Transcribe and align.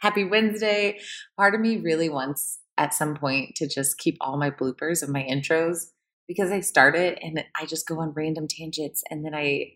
Happy 0.00 0.24
Wednesday. 0.24 0.98
Part 1.36 1.54
of 1.54 1.60
me 1.60 1.76
really 1.76 2.08
wants 2.08 2.58
at 2.78 2.94
some 2.94 3.14
point 3.14 3.54
to 3.56 3.68
just 3.68 3.98
keep 3.98 4.16
all 4.20 4.38
my 4.38 4.50
bloopers 4.50 5.02
of 5.02 5.10
my 5.10 5.22
intros 5.22 5.90
because 6.26 6.50
I 6.50 6.60
start 6.60 6.96
it 6.96 7.18
and 7.22 7.44
I 7.54 7.66
just 7.66 7.86
go 7.86 8.00
on 8.00 8.12
random 8.12 8.48
tangents 8.48 9.04
and 9.10 9.24
then 9.24 9.34
I 9.34 9.72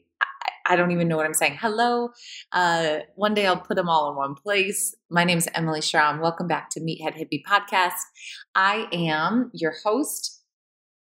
I 0.67 0.77
don't 0.77 0.93
even 0.93 1.09
know 1.09 1.19
what 1.19 1.27
I'm 1.27 1.35
saying. 1.35 1.59
Hello. 1.61 2.09
Uh, 2.51 3.01
one 3.17 3.35
day 3.35 3.47
I'll 3.47 3.61
put 3.61 3.77
them 3.77 3.91
all 3.91 4.11
in 4.11 4.17
one 4.17 4.35
place. 4.35 4.95
My 5.11 5.23
name 5.23 5.37
is 5.37 5.47
Emily 5.55 5.83
Schramm. 5.83 6.21
Welcome 6.21 6.47
back 6.47 6.71
to 6.71 6.81
Meathead 6.81 7.19
Hippie 7.19 7.43
Podcast. 7.47 7.93
I 8.55 8.89
am 8.91 9.51
your 9.53 9.75
host, 9.85 10.43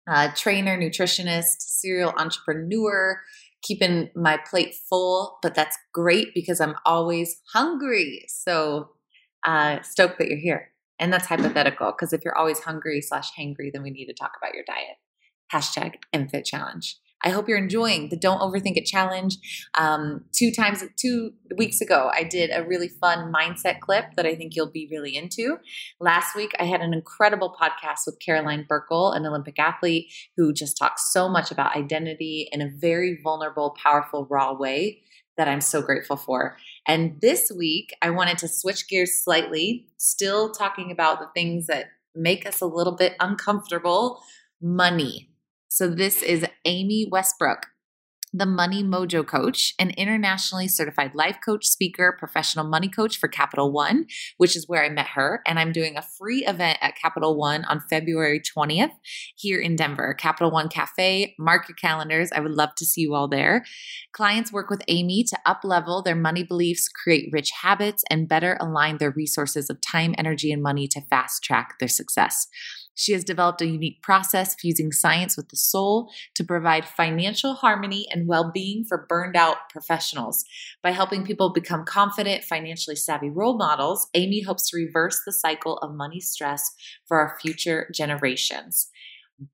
uh, 0.10 0.30
trainer, 0.34 0.78
nutritionist, 0.78 1.60
serial 1.60 2.14
entrepreneur, 2.18 3.20
keeping 3.62 4.12
my 4.16 4.38
plate 4.50 4.76
full, 4.90 5.40
but 5.42 5.56
that's 5.56 5.78
great 5.94 6.30
because 6.34 6.62
I'm 6.62 6.76
always 6.86 7.42
hungry. 7.52 8.24
So 8.30 8.92
uh, 9.46 9.82
stoked 9.82 10.18
that 10.20 10.28
you're 10.28 10.38
here. 10.38 10.72
And 11.00 11.14
that's 11.14 11.28
hypothetical 11.28 11.92
because 11.92 12.14
if 12.14 12.26
you're 12.26 12.38
always 12.38 12.60
hungry 12.60 13.02
slash 13.02 13.32
hangry, 13.40 13.72
then 13.72 13.84
we 13.84 13.90
need 13.90 14.08
to 14.08 14.14
talk 14.14 14.34
about 14.42 14.54
your 14.54 14.66
diet. 14.66 14.98
Hashtag 15.54 15.96
MFit 16.14 16.46
Challenge. 16.46 16.98
I 17.24 17.30
hope 17.30 17.50
you're 17.50 17.58
enjoying 17.58 18.10
the 18.10 18.16
Don't 18.16 18.40
Overthink 18.40 18.78
It 18.78 18.86
challenge. 18.86 19.38
Um, 19.78 20.24
two 20.32 20.52
times, 20.52 20.84
two 20.96 21.32
weeks 21.58 21.82
ago, 21.82 22.10
I 22.14 22.24
did 22.24 22.50
a 22.54 22.66
really 22.66 22.88
fun 22.88 23.34
mindset 23.34 23.82
clip 23.82 24.06
that 24.16 24.26
I 24.26 24.36
think 24.36 24.56
you'll 24.56 24.72
be 24.72 24.88
really 24.90 25.18
into. 25.18 25.58
Last 26.00 26.36
week, 26.36 26.52
I 26.60 26.64
had 26.64 26.80
an 26.80 26.94
incredible 26.94 27.54
podcast 27.60 28.06
with 28.06 28.20
Caroline 28.26 28.66
Burckle, 28.70 29.16
an 29.16 29.26
Olympic 29.26 29.60
athlete 29.60 30.14
who 30.38 30.54
just 30.54 30.78
talks 30.78 31.12
so 31.12 31.28
much 31.28 31.52
about 31.52 31.76
identity 31.76 32.48
in 32.54 32.62
a 32.62 32.70
very 32.70 33.20
vulnerable, 33.22 33.76
powerful, 33.84 34.26
raw 34.30 34.54
way 34.54 35.02
that 35.40 35.48
I'm 35.48 35.62
so 35.62 35.82
grateful 35.82 36.18
for. 36.18 36.58
And 36.86 37.20
this 37.22 37.50
week, 37.50 37.96
I 38.02 38.10
wanted 38.10 38.38
to 38.40 38.50
switch 38.50 38.90
gears 38.90 39.24
slightly, 39.24 39.88
still 39.96 40.52
talking 40.52 40.92
about 40.92 41.20
the 41.20 41.30
things 41.34 41.68
that 41.68 41.86
make 42.14 42.46
us 42.46 42.60
a 42.60 42.66
little 42.66 42.92
bit 42.94 43.16
uncomfortable 43.22 44.22
money. 44.62 45.30
So, 45.70 45.88
this 45.88 46.22
is 46.22 46.46
Amy 46.66 47.08
Westbrook 47.10 47.68
the 48.32 48.46
Money 48.46 48.84
Mojo 48.84 49.26
Coach, 49.26 49.74
an 49.80 49.90
internationally 49.92 50.68
certified 50.68 51.16
life 51.16 51.38
coach, 51.44 51.66
speaker, 51.66 52.16
professional 52.18 52.66
money 52.66 52.88
coach 52.88 53.18
for 53.18 53.28
Capital 53.28 53.72
One, 53.72 54.06
which 54.38 54.56
is 54.56 54.68
where 54.68 54.84
I 54.84 54.90
met 54.90 55.08
her. 55.08 55.42
And 55.48 55.60
I'm 55.60 55.72
doing 55.72 55.98
a 55.98 56.02
free 56.02 56.46
event 56.46 56.78
at 56.82 56.96
Capital 56.96 57.36
One 57.36 57.66
on 57.66 57.82
February 57.90 58.40
20th 58.40 58.92
here 59.36 59.60
in 59.60 59.76
Denver, 59.76 60.14
Capital 60.14 60.52
One 60.52 60.70
Cafe. 60.70 61.36
Mark 61.40 61.68
your 61.68 61.76
calendars. 61.76 62.30
I 62.34 62.40
would 62.40 62.52
love 62.52 62.76
to 62.78 62.86
see 62.86 63.02
you 63.02 63.16
all 63.16 63.28
there. 63.28 63.66
Clients 64.14 64.54
work 64.54 64.70
with 64.70 64.84
Amy 64.88 65.24
to 65.24 65.38
up 65.46 65.62
level 65.64 66.04
their 66.04 66.16
money 66.16 66.44
beliefs, 66.44 66.88
create 66.88 67.30
rich 67.32 67.52
habits, 67.64 68.04
and 68.10 68.30
better 68.30 68.58
align 68.60 68.98
their 68.98 69.12
resources 69.12 69.70
of 69.70 69.82
time, 69.82 70.14
energy, 70.18 70.52
and 70.52 70.62
money 70.62 70.88
to 70.90 71.02
fast 71.02 71.44
track 71.44 71.76
their 71.80 71.90
success. 71.90 72.48
She 73.00 73.14
has 73.14 73.24
developed 73.24 73.62
a 73.62 73.66
unique 73.66 74.02
process 74.02 74.56
fusing 74.56 74.92
science 74.92 75.38
with 75.38 75.48
the 75.48 75.56
soul 75.56 76.12
to 76.36 76.44
provide 76.44 76.86
financial 76.86 77.54
harmony 77.54 78.06
and 78.12 78.28
well 78.28 78.52
being 78.54 78.84
for 78.84 79.06
burned 79.08 79.38
out 79.38 79.70
professionals. 79.70 80.44
By 80.84 80.92
helping 80.92 81.24
people 81.24 81.54
become 81.54 81.86
confident, 81.86 82.44
financially 82.44 82.98
savvy 82.98 83.30
role 83.30 83.56
models, 83.56 84.10
Amy 84.16 84.42
hopes 84.42 84.70
to 84.70 84.76
reverse 84.76 85.22
the 85.26 85.32
cycle 85.32 85.78
of 85.78 85.96
money 85.96 86.20
stress 86.20 86.72
for 87.08 87.22
our 87.22 87.38
future 87.42 87.90
generations. 87.96 88.90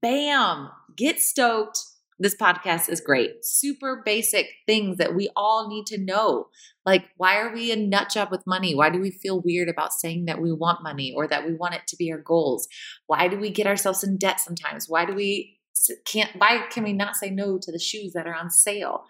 Bam! 0.02 0.72
Get 0.96 1.20
stoked. 1.20 1.78
This 2.18 2.36
podcast 2.36 2.90
is 2.90 3.02
great. 3.02 3.44
Super 3.44 4.02
basic 4.06 4.48
things 4.66 4.98
that 4.98 5.14
we 5.16 5.30
all 5.36 5.68
need 5.68 5.86
to 5.88 5.98
know. 5.98 6.48
Like, 6.86 7.06
why 7.18 7.38
are 7.38 7.54
we 7.54 7.72
a 7.72 7.76
nut 7.76 8.10
job 8.10 8.30
with 8.32 8.48
money? 8.48 8.74
Why 8.74 8.90
do 8.90 9.02
we 9.02 9.12
feel 9.12 9.42
weird 9.42 9.68
about 9.68 9.92
saying 9.92 10.26
that 10.26 10.42
we 10.42 10.54
want 10.54 10.84
money 10.84 11.14
or 11.16 11.28
that 11.28 11.46
we 11.46 11.54
want 11.54 11.76
it 11.76 11.88
to 11.88 11.98
be 11.98 12.12
our 12.12 12.20
goals? 12.20 12.68
Why 13.08 13.28
do 13.28 13.38
we 13.38 13.50
get 13.50 13.68
ourselves 13.68 14.04
in 14.04 14.18
debt 14.18 14.40
sometimes? 14.40 14.88
Why 14.88 15.06
do 15.06 15.14
we 15.14 15.60
can't 16.06 16.32
why 16.38 16.66
can 16.70 16.84
we 16.84 16.94
not 16.94 17.18
say 17.18 17.30
no 17.30 17.60
to 17.62 17.72
the 17.72 17.80
shoes 17.80 18.14
that 18.14 18.28
are 18.28 18.36
on 18.36 18.50
sale? 18.50 19.06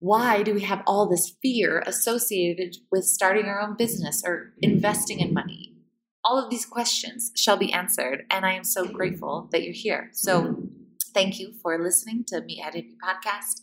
Why 0.00 0.42
do 0.42 0.52
we 0.52 0.62
have 0.62 0.82
all 0.86 1.08
this 1.08 1.32
fear 1.40 1.82
associated 1.86 2.76
with 2.90 3.04
starting 3.04 3.46
our 3.46 3.60
own 3.60 3.76
business 3.76 4.22
or 4.26 4.52
investing 4.60 5.20
in 5.20 5.32
money? 5.32 5.76
All 6.24 6.42
of 6.42 6.50
these 6.50 6.66
questions 6.66 7.30
shall 7.36 7.56
be 7.56 7.72
answered, 7.72 8.24
and 8.30 8.44
I 8.44 8.54
am 8.54 8.64
so 8.64 8.86
grateful 8.86 9.48
that 9.52 9.62
you're 9.62 9.74
here. 9.74 10.10
So, 10.12 10.68
Thank 11.14 11.38
you 11.38 11.52
for 11.62 11.78
listening 11.78 12.24
to 12.28 12.40
Meathead 12.40 12.74
Hippie 12.74 12.96
Podcast. 13.02 13.62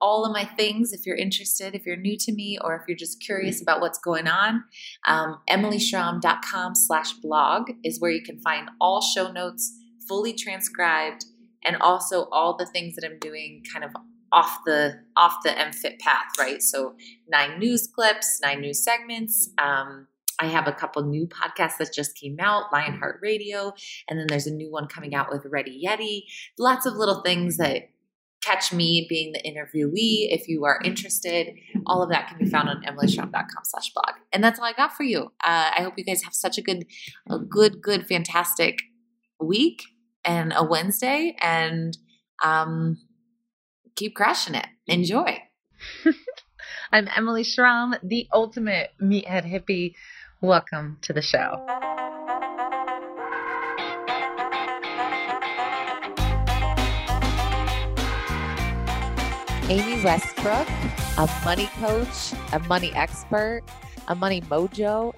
All 0.00 0.24
of 0.24 0.32
my 0.32 0.46
things, 0.56 0.94
if 0.94 1.04
you're 1.04 1.16
interested, 1.16 1.74
if 1.74 1.84
you're 1.84 1.94
new 1.94 2.16
to 2.16 2.32
me, 2.32 2.58
or 2.64 2.74
if 2.74 2.82
you're 2.88 2.96
just 2.96 3.22
curious 3.22 3.60
about 3.60 3.82
what's 3.82 3.98
going 3.98 4.26
on, 4.26 4.64
um, 5.06 5.40
emilyschramm.com 5.50 6.74
slash 6.74 7.12
blog 7.14 7.70
is 7.84 8.00
where 8.00 8.10
you 8.10 8.22
can 8.22 8.40
find 8.40 8.70
all 8.80 9.02
show 9.02 9.30
notes 9.30 9.76
fully 10.08 10.32
transcribed 10.32 11.26
and 11.62 11.76
also 11.76 12.28
all 12.32 12.56
the 12.56 12.64
things 12.64 12.94
that 12.94 13.04
I'm 13.04 13.18
doing 13.18 13.62
kind 13.70 13.84
of 13.84 13.90
off 14.32 14.60
the 14.64 15.00
off 15.16 15.36
the 15.44 15.50
MFit 15.50 15.98
path, 15.98 16.28
right? 16.38 16.62
So 16.62 16.94
nine 17.28 17.58
news 17.58 17.86
clips, 17.86 18.40
nine 18.42 18.62
news 18.62 18.82
segments, 18.82 19.50
um, 19.58 20.06
I 20.40 20.46
have 20.46 20.66
a 20.66 20.72
couple 20.72 21.02
new 21.02 21.26
podcasts 21.26 21.76
that 21.78 21.92
just 21.92 22.16
came 22.16 22.36
out, 22.40 22.72
Lionheart 22.72 23.20
Radio, 23.22 23.72
and 24.08 24.18
then 24.18 24.26
there's 24.28 24.46
a 24.46 24.54
new 24.54 24.70
one 24.70 24.86
coming 24.86 25.14
out 25.14 25.30
with 25.30 25.44
Ready 25.44 25.82
Yeti. 25.86 26.22
Lots 26.58 26.86
of 26.86 26.94
little 26.94 27.20
things 27.22 27.58
that 27.58 27.90
catch 28.40 28.72
me 28.72 29.06
being 29.08 29.32
the 29.32 29.42
interviewee 29.42 30.32
if 30.32 30.48
you 30.48 30.64
are 30.64 30.80
interested. 30.82 31.54
All 31.86 32.02
of 32.02 32.10
that 32.10 32.28
can 32.28 32.38
be 32.38 32.48
found 32.48 32.68
on 32.68 32.82
emilyschramm.com 32.82 33.64
slash 33.64 33.92
blog. 33.92 34.16
And 34.32 34.42
that's 34.42 34.58
all 34.58 34.64
i 34.64 34.72
got 34.72 34.96
for 34.96 35.02
you. 35.02 35.24
Uh, 35.44 35.70
i 35.76 35.82
hope 35.82 35.94
you 35.96 36.04
guys 36.04 36.22
have 36.22 36.34
such 36.34 36.56
a 36.56 36.62
good 36.62 36.86
a 37.28 37.38
good 37.38 37.82
good 37.82 38.06
fantastic 38.06 38.78
week 39.38 39.82
and 40.24 40.52
a 40.56 40.64
wednesday 40.64 41.36
and 41.40 41.96
um 42.42 42.98
keep 43.96 44.14
crushing 44.14 44.54
it. 44.54 44.66
Enjoy. 44.86 45.38
I'm 46.92 47.08
emily 47.14 47.44
schramm 47.44 47.94
the 48.02 48.26
ultimate 48.32 48.90
meathead 49.02 49.50
hippie 49.50 49.94
Welcome 50.42 50.96
to 51.02 51.12
the 51.12 51.20
show. 51.20 51.62
Amy 59.68 60.02
Westbrook, 60.02 60.66
a 61.18 61.28
money 61.44 61.66
coach, 61.78 62.32
a 62.54 62.58
money 62.60 62.90
expert, 62.94 63.60
a 64.08 64.14
money 64.14 64.40
mojo, 64.40 65.12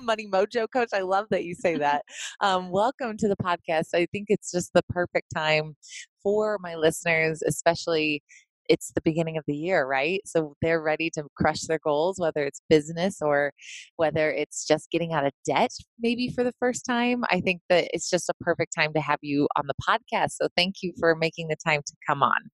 money 0.00 0.28
mojo 0.28 0.68
coach. 0.72 0.90
I 0.92 1.00
love 1.00 1.26
that 1.30 1.42
you 1.42 1.56
say 1.56 1.76
that. 1.78 2.04
Um, 2.40 2.70
welcome 2.70 3.16
to 3.16 3.26
the 3.26 3.34
podcast. 3.34 3.88
I 3.94 4.06
think 4.12 4.26
it's 4.28 4.52
just 4.52 4.72
the 4.74 4.84
perfect 4.90 5.34
time 5.34 5.74
for 6.22 6.56
my 6.60 6.76
listeners, 6.76 7.42
especially 7.42 8.22
it's 8.68 8.92
the 8.92 9.00
beginning 9.00 9.36
of 9.36 9.44
the 9.46 9.56
year, 9.56 9.86
right? 9.86 10.20
So 10.24 10.54
they're 10.62 10.82
ready 10.82 11.10
to 11.10 11.24
crush 11.36 11.62
their 11.62 11.78
goals, 11.82 12.18
whether 12.18 12.44
it's 12.44 12.60
business 12.68 13.20
or 13.20 13.52
whether 13.96 14.30
it's 14.30 14.66
just 14.66 14.90
getting 14.90 15.12
out 15.12 15.26
of 15.26 15.32
debt, 15.46 15.70
maybe 15.98 16.28
for 16.28 16.44
the 16.44 16.54
first 16.60 16.84
time. 16.86 17.24
I 17.30 17.40
think 17.40 17.62
that 17.68 17.88
it's 17.92 18.10
just 18.10 18.28
a 18.28 18.34
perfect 18.40 18.74
time 18.76 18.92
to 18.94 19.00
have 19.00 19.18
you 19.22 19.48
on 19.56 19.66
the 19.66 19.74
podcast. 19.88 20.32
So 20.32 20.48
thank 20.56 20.76
you 20.82 20.92
for 20.98 21.14
making 21.14 21.48
the 21.48 21.56
time 21.66 21.80
to 21.86 21.92
come 22.06 22.22
on. 22.22 22.50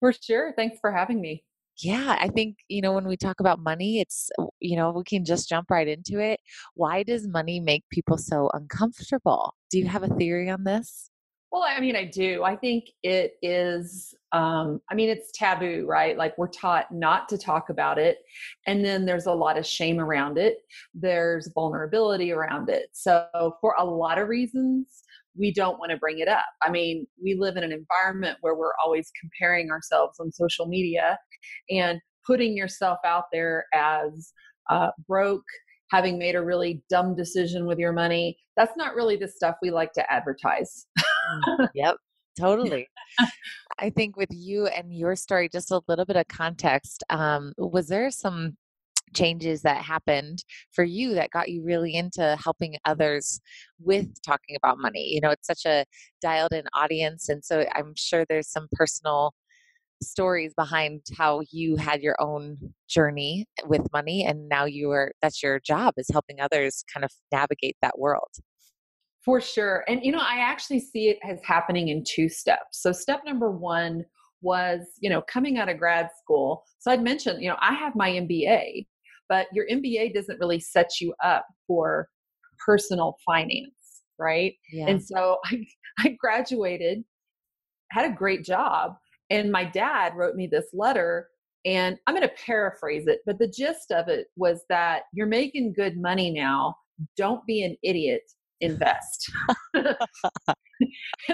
For 0.00 0.12
sure. 0.12 0.52
Thanks 0.56 0.78
for 0.80 0.92
having 0.92 1.20
me. 1.20 1.44
Yeah, 1.78 2.16
I 2.20 2.28
think, 2.28 2.58
you 2.68 2.80
know, 2.80 2.92
when 2.92 3.08
we 3.08 3.16
talk 3.16 3.40
about 3.40 3.58
money, 3.58 4.00
it's, 4.00 4.30
you 4.60 4.76
know, 4.76 4.92
we 4.92 5.02
can 5.02 5.24
just 5.24 5.48
jump 5.48 5.70
right 5.70 5.88
into 5.88 6.20
it. 6.20 6.38
Why 6.74 7.02
does 7.02 7.26
money 7.26 7.58
make 7.58 7.82
people 7.90 8.16
so 8.16 8.48
uncomfortable? 8.52 9.54
Do 9.70 9.78
you 9.78 9.88
have 9.88 10.04
a 10.04 10.14
theory 10.14 10.48
on 10.48 10.62
this? 10.62 11.10
Well, 11.54 11.62
I 11.64 11.78
mean, 11.78 11.94
I 11.94 12.02
do. 12.04 12.42
I 12.42 12.56
think 12.56 12.86
it 13.04 13.34
is, 13.40 14.12
um, 14.32 14.80
I 14.90 14.96
mean, 14.96 15.08
it's 15.08 15.30
taboo, 15.30 15.86
right? 15.88 16.18
Like 16.18 16.36
we're 16.36 16.48
taught 16.48 16.90
not 16.90 17.28
to 17.28 17.38
talk 17.38 17.70
about 17.70 17.96
it. 17.96 18.18
And 18.66 18.84
then 18.84 19.04
there's 19.06 19.26
a 19.26 19.32
lot 19.32 19.56
of 19.56 19.64
shame 19.64 20.00
around 20.00 20.36
it, 20.36 20.56
there's 20.94 21.48
vulnerability 21.54 22.32
around 22.32 22.70
it. 22.70 22.86
So, 22.92 23.28
for 23.60 23.76
a 23.78 23.84
lot 23.84 24.18
of 24.18 24.26
reasons, 24.26 25.04
we 25.38 25.52
don't 25.52 25.78
want 25.78 25.92
to 25.92 25.96
bring 25.96 26.18
it 26.18 26.26
up. 26.26 26.44
I 26.60 26.70
mean, 26.70 27.06
we 27.22 27.36
live 27.36 27.56
in 27.56 27.62
an 27.62 27.70
environment 27.70 28.38
where 28.40 28.56
we're 28.56 28.74
always 28.84 29.12
comparing 29.20 29.70
ourselves 29.70 30.18
on 30.18 30.32
social 30.32 30.66
media 30.66 31.20
and 31.70 32.00
putting 32.26 32.56
yourself 32.56 32.98
out 33.06 33.26
there 33.32 33.66
as 33.72 34.32
uh, 34.70 34.90
broke, 35.06 35.44
having 35.92 36.18
made 36.18 36.34
a 36.34 36.42
really 36.44 36.82
dumb 36.90 37.14
decision 37.14 37.64
with 37.64 37.78
your 37.78 37.92
money. 37.92 38.38
That's 38.56 38.76
not 38.76 38.96
really 38.96 39.14
the 39.14 39.28
stuff 39.28 39.54
we 39.62 39.70
like 39.70 39.92
to 39.92 40.12
advertise. 40.12 40.86
Yep, 41.74 41.96
totally. 42.38 42.88
I 43.78 43.90
think 43.90 44.16
with 44.16 44.30
you 44.32 44.66
and 44.66 44.92
your 44.96 45.16
story, 45.16 45.48
just 45.48 45.70
a 45.70 45.80
little 45.88 46.04
bit 46.04 46.16
of 46.16 46.28
context. 46.28 47.02
Um, 47.10 47.52
was 47.58 47.88
there 47.88 48.10
some 48.10 48.56
changes 49.14 49.62
that 49.62 49.82
happened 49.84 50.44
for 50.72 50.84
you 50.84 51.14
that 51.14 51.30
got 51.30 51.48
you 51.48 51.62
really 51.64 51.94
into 51.94 52.36
helping 52.42 52.76
others 52.84 53.40
with 53.80 54.08
talking 54.22 54.56
about 54.56 54.78
money? 54.78 55.08
You 55.12 55.20
know, 55.20 55.30
it's 55.30 55.46
such 55.46 55.64
a 55.66 55.84
dialed 56.20 56.52
in 56.52 56.64
audience. 56.74 57.28
And 57.28 57.44
so 57.44 57.64
I'm 57.74 57.94
sure 57.96 58.24
there's 58.28 58.48
some 58.48 58.68
personal 58.72 59.34
stories 60.02 60.52
behind 60.56 61.02
how 61.16 61.42
you 61.50 61.76
had 61.76 62.02
your 62.02 62.16
own 62.20 62.58
journey 62.88 63.46
with 63.66 63.86
money 63.92 64.24
and 64.24 64.48
now 64.48 64.64
you 64.64 64.90
are 64.90 65.12
that's 65.22 65.42
your 65.42 65.58
job 65.60 65.94
is 65.96 66.08
helping 66.12 66.40
others 66.40 66.84
kind 66.92 67.04
of 67.04 67.10
navigate 67.32 67.76
that 67.82 67.98
world. 67.98 68.28
For 69.24 69.40
sure. 69.40 69.84
And 69.88 70.04
you 70.04 70.12
know, 70.12 70.20
I 70.20 70.38
actually 70.38 70.80
see 70.80 71.08
it 71.08 71.18
as 71.28 71.40
happening 71.42 71.88
in 71.88 72.04
two 72.04 72.28
steps. 72.28 72.82
So 72.82 72.92
step 72.92 73.22
number 73.24 73.50
1 73.50 74.04
was, 74.42 74.80
you 75.00 75.08
know, 75.08 75.22
coming 75.22 75.56
out 75.56 75.70
of 75.70 75.78
grad 75.78 76.10
school. 76.22 76.64
So 76.78 76.90
I'd 76.90 77.02
mentioned, 77.02 77.42
you 77.42 77.48
know, 77.48 77.56
I 77.60 77.72
have 77.72 77.96
my 77.96 78.10
MBA, 78.10 78.86
but 79.28 79.46
your 79.52 79.66
MBA 79.66 80.12
doesn't 80.12 80.38
really 80.38 80.60
set 80.60 81.00
you 81.00 81.14
up 81.24 81.46
for 81.66 82.08
personal 82.64 83.16
finance, 83.24 84.02
right? 84.18 84.54
Yeah. 84.70 84.88
And 84.88 85.02
so 85.02 85.38
I 85.44 85.64
I 85.98 86.16
graduated, 86.18 87.04
had 87.90 88.10
a 88.10 88.14
great 88.14 88.44
job, 88.44 88.96
and 89.30 89.50
my 89.50 89.64
dad 89.64 90.14
wrote 90.16 90.36
me 90.36 90.46
this 90.46 90.66
letter 90.72 91.28
and 91.64 91.98
I'm 92.06 92.14
going 92.14 92.28
to 92.28 92.34
paraphrase 92.44 93.06
it, 93.06 93.20
but 93.24 93.38
the 93.38 93.48
gist 93.48 93.90
of 93.90 94.08
it 94.08 94.26
was 94.36 94.62
that 94.68 95.04
you're 95.12 95.26
making 95.26 95.72
good 95.72 95.96
money 95.96 96.30
now. 96.30 96.74
Don't 97.16 97.44
be 97.46 97.62
an 97.62 97.76
idiot, 97.82 98.22
invest. 98.60 99.30
and 99.74 99.96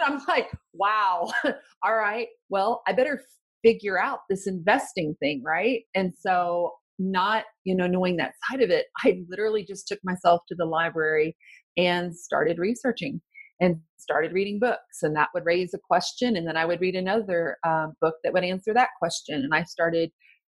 I'm 0.05 0.21
like, 0.29 0.51
wow, 0.73 1.31
all 1.83 1.95
right, 1.95 2.29
well, 2.49 2.83
I 2.87 2.93
better 2.93 3.23
figure 3.63 4.01
out 4.01 4.21
this 4.29 4.47
investing 4.47 5.17
thing, 5.21 5.43
right? 5.45 5.83
And 5.95 6.13
so, 6.19 6.73
not, 6.99 7.45
you 7.65 7.75
know, 7.75 7.87
knowing 7.87 8.17
that 8.17 8.35
side 8.49 8.61
of 8.61 8.71
it, 8.71 8.87
I 9.05 9.23
literally 9.29 9.65
just 9.65 9.89
took 9.89 9.99
myself 10.05 10.43
to 10.49 10.55
the 10.55 10.67
library 10.67 11.35
and 11.77 12.15
started 12.15 12.59
researching 12.59 13.21
and 13.61 13.81
started 13.99 14.33
reading 14.33 14.59
books 14.59 15.03
and 15.03 15.15
that 15.15 15.29
would 15.35 15.45
raise 15.45 15.75
a 15.75 15.79
question 15.79 16.37
and 16.37 16.47
then 16.47 16.57
i 16.57 16.65
would 16.65 16.81
read 16.81 16.97
another 16.97 17.59
um, 17.67 17.93
book 18.01 18.15
that 18.25 18.33
would 18.33 18.45
answer 18.45 18.73
that 18.75 18.89
question 18.99 19.43
and 19.45 19.55
i 19.55 19.63
started 19.65 20.11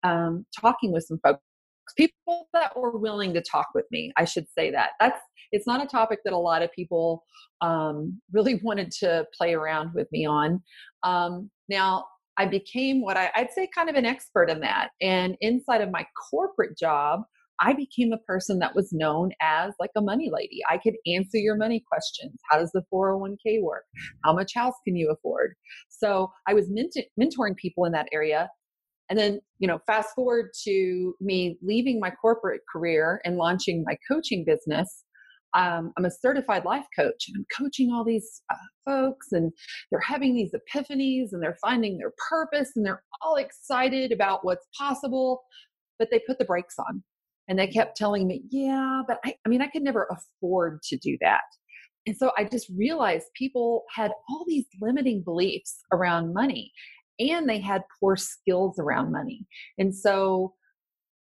um, 0.04 0.46
talking 0.60 0.92
with 0.92 1.04
some 1.04 1.20
folks 1.24 1.42
people 1.98 2.48
that 2.54 2.76
were 2.78 2.98
willing 2.98 3.34
to 3.34 3.42
talk 3.42 3.68
with 3.74 3.86
me 3.92 4.12
i 4.18 4.26
should 4.26 4.46
say 4.58 4.72
that 4.72 4.92
that's 5.00 5.20
it's 5.52 5.68
not 5.68 5.84
a 5.84 5.88
topic 5.88 6.20
that 6.24 6.34
a 6.34 6.38
lot 6.38 6.62
of 6.62 6.72
people 6.72 7.24
um, 7.62 8.20
really 8.32 8.56
wanted 8.64 8.92
to 8.92 9.26
play 9.38 9.54
around 9.54 9.92
with 9.94 10.08
me 10.12 10.26
on 10.26 10.62
um, 11.04 11.50
now 11.70 12.04
i 12.38 12.46
became 12.46 13.02
what 13.02 13.18
I, 13.18 13.32
i'd 13.36 13.52
say 13.52 13.68
kind 13.74 13.90
of 13.90 13.96
an 13.96 14.06
expert 14.06 14.50
in 14.50 14.60
that 14.62 14.90
and 15.02 15.36
inside 15.42 15.82
of 15.82 15.92
my 15.92 16.06
corporate 16.30 16.78
job 16.78 17.22
I 17.62 17.74
became 17.74 18.12
a 18.12 18.18
person 18.18 18.58
that 18.60 18.76
was 18.76 18.92
known 18.92 19.32
as 19.40 19.74
like 19.80 19.92
a 19.96 20.02
money 20.02 20.32
lady. 20.34 20.62
I 20.68 20.80
could 20.80 20.96
answer 21.06 21.38
your 21.38 21.56
money 21.56 21.84
questions. 21.88 22.34
How 22.50 22.58
does 22.58 22.72
the 22.72 22.84
401k 22.92 23.62
work? 23.62 23.84
How 24.24 24.34
much 24.34 24.54
house 24.56 24.74
can 24.84 24.96
you 24.96 25.12
afford? 25.12 25.54
So 25.90 26.32
I 26.48 26.56
was 26.56 26.66
ment- 26.70 26.98
mentoring 27.20 27.56
people 27.56 27.86
in 27.86 27.92
that 27.92 28.08
area. 28.12 28.50
And 29.12 29.20
then, 29.20 29.42
you 29.60 29.68
know, 29.68 29.80
fast 29.86 30.16
forward 30.16 30.52
to 30.64 31.14
me 31.20 31.58
leaving 31.62 32.00
my 32.00 32.12
corporate 32.12 32.62
career 32.72 33.20
and 33.26 33.36
launching 33.36 33.84
my 33.86 33.98
coaching 34.10 34.46
business. 34.46 35.04
Um, 35.54 35.92
I'm 35.98 36.06
a 36.06 36.12
certified 36.12 36.64
life 36.64 36.86
coach. 36.98 37.26
I'm 37.36 37.46
coaching 37.60 37.92
all 37.92 38.06
these 38.06 38.42
uh, 38.50 38.56
folks, 38.86 39.34
and 39.34 39.52
they're 39.92 40.00
having 40.00 40.34
these 40.34 40.54
epiphanies 40.54 41.34
and 41.34 41.44
they're 41.44 41.58
finding 41.62 41.98
their 41.98 42.14
purpose 42.30 42.72
and 42.78 42.86
they're 42.86 43.04
all 43.22 43.36
excited 43.36 44.14
about 44.14 44.46
what's 44.46 44.66
possible, 44.80 45.42
but 46.00 46.08
they 46.10 46.20
put 46.26 46.40
the 46.40 46.46
brakes 46.46 46.76
on 46.80 47.04
and 47.50 47.60
they 47.60 47.68
kept 47.68 47.98
telling 47.98 48.28
me, 48.28 48.44
yeah, 48.50 49.02
but 49.06 49.20
I, 49.26 49.36
I 49.46 49.50
mean, 49.50 49.62
I 49.62 49.68
could 49.68 49.84
never 49.84 50.08
afford 50.10 50.84
to 50.84 50.96
do 50.96 51.18
that. 51.20 51.42
And 52.08 52.16
so 52.16 52.32
I 52.38 52.46
just 52.46 52.70
realized 52.78 53.26
people 53.36 53.84
had 53.94 54.12
all 54.30 54.46
these 54.48 54.68
limiting 54.82 55.22
beliefs 55.22 55.82
around 55.92 56.34
money 56.34 56.72
and 57.30 57.48
they 57.48 57.60
had 57.60 57.84
poor 58.00 58.16
skills 58.16 58.80
around 58.80 59.12
money. 59.12 59.46
And 59.78 59.96
so 59.96 60.54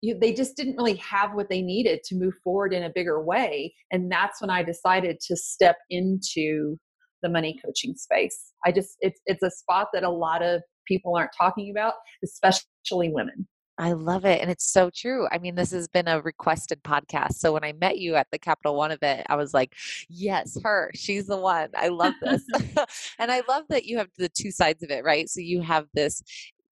you, 0.01 0.17
they 0.17 0.33
just 0.33 0.55
didn't 0.57 0.77
really 0.77 0.95
have 0.95 1.33
what 1.33 1.49
they 1.49 1.61
needed 1.61 2.01
to 2.05 2.15
move 2.15 2.33
forward 2.43 2.73
in 2.73 2.83
a 2.83 2.89
bigger 2.93 3.23
way. 3.23 3.73
And 3.91 4.11
that's 4.11 4.41
when 4.41 4.49
I 4.49 4.63
decided 4.63 5.19
to 5.27 5.35
step 5.35 5.77
into 5.89 6.77
the 7.21 7.29
money 7.29 7.59
coaching 7.63 7.95
space. 7.95 8.51
I 8.65 8.71
just, 8.71 8.97
it's, 8.99 9.21
it's 9.25 9.43
a 9.43 9.51
spot 9.51 9.89
that 9.93 10.03
a 10.03 10.09
lot 10.09 10.41
of 10.41 10.63
people 10.87 11.15
aren't 11.15 11.31
talking 11.37 11.69
about, 11.69 11.93
especially 12.23 13.09
women. 13.09 13.47
I 13.81 13.93
love 13.93 14.25
it. 14.25 14.39
And 14.41 14.51
it's 14.51 14.71
so 14.71 14.91
true. 14.95 15.27
I 15.31 15.39
mean, 15.39 15.55
this 15.55 15.71
has 15.71 15.87
been 15.87 16.07
a 16.07 16.21
requested 16.21 16.83
podcast. 16.83 17.33
So 17.33 17.51
when 17.51 17.63
I 17.63 17.73
met 17.73 17.97
you 17.97 18.13
at 18.13 18.27
the 18.31 18.37
Capital 18.37 18.75
One 18.75 18.91
event, 18.91 19.25
I 19.27 19.35
was 19.35 19.55
like, 19.55 19.73
yes, 20.07 20.55
her. 20.63 20.91
She's 20.93 21.25
the 21.25 21.37
one. 21.37 21.69
I 21.75 21.87
love 21.87 22.13
this. 22.21 22.45
and 23.19 23.31
I 23.31 23.41
love 23.49 23.63
that 23.69 23.85
you 23.85 23.97
have 23.97 24.09
the 24.19 24.29
two 24.29 24.51
sides 24.51 24.83
of 24.83 24.91
it, 24.91 25.03
right? 25.03 25.27
So 25.27 25.41
you 25.41 25.61
have 25.61 25.87
this 25.95 26.21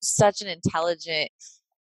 such 0.02 0.44
an 0.44 0.50
intelligent, 0.50 1.32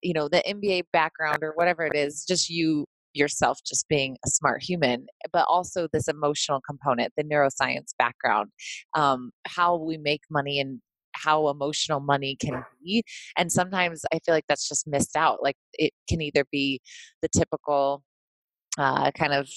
you 0.00 0.12
know, 0.14 0.28
the 0.28 0.44
MBA 0.46 0.84
background 0.92 1.38
or 1.42 1.54
whatever 1.56 1.84
it 1.84 1.96
is, 1.96 2.24
just 2.24 2.48
you 2.48 2.86
yourself 3.12 3.58
just 3.66 3.88
being 3.88 4.16
a 4.24 4.30
smart 4.30 4.62
human, 4.62 5.06
but 5.32 5.44
also 5.48 5.88
this 5.92 6.06
emotional 6.06 6.60
component, 6.60 7.12
the 7.16 7.24
neuroscience 7.24 7.94
background, 7.98 8.50
um, 8.94 9.32
how 9.44 9.74
we 9.76 9.96
make 9.96 10.20
money 10.30 10.60
and 10.60 10.80
how 11.16 11.48
emotional 11.48 12.00
money 12.00 12.36
can 12.36 12.64
be 12.82 13.02
and 13.36 13.50
sometimes 13.50 14.04
i 14.12 14.18
feel 14.24 14.34
like 14.34 14.46
that's 14.48 14.68
just 14.68 14.86
missed 14.86 15.16
out 15.16 15.42
like 15.42 15.56
it 15.74 15.92
can 16.08 16.20
either 16.20 16.44
be 16.50 16.80
the 17.22 17.28
typical 17.28 18.02
uh, 18.78 19.10
kind 19.12 19.32
of 19.32 19.48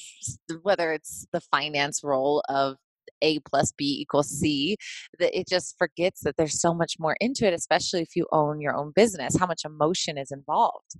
whether 0.61 0.93
it's 0.93 1.27
the 1.33 1.41
finance 1.41 2.01
role 2.03 2.41
of 2.47 2.77
a 3.21 3.39
plus 3.39 3.73
b 3.73 3.97
equals 3.99 4.29
c 4.29 4.77
that 5.19 5.37
it 5.37 5.47
just 5.47 5.75
forgets 5.77 6.21
that 6.21 6.35
there's 6.37 6.61
so 6.61 6.73
much 6.73 6.93
more 6.99 7.17
into 7.19 7.45
it 7.45 7.53
especially 7.53 8.01
if 8.01 8.15
you 8.15 8.25
own 8.31 8.61
your 8.61 8.75
own 8.75 8.93
business 8.95 9.37
how 9.37 9.45
much 9.45 9.65
emotion 9.65 10.17
is 10.17 10.31
involved 10.31 10.95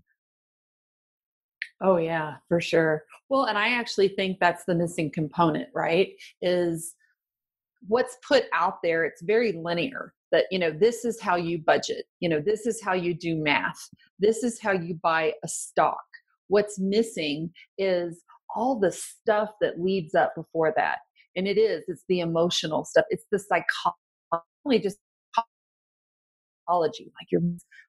Oh 1.82 1.98
yeah, 1.98 2.36
for 2.48 2.60
sure. 2.60 3.06
Well, 3.30 3.46
and 3.46 3.58
I 3.58 3.70
actually 3.70 4.10
think 4.10 4.40
that's 4.40 4.66
the 4.66 4.76
missing 4.76 5.12
component, 5.12 5.70
right? 5.74 6.10
Is 6.42 6.96
what's 7.88 8.18
put 8.28 8.46
out 8.54 8.82
there, 8.84 9.06
it's 9.06 9.22
very 9.22 9.54
linear 9.54 10.14
that 10.31 10.46
you 10.52 10.60
know 10.60 10.72
this 10.72 11.06
is 11.06 11.20
how 11.20 11.36
you 11.36 11.58
budget 11.58 12.06
you 12.20 12.30
know 12.30 12.42
this 12.42 12.66
is 12.66 12.81
how 12.81 12.94
you 12.94 13.14
do 13.14 13.36
math 13.36 13.90
this 14.20 14.44
is 14.44 14.60
how 14.60 14.72
you 14.72 14.96
buy 15.02 15.34
a 15.44 15.48
stock 15.48 16.04
what's 16.48 16.80
missing 16.80 17.52
is 17.78 18.24
all 18.56 18.80
the 18.80 18.92
stuff 18.92 19.50
that 19.62 19.80
leads 19.80 20.16
up 20.16 20.34
before 20.36 20.74
that 20.76 21.00
and 21.36 21.48
it 21.48 21.58
is 21.58 21.84
it's 21.88 22.04
the 22.10 22.20
emotional 22.20 22.86
stuff 22.86 23.06
it's 23.10 23.26
the 23.31 23.40
psychology 23.40 24.84
just 24.84 24.98
psychology 26.68 27.12
like 27.20 27.31
your 27.31 27.42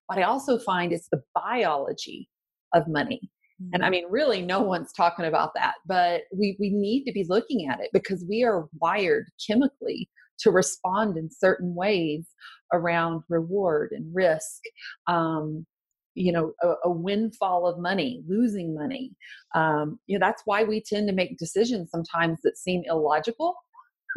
but 0.09 0.19
i 0.19 0.23
also 0.23 0.59
find 0.59 0.93
it's 0.93 1.09
the 1.11 1.23
biology 1.35 2.29
of 2.75 2.87
money 2.87 3.31
and 3.73 3.83
i 3.83 3.87
mm-hmm. 3.87 3.93
mean 3.93 4.05
really 4.09 4.43
no 4.43 4.61
one's 4.61 4.93
talking 4.93 5.27
about 5.27 5.53
that 5.55 5.75
but 5.87 6.23
we 6.37 6.57
we 6.61 6.71
need 6.71 7.05
to 7.05 7.13
be 7.13 7.27
looking 7.29 7.69
at 7.69 7.81
it 7.81 7.91
because 7.93 8.25
we 8.29 8.43
are 8.45 8.69
wired 8.81 9.27
chemically 9.47 10.09
to 10.41 10.51
respond 10.51 11.17
in 11.17 11.29
certain 11.31 11.75
ways 11.75 12.27
around 12.73 13.23
reward 13.29 13.91
and 13.93 14.15
risk 14.15 14.61
um, 15.07 15.67
you 16.15 16.33
know 16.33 16.53
a, 16.63 16.75
a, 16.85 16.91
windfall 16.91 17.67
of 17.67 17.79
money 17.79 18.23
losing 18.29 18.75
money. 18.75 19.13
Um, 19.55 19.99
you 20.07 20.19
know 20.19 20.25
that's 20.25 20.43
why 20.45 20.65
we 20.65 20.83
tend 20.83 21.09
to 21.09 21.15
make 21.15 21.39
decisions 21.39 21.91
sometimes 21.91 22.41
that 22.43 22.59
seem 22.59 22.83
illogical. 22.87 23.55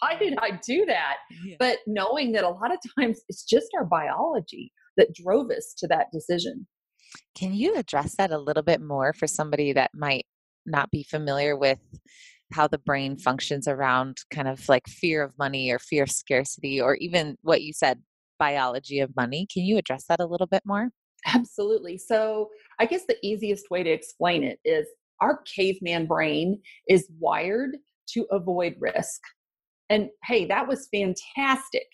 Why 0.00 0.16
did 0.18 0.38
i 0.40 0.58
do 0.66 0.86
that? 0.86 1.16
Yeah. 1.44 1.56
but 1.58 1.78
knowing 1.86 2.32
that 2.32 2.44
a 2.44 2.48
lot 2.48 2.72
of 2.72 2.78
times 2.98 3.20
it's 3.28 3.44
just 3.44 3.66
our 3.76 3.84
biology 3.84 4.72
that 4.96 5.14
drove 5.14 5.50
us 5.50 5.74
to 5.78 5.86
that 5.88 6.06
decision. 6.12 6.66
Can 7.34 7.52
you 7.52 7.76
address 7.76 8.16
that 8.16 8.30
a 8.30 8.38
little 8.38 8.62
bit 8.62 8.80
more 8.80 9.12
for 9.12 9.26
somebody 9.26 9.72
that 9.74 9.90
might 9.94 10.24
not 10.66 10.90
be 10.90 11.02
familiar 11.02 11.56
with 11.56 11.78
how 12.52 12.66
the 12.66 12.78
brain 12.78 13.16
functions 13.18 13.68
around 13.68 14.18
kind 14.30 14.48
of 14.48 14.68
like 14.68 14.86
fear 14.88 15.22
of 15.22 15.36
money 15.38 15.70
or 15.70 15.78
fear 15.78 16.04
of 16.04 16.10
scarcity 16.10 16.80
or 16.80 16.96
even 16.96 17.36
what 17.42 17.62
you 17.62 17.72
said 17.72 18.02
biology 18.38 19.00
of 19.00 19.14
money. 19.16 19.46
Can 19.52 19.64
you 19.64 19.76
address 19.76 20.04
that 20.08 20.20
a 20.20 20.26
little 20.26 20.46
bit 20.46 20.62
more? 20.64 20.90
Absolutely. 21.26 21.98
So 21.98 22.48
i 22.80 22.86
guess 22.86 23.04
the 23.06 23.16
easiest 23.22 23.70
way 23.70 23.82
to 23.82 23.90
explain 23.90 24.44
it 24.44 24.60
is 24.64 24.86
our 25.20 25.42
caveman 25.42 26.06
brain 26.06 26.60
is 26.88 27.08
wired 27.18 27.76
to 28.10 28.24
avoid 28.30 28.76
risk. 28.78 29.20
And 29.90 30.08
hey 30.24 30.44
that 30.46 30.66
was 30.68 30.88
fantastic. 30.92 31.86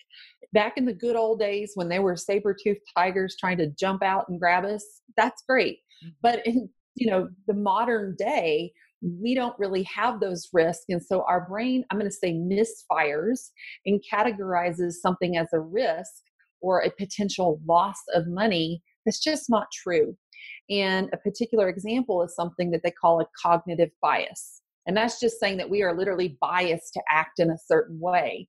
Back 0.53 0.77
in 0.77 0.85
the 0.85 0.93
good 0.93 1.15
old 1.15 1.39
days 1.39 1.71
when 1.75 1.89
there 1.89 2.03
were 2.03 2.15
saber-toothed 2.15 2.81
tigers 2.95 3.35
trying 3.39 3.57
to 3.57 3.67
jump 3.67 4.03
out 4.03 4.25
and 4.29 4.39
grab 4.39 4.63
us 4.63 4.85
that's 5.17 5.43
great. 5.47 5.79
Mm-hmm. 6.03 6.09
but 6.21 6.45
in 6.45 6.69
you 6.95 7.07
know 7.09 7.29
the 7.47 7.53
modern 7.53 8.15
day 8.17 8.71
we 9.21 9.35
don't 9.35 9.57
really 9.59 9.83
have 9.83 10.19
those 10.19 10.49
risks. 10.51 10.85
And 10.89 11.01
so 11.03 11.23
our 11.27 11.47
brain, 11.47 11.85
I'm 11.89 11.99
going 11.99 12.09
to 12.09 12.15
say, 12.15 12.33
misfires 12.33 13.49
and 13.85 14.03
categorizes 14.11 14.93
something 14.93 15.37
as 15.37 15.47
a 15.53 15.59
risk 15.59 16.11
or 16.61 16.79
a 16.79 16.91
potential 16.91 17.59
loss 17.67 17.97
of 18.13 18.27
money 18.27 18.81
that's 19.05 19.19
just 19.19 19.49
not 19.49 19.67
true. 19.71 20.17
And 20.69 21.09
a 21.13 21.17
particular 21.17 21.69
example 21.69 22.23
is 22.23 22.35
something 22.35 22.71
that 22.71 22.81
they 22.83 22.91
call 22.91 23.21
a 23.21 23.27
cognitive 23.41 23.91
bias. 24.01 24.61
And 24.87 24.97
that's 24.97 25.19
just 25.19 25.39
saying 25.39 25.57
that 25.57 25.69
we 25.69 25.83
are 25.83 25.95
literally 25.95 26.37
biased 26.41 26.93
to 26.93 27.01
act 27.09 27.39
in 27.39 27.49
a 27.49 27.57
certain 27.67 27.99
way. 27.99 28.47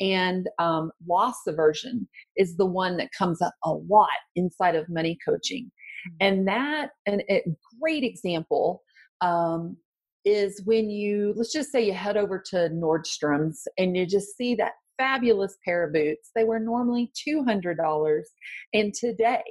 And 0.00 0.48
um, 0.58 0.92
loss 1.06 1.36
aversion 1.46 2.08
is 2.36 2.56
the 2.56 2.66
one 2.66 2.96
that 2.98 3.10
comes 3.16 3.42
up 3.42 3.54
a 3.64 3.72
lot 3.72 4.08
inside 4.36 4.76
of 4.76 4.88
money 4.88 5.18
coaching. 5.26 5.64
Mm-hmm. 5.64 6.16
And 6.20 6.48
that, 6.48 6.90
and 7.04 7.22
a 7.28 7.42
great 7.80 8.04
example 8.04 8.82
um, 9.20 9.76
is 10.28 10.62
when 10.64 10.90
you, 10.90 11.32
let's 11.36 11.52
just 11.52 11.72
say 11.72 11.84
you 11.84 11.94
head 11.94 12.16
over 12.16 12.42
to 12.50 12.68
Nordstrom's 12.70 13.66
and 13.78 13.96
you 13.96 14.06
just 14.06 14.36
see 14.36 14.54
that 14.56 14.72
fabulous 14.98 15.56
pair 15.64 15.84
of 15.84 15.92
boots. 15.92 16.30
They 16.34 16.44
were 16.44 16.58
normally 16.58 17.12
$200, 17.26 18.22
and 18.74 18.92
today 18.92 19.42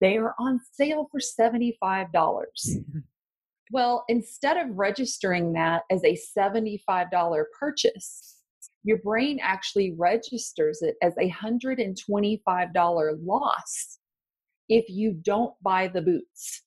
they 0.00 0.18
are 0.18 0.34
on 0.38 0.60
sale 0.72 1.08
for 1.10 1.20
$75. 1.20 2.06
well, 3.72 4.04
instead 4.08 4.56
of 4.56 4.76
registering 4.76 5.52
that 5.54 5.82
as 5.90 6.02
a 6.04 6.18
$75 6.36 7.44
purchase, 7.58 8.36
your 8.84 8.98
brain 8.98 9.38
actually 9.42 9.94
registers 9.98 10.82
it 10.82 10.96
as 11.02 11.14
a 11.18 11.30
$125 11.30 13.18
loss 13.24 13.98
if 14.68 14.88
you 14.88 15.12
don't 15.12 15.54
buy 15.62 15.88
the 15.88 16.02
boots. 16.02 16.62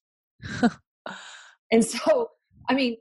and 1.71 1.85
so, 1.85 2.29
I 2.69 2.73
mean, 2.73 2.97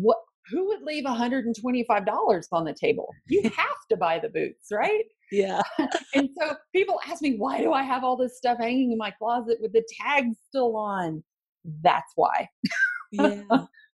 what 0.00 0.18
who 0.48 0.66
would 0.68 0.82
leave 0.82 1.04
$125 1.04 2.46
on 2.52 2.64
the 2.64 2.74
table? 2.74 3.12
You 3.26 3.42
have 3.56 3.76
to 3.90 3.96
buy 3.96 4.18
the 4.18 4.28
boots, 4.28 4.68
right? 4.70 5.04
Yeah. 5.32 5.62
and 6.14 6.28
so 6.38 6.54
people 6.74 7.00
ask 7.08 7.22
me, 7.22 7.36
why 7.36 7.58
do 7.60 7.72
I 7.72 7.82
have 7.82 8.04
all 8.04 8.16
this 8.16 8.36
stuff 8.36 8.58
hanging 8.60 8.92
in 8.92 8.98
my 8.98 9.10
closet 9.10 9.58
with 9.60 9.72
the 9.72 9.82
tags 10.00 10.36
still 10.48 10.76
on? 10.76 11.24
That's 11.82 12.12
why. 12.14 12.48
yeah. 13.10 13.42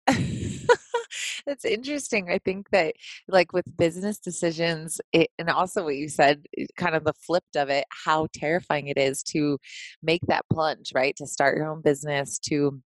That's 1.47 1.65
interesting. 1.65 2.31
I 2.31 2.39
think 2.39 2.71
that, 2.71 2.95
like 3.27 3.53
with 3.53 3.65
business 3.77 4.19
decisions, 4.19 5.01
it, 5.13 5.31
and 5.39 5.49
also 5.49 5.85
what 5.85 5.97
you 5.97 6.09
said, 6.09 6.45
kind 6.77 6.95
of 6.95 7.05
the 7.05 7.15
flipped 7.15 7.57
of 7.57 7.71
it, 7.71 7.85
how 8.05 8.29
terrifying 8.35 8.89
it 8.89 8.99
is 8.99 9.23
to 9.25 9.59
make 10.03 10.23
that 10.29 10.45
plunge, 10.53 10.93
right? 10.95 11.17
To 11.17 11.27
start 11.27 11.57
your 11.57 11.69
own 11.69 11.81
business, 11.81 12.39
to 12.41 12.81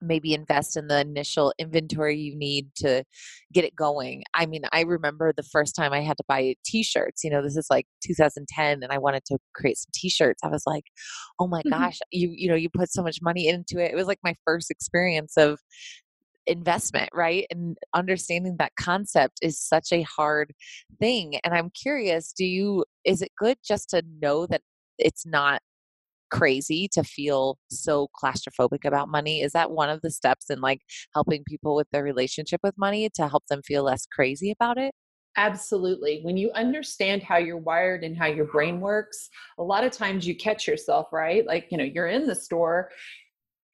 maybe 0.00 0.34
invest 0.34 0.76
in 0.76 0.88
the 0.88 1.00
initial 1.00 1.52
inventory 1.58 2.16
you 2.18 2.36
need 2.36 2.68
to 2.76 3.04
get 3.52 3.64
it 3.64 3.74
going. 3.74 4.22
I 4.34 4.46
mean, 4.46 4.62
I 4.72 4.82
remember 4.82 5.32
the 5.32 5.42
first 5.42 5.74
time 5.74 5.92
I 5.92 6.00
had 6.00 6.16
to 6.18 6.24
buy 6.28 6.54
t-shirts, 6.64 7.24
you 7.24 7.30
know, 7.30 7.42
this 7.42 7.56
is 7.56 7.66
like 7.70 7.86
2010 8.04 8.82
and 8.82 8.92
I 8.92 8.98
wanted 8.98 9.24
to 9.26 9.38
create 9.54 9.78
some 9.78 9.90
t-shirts. 9.94 10.40
I 10.44 10.48
was 10.48 10.62
like, 10.66 10.84
"Oh 11.40 11.46
my 11.46 11.60
mm-hmm. 11.60 11.70
gosh, 11.70 11.98
you 12.12 12.32
you 12.34 12.48
know, 12.48 12.54
you 12.54 12.68
put 12.70 12.92
so 12.92 13.02
much 13.02 13.18
money 13.22 13.48
into 13.48 13.78
it." 13.78 13.92
It 13.92 13.96
was 13.96 14.06
like 14.06 14.20
my 14.22 14.34
first 14.44 14.70
experience 14.70 15.36
of 15.36 15.58
investment, 16.46 17.10
right? 17.12 17.46
And 17.50 17.76
understanding 17.94 18.56
that 18.58 18.72
concept 18.78 19.38
is 19.42 19.60
such 19.60 19.92
a 19.92 20.02
hard 20.02 20.52
thing. 21.00 21.38
And 21.44 21.54
I'm 21.54 21.70
curious, 21.70 22.32
do 22.32 22.44
you 22.44 22.84
is 23.04 23.22
it 23.22 23.32
good 23.38 23.58
just 23.66 23.90
to 23.90 24.02
know 24.20 24.46
that 24.46 24.62
it's 24.98 25.26
not 25.26 25.60
crazy 26.30 26.88
to 26.92 27.02
feel 27.02 27.58
so 27.70 28.08
claustrophobic 28.22 28.84
about 28.84 29.08
money 29.08 29.42
is 29.42 29.52
that 29.52 29.70
one 29.70 29.88
of 29.88 30.00
the 30.02 30.10
steps 30.10 30.50
in 30.50 30.60
like 30.60 30.80
helping 31.14 31.44
people 31.44 31.74
with 31.74 31.88
their 31.90 32.02
relationship 32.02 32.60
with 32.62 32.76
money 32.76 33.08
to 33.14 33.28
help 33.28 33.44
them 33.48 33.62
feel 33.62 33.84
less 33.84 34.06
crazy 34.06 34.50
about 34.50 34.78
it 34.78 34.92
Absolutely. 35.36 36.20
When 36.22 36.38
you 36.38 36.50
understand 36.52 37.22
how 37.22 37.36
you're 37.36 37.58
wired 37.58 38.04
and 38.04 38.16
how 38.16 38.26
your 38.26 38.46
brain 38.46 38.80
works, 38.80 39.28
a 39.58 39.62
lot 39.62 39.84
of 39.84 39.92
times 39.92 40.26
you 40.26 40.34
catch 40.34 40.66
yourself, 40.66 41.08
right? 41.12 41.46
Like, 41.46 41.68
you 41.70 41.76
know, 41.76 41.84
you're 41.84 42.06
in 42.06 42.26
the 42.26 42.34
store 42.34 42.90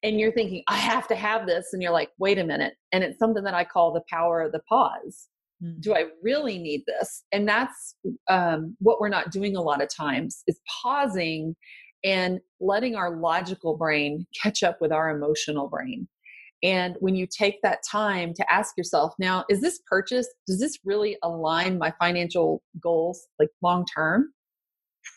and 0.03 0.19
you're 0.19 0.33
thinking, 0.33 0.63
I 0.67 0.75
have 0.75 1.07
to 1.07 1.15
have 1.15 1.47
this. 1.47 1.69
And 1.71 1.81
you're 1.81 1.93
like, 1.93 2.09
wait 2.17 2.37
a 2.37 2.43
minute. 2.43 2.73
And 2.91 3.01
it's 3.03 3.17
something 3.17 3.43
that 3.45 3.53
I 3.53 3.63
call 3.63 3.93
the 3.93 4.03
power 4.09 4.41
of 4.41 4.51
the 4.51 4.59
pause. 4.67 5.29
Mm. 5.63 5.79
Do 5.79 5.95
I 5.95 6.07
really 6.21 6.57
need 6.57 6.83
this? 6.85 7.23
And 7.31 7.47
that's 7.47 7.95
um, 8.29 8.75
what 8.79 8.99
we're 8.99 9.07
not 9.07 9.31
doing 9.31 9.55
a 9.55 9.61
lot 9.61 9.81
of 9.81 9.87
times 9.87 10.43
is 10.47 10.59
pausing 10.81 11.55
and 12.03 12.39
letting 12.59 12.95
our 12.95 13.15
logical 13.15 13.77
brain 13.77 14.25
catch 14.41 14.63
up 14.63 14.81
with 14.81 14.91
our 14.91 15.15
emotional 15.15 15.67
brain. 15.67 16.07
And 16.63 16.95
when 16.99 17.15
you 17.15 17.27
take 17.27 17.61
that 17.61 17.79
time 17.89 18.33
to 18.35 18.53
ask 18.53 18.77
yourself, 18.77 19.13
now, 19.19 19.43
is 19.49 19.59
this 19.59 19.81
purchase, 19.85 20.27
does 20.47 20.59
this 20.59 20.79
really 20.85 21.17
align 21.21 21.77
my 21.77 21.93
financial 21.99 22.63
goals 22.81 23.27
like 23.37 23.49
long 23.61 23.85
term? 23.85 24.31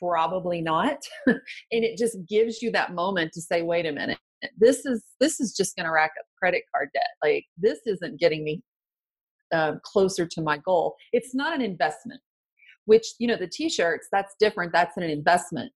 Probably 0.01 0.61
not. 0.61 0.99
and 1.27 1.39
it 1.71 1.97
just 1.97 2.19
gives 2.29 2.61
you 2.63 2.73
that 2.73 2.95
moment 2.95 3.33
to 3.35 3.41
say, 3.41 3.63
wait 3.63 3.87
a 3.87 3.93
minute, 3.93 4.19
this 4.59 4.85
is 4.85 5.03
this 5.21 5.41
is 5.41 5.55
just 5.55 5.77
going 5.77 5.87
to 5.87 5.93
rack 5.93 6.13
up 6.19 6.27
credit 6.39 6.63
card 6.75 6.91
debt. 6.93 7.07
Like 7.23 7.45
this 7.57 7.79
isn't 7.87 8.19
getting 8.19 8.45
me 8.45 8.63
uh, 9.53 9.75
closer 9.85 10.27
to 10.27 10.43
my 10.43 10.59
goal. 10.59 10.97
It's 11.13 11.35
not 11.35 11.55
an 11.55 11.63
investment. 11.63 12.21
Which 12.85 13.07
you 13.19 13.27
know 13.27 13.37
the 13.37 13.49
t-shirts 13.49 14.09
that's 14.13 14.35
different. 14.39 14.73
That's 14.73 14.97
an 14.97 15.03
investment. 15.05 15.73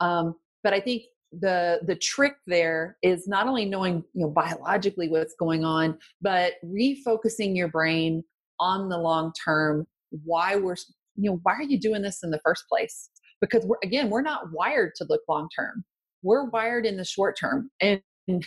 Um, 0.00 0.34
but 0.64 0.74
i 0.74 0.80
think 0.80 1.02
the 1.40 1.80
the 1.86 1.96
trick 1.96 2.34
there 2.46 2.96
is 3.02 3.28
not 3.28 3.46
only 3.46 3.64
knowing 3.64 4.02
you 4.14 4.24
know 4.24 4.30
biologically 4.30 5.08
what's 5.08 5.34
going 5.38 5.64
on 5.64 5.96
but 6.22 6.54
refocusing 6.64 7.56
your 7.56 7.68
brain 7.68 8.22
on 8.60 8.88
the 8.88 8.98
long 8.98 9.32
term 9.44 9.86
why 10.24 10.56
we're 10.56 10.76
you 11.16 11.30
know 11.30 11.40
why 11.42 11.54
are 11.54 11.62
you 11.62 11.78
doing 11.78 12.02
this 12.02 12.22
in 12.22 12.30
the 12.30 12.40
first 12.44 12.64
place? 12.68 13.10
Because 13.40 13.64
we're 13.64 13.78
again 13.82 14.10
we're 14.10 14.22
not 14.22 14.52
wired 14.52 14.92
to 14.96 15.06
look 15.08 15.22
long 15.28 15.48
term. 15.54 15.84
We're 16.22 16.44
wired 16.44 16.86
in 16.86 16.96
the 16.96 17.04
short 17.04 17.36
term 17.38 17.70
and 17.80 18.00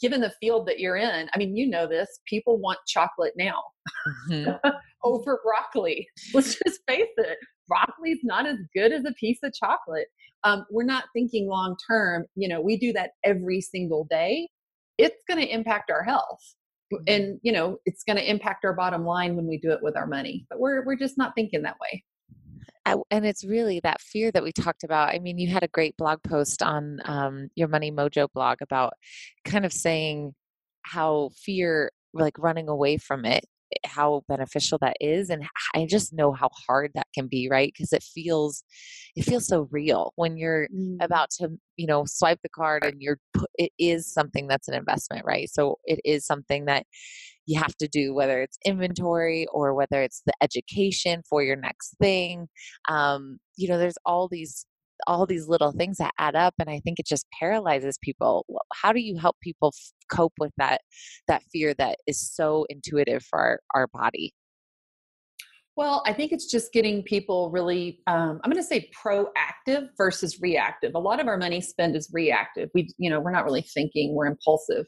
given 0.00 0.20
the 0.20 0.32
field 0.40 0.66
that 0.66 0.80
you're 0.80 0.96
in 0.96 1.28
i 1.34 1.36
mean 1.36 1.54
you 1.54 1.66
know 1.66 1.86
this 1.86 2.20
people 2.26 2.58
want 2.58 2.78
chocolate 2.86 3.34
now 3.36 3.62
mm-hmm. 4.30 4.68
over 5.04 5.38
broccoli 5.44 6.08
let's 6.32 6.58
just 6.66 6.80
face 6.88 7.10
it 7.18 7.36
broccoli's 8.12 8.24
not 8.24 8.46
as 8.46 8.58
good 8.74 8.92
as 8.92 9.04
a 9.04 9.12
piece 9.12 9.38
of 9.42 9.52
chocolate 9.52 10.08
um, 10.44 10.64
we're 10.70 10.84
not 10.84 11.04
thinking 11.12 11.48
long 11.48 11.76
term 11.88 12.24
you 12.34 12.48
know 12.48 12.60
we 12.60 12.76
do 12.76 12.92
that 12.92 13.10
every 13.24 13.60
single 13.60 14.06
day 14.10 14.48
it's 14.98 15.22
going 15.28 15.40
to 15.40 15.52
impact 15.52 15.90
our 15.90 16.02
health 16.02 16.54
mm-hmm. 16.92 17.02
and 17.06 17.40
you 17.42 17.52
know 17.52 17.78
it's 17.86 18.04
going 18.04 18.16
to 18.16 18.30
impact 18.30 18.64
our 18.64 18.74
bottom 18.74 19.04
line 19.04 19.36
when 19.36 19.46
we 19.46 19.58
do 19.58 19.70
it 19.70 19.80
with 19.82 19.96
our 19.96 20.06
money 20.06 20.46
but 20.50 20.58
we're 20.58 20.84
we're 20.84 20.96
just 20.96 21.18
not 21.18 21.34
thinking 21.34 21.62
that 21.62 21.76
way 21.80 22.02
and 22.84 23.24
it's 23.24 23.44
really 23.44 23.80
that 23.84 24.00
fear 24.00 24.32
that 24.32 24.42
we 24.42 24.50
talked 24.50 24.82
about. 24.82 25.10
I 25.10 25.20
mean, 25.20 25.38
you 25.38 25.48
had 25.48 25.62
a 25.62 25.68
great 25.68 25.96
blog 25.96 26.20
post 26.24 26.64
on 26.64 26.98
um, 27.04 27.48
your 27.54 27.68
Money 27.68 27.92
Mojo 27.92 28.26
blog 28.34 28.58
about 28.60 28.94
kind 29.44 29.64
of 29.64 29.72
saying 29.72 30.34
how 30.82 31.30
fear, 31.36 31.92
like 32.12 32.36
running 32.38 32.68
away 32.68 32.98
from 32.98 33.24
it, 33.24 33.44
how 33.84 34.22
beneficial 34.28 34.78
that 34.80 34.96
is 35.00 35.30
and 35.30 35.44
i 35.74 35.86
just 35.86 36.12
know 36.12 36.32
how 36.32 36.48
hard 36.66 36.90
that 36.94 37.06
can 37.14 37.26
be 37.26 37.48
right 37.50 37.72
because 37.74 37.92
it 37.92 38.02
feels 38.02 38.62
it 39.16 39.22
feels 39.22 39.46
so 39.46 39.68
real 39.70 40.12
when 40.16 40.36
you're 40.36 40.68
mm. 40.68 40.96
about 41.00 41.30
to 41.30 41.48
you 41.76 41.86
know 41.86 42.04
swipe 42.06 42.38
the 42.42 42.48
card 42.48 42.84
and 42.84 43.00
you're 43.00 43.18
it 43.58 43.72
is 43.78 44.12
something 44.12 44.46
that's 44.46 44.68
an 44.68 44.74
investment 44.74 45.24
right 45.24 45.48
so 45.50 45.78
it 45.84 46.00
is 46.04 46.26
something 46.26 46.66
that 46.66 46.86
you 47.46 47.58
have 47.58 47.74
to 47.76 47.88
do 47.88 48.14
whether 48.14 48.40
it's 48.40 48.58
inventory 48.64 49.46
or 49.52 49.74
whether 49.74 50.02
it's 50.02 50.22
the 50.26 50.32
education 50.40 51.22
for 51.28 51.42
your 51.42 51.56
next 51.56 51.94
thing 52.00 52.48
um, 52.88 53.38
you 53.56 53.68
know 53.68 53.78
there's 53.78 53.98
all 54.04 54.28
these 54.28 54.66
all 55.06 55.26
these 55.26 55.48
little 55.48 55.72
things 55.72 55.98
that 55.98 56.12
add 56.18 56.34
up 56.34 56.54
and 56.58 56.70
i 56.70 56.80
think 56.80 56.98
it 56.98 57.06
just 57.06 57.26
paralyzes 57.38 57.98
people 58.02 58.44
how 58.74 58.92
do 58.92 59.00
you 59.00 59.16
help 59.16 59.36
people 59.40 59.72
f- 59.74 59.92
cope 60.10 60.32
with 60.38 60.52
that 60.56 60.80
that 61.28 61.42
fear 61.52 61.74
that 61.74 61.98
is 62.06 62.20
so 62.20 62.66
intuitive 62.68 63.22
for 63.22 63.38
our, 63.38 63.60
our 63.74 63.86
body 63.88 64.32
well, 65.74 66.02
I 66.06 66.12
think 66.12 66.32
it's 66.32 66.50
just 66.50 66.72
getting 66.72 67.02
people 67.02 67.50
really, 67.50 68.00
um, 68.06 68.40
I'm 68.44 68.50
going 68.50 68.62
to 68.62 68.68
say 68.68 68.90
proactive 69.04 69.88
versus 69.96 70.38
reactive. 70.40 70.92
A 70.94 70.98
lot 70.98 71.18
of 71.18 71.28
our 71.28 71.38
money 71.38 71.62
spend 71.62 71.96
is 71.96 72.10
reactive. 72.12 72.68
We, 72.74 72.90
you 72.98 73.08
know, 73.08 73.20
we're 73.20 73.30
not 73.30 73.44
really 73.44 73.62
thinking, 73.62 74.14
we're 74.14 74.26
impulsive. 74.26 74.84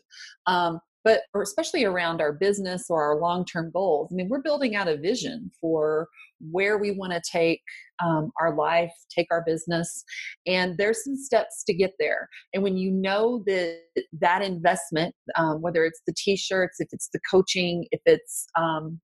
Um, 0.47 0.80
but 1.04 1.23
or 1.34 1.42
especially 1.42 1.84
around 1.84 2.20
our 2.20 2.32
business 2.32 2.87
or 2.88 3.02
our 3.02 3.20
long-term 3.20 3.70
goals 3.73 4.08
i 4.11 4.14
mean 4.14 4.28
we're 4.28 4.42
building 4.42 4.75
out 4.75 4.88
a 4.88 4.96
vision 4.96 5.50
for 5.61 6.08
where 6.50 6.78
we 6.78 6.90
want 6.90 7.12
to 7.12 7.23
take 7.30 7.62
um, 8.04 8.30
our 8.40 8.54
life 8.54 8.92
take 9.14 9.28
our 9.30 9.42
business 9.46 10.04
and 10.46 10.76
there's 10.78 11.04
some 11.04 11.16
steps 11.16 11.64
to 11.64 11.75
get 11.75 11.92
there. 11.99 12.28
And 12.52 12.62
when 12.62 12.76
you 12.76 12.90
know 12.90 13.42
that 13.46 13.78
that 14.20 14.42
investment 14.42 15.14
um, 15.37 15.62
whether 15.62 15.84
it's 15.84 16.02
the 16.06 16.14
t-shirts 16.16 16.80
if 16.80 16.88
it's 16.92 17.08
the 17.12 17.20
coaching 17.30 17.87
if 17.90 18.00
it's 18.06 18.46
um, 18.58 19.00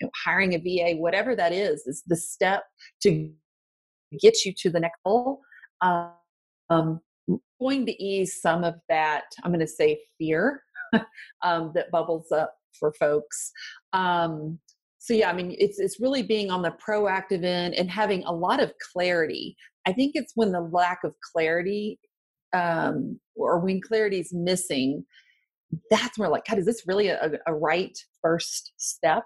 you 0.00 0.06
know, 0.06 0.10
hiring 0.24 0.54
a 0.54 0.58
va 0.58 0.96
whatever 0.98 1.34
that 1.36 1.52
is 1.52 1.86
is 1.86 2.02
the 2.06 2.16
step 2.16 2.62
to 3.02 3.30
get 4.20 4.44
you 4.44 4.52
to 4.56 4.70
the 4.70 4.80
next 4.80 4.98
goal 5.04 5.40
um, 5.80 7.00
going 7.60 7.86
to 7.86 8.02
ease 8.02 8.40
some 8.40 8.64
of 8.64 8.74
that 8.88 9.24
i'm 9.44 9.52
going 9.52 9.60
to 9.60 9.66
say 9.66 10.00
fear 10.18 10.62
um, 11.42 11.72
that 11.74 11.90
bubbles 11.90 12.30
up 12.32 12.54
for 12.78 12.92
folks. 12.92 13.52
Um, 13.92 14.58
so 14.98 15.14
yeah, 15.14 15.30
I 15.30 15.32
mean, 15.32 15.56
it's 15.58 15.78
it's 15.78 16.00
really 16.00 16.22
being 16.22 16.50
on 16.50 16.62
the 16.62 16.74
proactive 16.86 17.44
end 17.44 17.74
and 17.74 17.90
having 17.90 18.22
a 18.24 18.32
lot 18.32 18.62
of 18.62 18.72
clarity. 18.92 19.56
I 19.86 19.92
think 19.92 20.12
it's 20.14 20.32
when 20.36 20.52
the 20.52 20.60
lack 20.60 21.00
of 21.04 21.14
clarity 21.32 21.98
um, 22.52 23.18
or 23.34 23.58
when 23.58 23.80
clarity 23.80 24.20
is 24.20 24.32
missing, 24.32 25.04
that's 25.90 26.18
where 26.18 26.28
like, 26.28 26.44
God, 26.48 26.58
is 26.58 26.66
this 26.66 26.84
really 26.86 27.08
a, 27.08 27.32
a 27.46 27.54
right 27.54 27.98
first 28.20 28.72
step? 28.76 29.24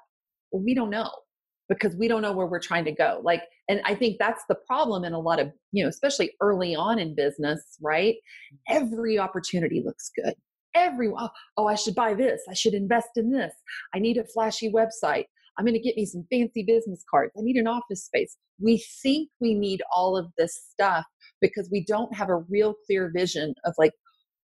Well, 0.50 0.62
we 0.62 0.74
don't 0.74 0.90
know 0.90 1.10
because 1.68 1.94
we 1.96 2.08
don't 2.08 2.22
know 2.22 2.32
where 2.32 2.46
we're 2.46 2.60
trying 2.60 2.84
to 2.86 2.92
go. 2.92 3.20
Like 3.22 3.42
and 3.68 3.80
i 3.84 3.94
think 3.94 4.16
that's 4.18 4.44
the 4.48 4.54
problem 4.66 5.04
in 5.04 5.12
a 5.12 5.18
lot 5.18 5.40
of 5.40 5.50
you 5.72 5.82
know 5.82 5.88
especially 5.88 6.30
early 6.40 6.74
on 6.74 6.98
in 6.98 7.14
business 7.14 7.76
right 7.80 8.14
mm-hmm. 8.14 8.76
every 8.76 9.18
opportunity 9.18 9.82
looks 9.84 10.10
good 10.14 10.34
everyone 10.76 11.28
oh 11.56 11.66
i 11.66 11.74
should 11.74 11.94
buy 11.96 12.14
this. 12.14 12.42
I 12.50 12.54
should 12.54 12.74
invest 12.74 13.10
in 13.16 13.32
this. 13.32 13.52
I 13.94 13.98
need 14.00 14.18
a 14.18 14.24
flashy 14.24 14.72
website. 14.72 15.24
I'm 15.58 15.64
going 15.64 15.74
to 15.74 15.80
get 15.80 15.96
me 15.96 16.06
some 16.06 16.26
fancy 16.30 16.64
business 16.64 17.04
cards. 17.10 17.32
I 17.38 17.42
need 17.42 17.56
an 17.56 17.66
office 17.66 18.04
space. 18.04 18.36
We 18.60 18.84
think 19.02 19.30
we 19.40 19.54
need 19.54 19.82
all 19.94 20.16
of 20.16 20.26
this 20.38 20.54
stuff 20.70 21.06
because 21.40 21.68
we 21.72 21.84
don't 21.84 22.14
have 22.14 22.28
a 22.28 22.38
real 22.50 22.74
clear 22.86 23.10
vision 23.14 23.54
of 23.64 23.74
like 23.78 23.92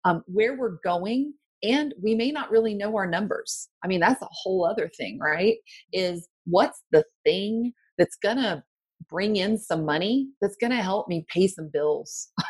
um, 0.05 0.23
where 0.27 0.57
we're 0.57 0.79
going 0.85 1.35
and 1.63 1.95
we 2.03 2.15
may 2.15 2.31
not 2.33 2.51
really 2.51 2.75
know 2.75 2.97
our 2.97 3.07
numbers. 3.09 3.69
I 3.85 3.89
mean 3.89 4.01
that's 4.01 4.23
a 4.23 4.29
whole 4.31 4.67
other 4.67 4.91
thing 4.97 5.19
right? 5.21 5.57
Is 5.93 6.29
what's 6.47 6.83
the 6.93 7.05
thing 7.25 7.73
that's 7.99 8.17
going 8.23 8.39
to 8.39 8.63
bring 9.11 9.37
in 9.37 9.59
some 9.59 9.85
money 9.85 10.29
that's 10.43 10.57
going 10.61 10.73
to 10.73 10.83
help 10.83 11.09
me 11.09 11.27
pay 11.33 11.49
some 11.49 11.71
bills? 11.73 12.29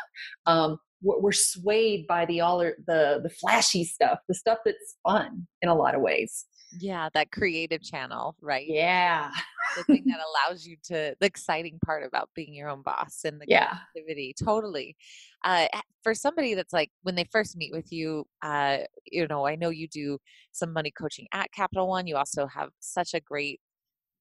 Um, 0.47 0.79
we're, 1.01 1.19
we're 1.19 1.31
swayed 1.31 2.07
by 2.07 2.25
the 2.25 2.41
all 2.41 2.59
the 2.59 2.73
the 2.87 3.29
flashy 3.29 3.83
stuff 3.83 4.19
the 4.27 4.33
stuff 4.33 4.59
that's 4.65 4.97
fun 5.07 5.47
in 5.61 5.69
a 5.69 5.75
lot 5.75 5.95
of 5.95 6.01
ways. 6.01 6.45
Yeah 6.79 7.09
that 7.13 7.31
creative 7.31 7.81
channel 7.81 8.35
right? 8.41 8.65
Yeah. 8.67 9.31
The 9.77 9.83
thing 9.83 10.03
that 10.07 10.19
allows 10.49 10.65
you 10.65 10.75
to 10.85 11.15
the 11.19 11.25
exciting 11.25 11.79
part 11.85 12.03
about 12.03 12.29
being 12.35 12.53
your 12.53 12.69
own 12.69 12.81
boss 12.81 13.21
and 13.25 13.39
the 13.39 13.45
yeah. 13.47 13.77
creativity 13.93 14.33
totally. 14.43 14.95
Uh, 15.43 15.67
for 16.03 16.13
somebody 16.13 16.53
that's 16.53 16.73
like 16.73 16.91
when 17.03 17.15
they 17.15 17.25
first 17.31 17.55
meet 17.55 17.71
with 17.71 17.91
you 17.91 18.25
uh, 18.41 18.79
you 19.05 19.25
know 19.27 19.47
i 19.47 19.55
know 19.55 19.69
you 19.69 19.87
do 19.87 20.17
some 20.51 20.73
money 20.73 20.91
coaching 20.91 21.27
at 21.33 21.51
capital 21.53 21.87
one. 21.87 22.07
You 22.07 22.17
also 22.17 22.45
have 22.47 22.69
such 22.79 23.13
a 23.13 23.19
great 23.19 23.59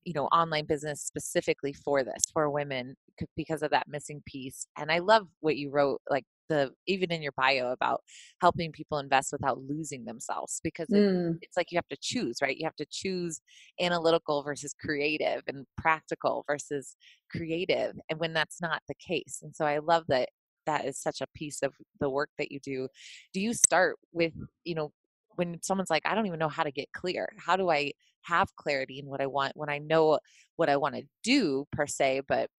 you 0.04 0.14
know 0.14 0.26
online 0.26 0.64
business 0.64 1.02
specifically 1.02 1.73
for 1.73 2.04
this 2.04 2.23
for 2.32 2.49
women 2.50 2.97
because 3.37 3.62
of 3.62 3.70
that 3.73 3.88
missing 3.88 4.23
piece. 4.26 4.66
And 4.78 4.90
i 4.90 5.00
love 5.00 5.28
what 5.40 5.56
you 5.56 5.70
wrote 5.70 6.00
like 6.08 6.25
the 6.49 6.71
even 6.87 7.12
in 7.12 7.23
your 7.23 7.33
bio 7.37 7.73
about 7.73 8.02
helping 8.40 8.73
people 8.73 8.99
invest 8.99 9.33
without 9.33 9.59
losing 9.62 10.05
themselves 10.05 10.61
because 10.62 10.88
it, 10.90 10.97
mm. 10.97 11.37
it's 11.43 11.57
like 11.57 11.71
you 11.71 11.76
have 11.76 11.88
to 11.88 11.97
choose 12.00 12.38
right? 12.43 12.57
You 12.57 12.67
have 12.67 12.76
to 12.76 12.87
choose 12.90 13.40
analytical 13.81 14.43
versus 14.43 14.75
creative 14.81 15.43
and 15.47 15.67
practical 15.76 16.45
versus 16.47 16.97
creative 17.31 17.95
and 18.09 18.19
when 18.19 18.33
that's 18.33 18.61
not 18.61 18.83
the 18.88 18.95
case 18.95 19.40
and 19.43 19.55
so 19.55 19.67
i 19.67 19.78
love 19.78 20.05
that 20.09 20.31
that 20.69 20.85
is 20.85 21.00
such 21.00 21.23
a 21.23 21.26
piece 21.35 21.62
of 21.62 21.73
the 21.99 22.11
work 22.11 22.28
that 22.37 22.52
you 22.52 22.61
do. 22.61 22.88
Do 23.33 23.40
you 23.40 23.55
start 23.55 23.97
with 24.12 24.35
you 24.64 24.75
know 24.75 24.93
when 25.37 25.59
someone's 25.62 25.90
like 25.90 26.02
i 26.05 26.14
don't 26.14 26.26
even 26.26 26.38
know 26.38 26.49
how 26.49 26.62
to 26.62 26.71
get 26.71 26.93
clear. 26.93 27.28
How 27.38 27.57
do 27.57 27.71
i 27.71 27.93
have 28.23 28.55
clarity 28.57 28.99
in 28.99 29.07
what 29.07 29.23
i 29.23 29.26
want 29.26 29.57
when 29.57 29.71
i 29.71 29.78
know 29.78 30.19
what 30.57 30.69
i 30.69 30.76
want 30.76 30.95
to 30.95 31.02
do 31.25 31.67
per 31.73 31.87
se 31.87 32.21
but 32.28 32.50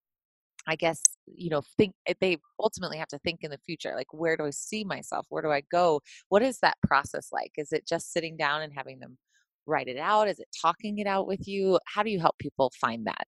I 0.68 0.76
guess, 0.76 1.02
you 1.36 1.50
know, 1.50 1.62
think 1.78 1.94
eh, 2.08 2.14
they 2.20 2.38
ultimately 2.60 2.98
have 2.98 3.08
to 3.10 3.20
think 3.20 3.40
in 3.42 3.52
the 3.52 3.60
future 3.66 3.94
like, 3.96 4.14
where 4.14 4.38
do 4.38 4.46
I 4.46 4.50
see 4.52 4.84
myself? 4.84 5.26
Where 5.30 5.42
do 5.42 5.52
I 5.52 5.62
go? 5.72 6.02
What 6.30 6.42
is 6.42 6.60
that 6.60 6.78
process 6.86 7.30
like? 7.32 7.52
Is 7.58 7.72
it 7.72 7.88
just 7.88 8.12
sitting 8.12 8.38
down 8.38 8.62
and 8.62 8.74
having 8.74 9.00
them 9.00 9.18
write 9.66 9.88
it 9.88 9.98
out? 9.98 10.28
Is 10.28 10.40
it 10.40 10.48
talking 10.62 11.00
it 11.00 11.08
out 11.08 11.28
with 11.28 11.48
you? 11.48 11.80
How 11.86 12.04
do 12.04 12.10
you 12.10 12.20
help 12.20 12.38
people 12.40 12.72
find 12.80 13.06
that? 13.08 13.26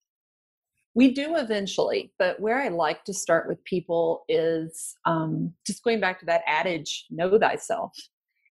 We 0.94 1.12
do 1.12 1.36
eventually, 1.36 2.12
but 2.18 2.40
where 2.40 2.60
I 2.60 2.68
like 2.68 3.04
to 3.04 3.14
start 3.14 3.46
with 3.46 3.62
people 3.64 4.24
is 4.28 4.96
um, 5.04 5.52
just 5.66 5.84
going 5.84 6.00
back 6.00 6.18
to 6.20 6.26
that 6.26 6.42
adage 6.46 7.06
know 7.10 7.38
thyself. 7.38 7.92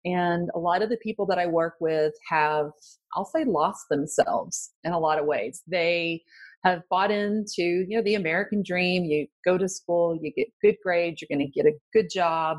And 0.05 0.51
a 0.55 0.59
lot 0.59 0.83
of 0.83 0.91
the 0.91 0.99
people 0.99 1.25
that 1.27 1.39
I 1.39 1.47
work 1.47 1.77
with 1.81 2.13
have, 2.29 2.71
I'll 3.15 3.25
say, 3.25 3.45
lost 3.45 3.87
themselves 3.89 4.73
in 4.85 4.93
a 4.93 4.99
lot 4.99 5.19
of 5.19 5.25
ways. 5.25 5.63
They 5.67 6.23
have 6.65 6.83
bought 6.91 7.11
into 7.11 7.63
you 7.89 7.97
know 7.97 8.03
the 8.03 8.15
american 8.15 8.63
dream. 8.65 9.05
You 9.05 9.27
go 9.45 9.59
to 9.59 9.69
school 9.69 10.19
you 10.21 10.33
get 10.35 10.49
good 10.63 10.77
grades 10.83 11.21
you're 11.21 11.37
going 11.37 11.47
to 11.47 11.53
get 11.53 11.67
a 11.67 11.79
good 11.93 12.09
job 12.13 12.59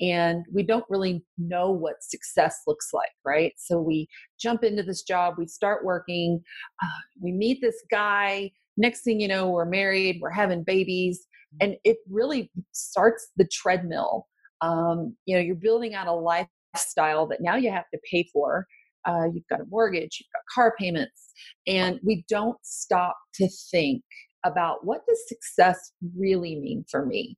and 0.00 0.44
we 0.52 0.62
don't 0.62 0.84
really 0.88 1.24
know 1.38 1.70
what 1.70 2.02
success 2.02 2.62
looks 2.66 2.88
like 2.92 3.12
right? 3.24 3.52
So 3.56 3.80
we 3.80 4.08
jump 4.38 4.64
into 4.64 4.82
this 4.82 5.02
job 5.02 5.34
we 5.38 5.46
start 5.46 5.84
working 5.84 6.42
uh, 6.82 7.00
we 7.20 7.32
meet 7.32 7.60
this 7.60 7.82
guy 7.90 8.50
next 8.76 9.02
thing 9.02 9.20
you 9.20 9.28
know 9.28 9.48
we're 9.50 9.64
married 9.64 10.18
we're 10.20 10.30
having 10.30 10.64
babies 10.64 11.26
and 11.60 11.76
it 11.84 11.98
really 12.10 12.50
starts 12.72 13.28
the 13.36 13.46
treadmill. 13.46 14.26
Um, 14.60 15.16
you 15.26 15.36
know 15.36 15.42
you're 15.42 15.56
building 15.56 15.94
out 15.94 16.06
a 16.06 16.12
lifestyle 16.12 17.26
that 17.26 17.40
now 17.40 17.56
you 17.56 17.70
have 17.70 17.88
to 17.92 18.00
pay 18.10 18.28
for 18.32 18.66
uh, 19.06 19.26
you've 19.32 19.46
got 19.48 19.60
a 19.60 19.66
mortgage, 19.68 20.18
you've 20.20 20.32
got 20.32 20.42
car 20.54 20.74
payments, 20.78 21.32
and 21.66 22.00
we 22.02 22.24
don't 22.28 22.58
stop 22.62 23.16
to 23.34 23.48
think 23.70 24.02
about 24.44 24.84
what 24.84 25.06
does 25.08 25.20
success 25.28 25.92
really 26.16 26.56
mean 26.56 26.84
for 26.90 27.04
me? 27.06 27.36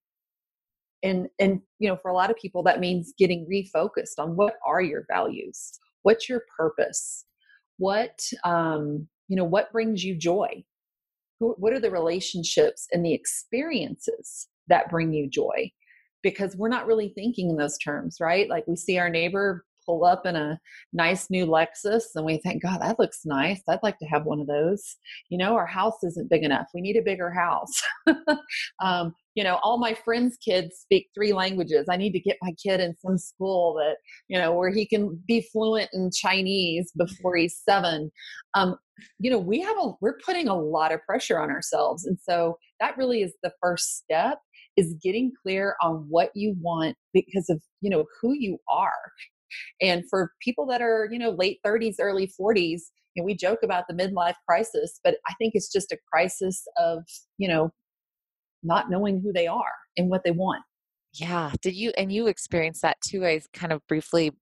And 1.02 1.28
and 1.38 1.60
you 1.78 1.88
know 1.88 1.96
for 1.96 2.10
a 2.10 2.14
lot 2.14 2.30
of 2.30 2.36
people 2.36 2.62
that 2.64 2.80
means 2.80 3.12
getting 3.18 3.46
refocused 3.50 4.18
on 4.18 4.36
what 4.36 4.54
are 4.66 4.80
your 4.80 5.04
values? 5.10 5.78
What's 6.02 6.28
your 6.28 6.42
purpose? 6.56 7.24
What 7.78 8.18
um 8.44 9.06
you 9.28 9.36
know 9.36 9.44
what 9.44 9.72
brings 9.72 10.02
you 10.04 10.16
joy? 10.16 10.64
What 11.38 11.74
are 11.74 11.80
the 11.80 11.90
relationships 11.90 12.86
and 12.92 13.04
the 13.04 13.12
experiences 13.12 14.48
that 14.68 14.88
bring 14.88 15.12
you 15.12 15.28
joy? 15.28 15.70
Because 16.22 16.56
we're 16.56 16.70
not 16.70 16.86
really 16.86 17.10
thinking 17.10 17.50
in 17.50 17.56
those 17.56 17.76
terms 17.78 18.16
right? 18.20 18.48
Like 18.48 18.66
we 18.66 18.76
see 18.76 18.98
our 18.98 19.10
neighbor 19.10 19.65
pull 19.86 20.04
up 20.04 20.26
in 20.26 20.36
a 20.36 20.58
nice 20.92 21.30
new 21.30 21.46
Lexus 21.46 22.04
and 22.14 22.26
we 22.26 22.38
think, 22.38 22.62
God, 22.62 22.80
that 22.80 22.98
looks 22.98 23.20
nice. 23.24 23.62
I'd 23.68 23.82
like 23.82 23.98
to 23.98 24.06
have 24.06 24.24
one 24.24 24.40
of 24.40 24.46
those. 24.46 24.96
You 25.30 25.38
know, 25.38 25.54
our 25.54 25.66
house 25.66 26.02
isn't 26.02 26.30
big 26.30 26.42
enough. 26.42 26.66
We 26.74 26.80
need 26.80 26.96
a 26.96 27.02
bigger 27.02 27.30
house. 27.30 27.82
um, 28.82 29.14
you 29.34 29.44
know, 29.44 29.58
all 29.62 29.78
my 29.78 29.94
friends' 29.94 30.36
kids 30.36 30.76
speak 30.78 31.08
three 31.14 31.32
languages. 31.32 31.86
I 31.90 31.96
need 31.96 32.12
to 32.12 32.20
get 32.20 32.38
my 32.42 32.52
kid 32.52 32.80
in 32.80 32.96
some 32.98 33.18
school 33.18 33.74
that, 33.74 33.96
you 34.28 34.38
know, 34.38 34.52
where 34.52 34.70
he 34.70 34.86
can 34.86 35.22
be 35.26 35.46
fluent 35.52 35.90
in 35.92 36.10
Chinese 36.10 36.90
before 36.96 37.36
he's 37.36 37.60
seven. 37.68 38.10
Um, 38.54 38.76
you 39.18 39.30
know, 39.30 39.38
we 39.38 39.60
have 39.60 39.76
a, 39.78 39.92
we're 40.00 40.18
putting 40.24 40.48
a 40.48 40.58
lot 40.58 40.92
of 40.92 41.04
pressure 41.04 41.38
on 41.38 41.50
ourselves. 41.50 42.06
And 42.06 42.18
so 42.18 42.58
that 42.80 42.96
really 42.96 43.22
is 43.22 43.34
the 43.42 43.52
first 43.60 43.98
step 43.98 44.38
is 44.76 44.94
getting 45.02 45.32
clear 45.42 45.74
on 45.82 46.06
what 46.08 46.30
you 46.34 46.54
want 46.60 46.96
because 47.12 47.48
of 47.48 47.60
you 47.80 47.90
know 47.90 48.04
who 48.20 48.34
you 48.34 48.58
are 48.72 48.92
and 49.80 50.04
for 50.08 50.32
people 50.40 50.66
that 50.66 50.82
are, 50.82 51.08
you 51.10 51.18
know, 51.18 51.30
late 51.30 51.58
30s, 51.64 51.96
early 52.00 52.30
40s, 52.40 52.80
you 53.14 53.22
know, 53.22 53.24
we 53.24 53.34
joke 53.34 53.60
about 53.62 53.84
the 53.88 53.94
midlife 53.94 54.34
crisis, 54.48 55.00
but 55.02 55.16
I 55.28 55.34
think 55.38 55.52
it's 55.54 55.72
just 55.72 55.92
a 55.92 55.98
crisis 56.12 56.66
of, 56.78 57.02
you 57.38 57.48
know, 57.48 57.70
not 58.62 58.90
knowing 58.90 59.20
who 59.20 59.32
they 59.32 59.46
are 59.46 59.72
and 59.96 60.10
what 60.10 60.22
they 60.24 60.32
want. 60.32 60.62
Yeah. 61.14 61.52
Did 61.62 61.74
you, 61.74 61.92
and 61.96 62.12
you 62.12 62.26
experienced 62.26 62.82
that 62.82 62.98
too? 63.00 63.24
I 63.24 63.40
kind 63.52 63.72
of 63.72 63.80
briefly 63.86 64.32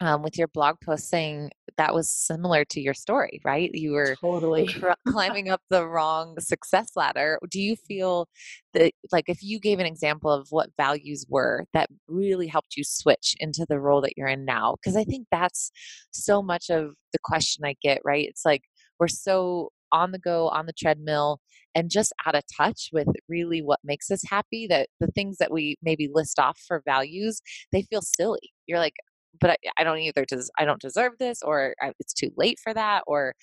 um, 0.00 0.22
with 0.22 0.36
your 0.36 0.48
blog 0.48 0.76
post 0.84 1.08
saying 1.08 1.50
that 1.76 1.94
was 1.94 2.08
similar 2.10 2.64
to 2.66 2.80
your 2.80 2.94
story, 2.94 3.40
right? 3.44 3.70
You 3.72 3.92
were 3.92 4.16
totally 4.20 4.74
climbing 5.08 5.48
up 5.48 5.60
the 5.70 5.86
wrong 5.86 6.38
success 6.40 6.90
ladder. 6.96 7.38
Do 7.50 7.60
you 7.60 7.76
feel 7.76 8.28
that, 8.74 8.92
like, 9.10 9.28
if 9.28 9.42
you 9.42 9.60
gave 9.60 9.78
an 9.78 9.86
example 9.86 10.30
of 10.30 10.48
what 10.50 10.70
values 10.76 11.26
were 11.28 11.66
that 11.72 11.88
really 12.08 12.46
helped 12.46 12.76
you 12.76 12.84
switch 12.84 13.34
into 13.38 13.66
the 13.68 13.80
role 13.80 14.00
that 14.02 14.14
you're 14.16 14.28
in 14.28 14.44
now? 14.44 14.76
Because 14.82 14.96
I 14.96 15.04
think 15.04 15.26
that's 15.30 15.70
so 16.12 16.42
much 16.42 16.70
of 16.70 16.94
the 17.12 17.18
question 17.22 17.64
I 17.64 17.74
get, 17.82 18.00
right? 18.04 18.26
It's 18.28 18.44
like 18.44 18.62
we're 18.98 19.08
so 19.08 19.70
on 19.92 20.12
the 20.12 20.18
go, 20.18 20.48
on 20.48 20.66
the 20.66 20.72
treadmill, 20.72 21.40
and 21.74 21.90
just 21.90 22.12
out 22.26 22.34
of 22.34 22.42
touch 22.54 22.88
with 22.92 23.08
really 23.28 23.60
what 23.60 23.80
makes 23.84 24.10
us 24.10 24.22
happy 24.28 24.66
that 24.66 24.88
the 25.00 25.06
things 25.08 25.38
that 25.38 25.50
we 25.50 25.76
maybe 25.82 26.08
list 26.12 26.38
off 26.38 26.58
for 26.66 26.82
values, 26.84 27.40
they 27.72 27.82
feel 27.82 28.02
silly. 28.02 28.52
You're 28.66 28.78
like, 28.78 28.94
but 29.40 29.50
I, 29.50 29.56
I 29.78 29.84
don't 29.84 29.98
either 29.98 30.24
does 30.24 30.50
I 30.58 30.64
don't 30.64 30.80
deserve 30.80 31.12
this 31.18 31.42
or 31.42 31.74
I, 31.80 31.92
it's 31.98 32.14
too 32.14 32.30
late 32.36 32.58
for 32.62 32.74
that 32.74 33.02
or 33.06 33.34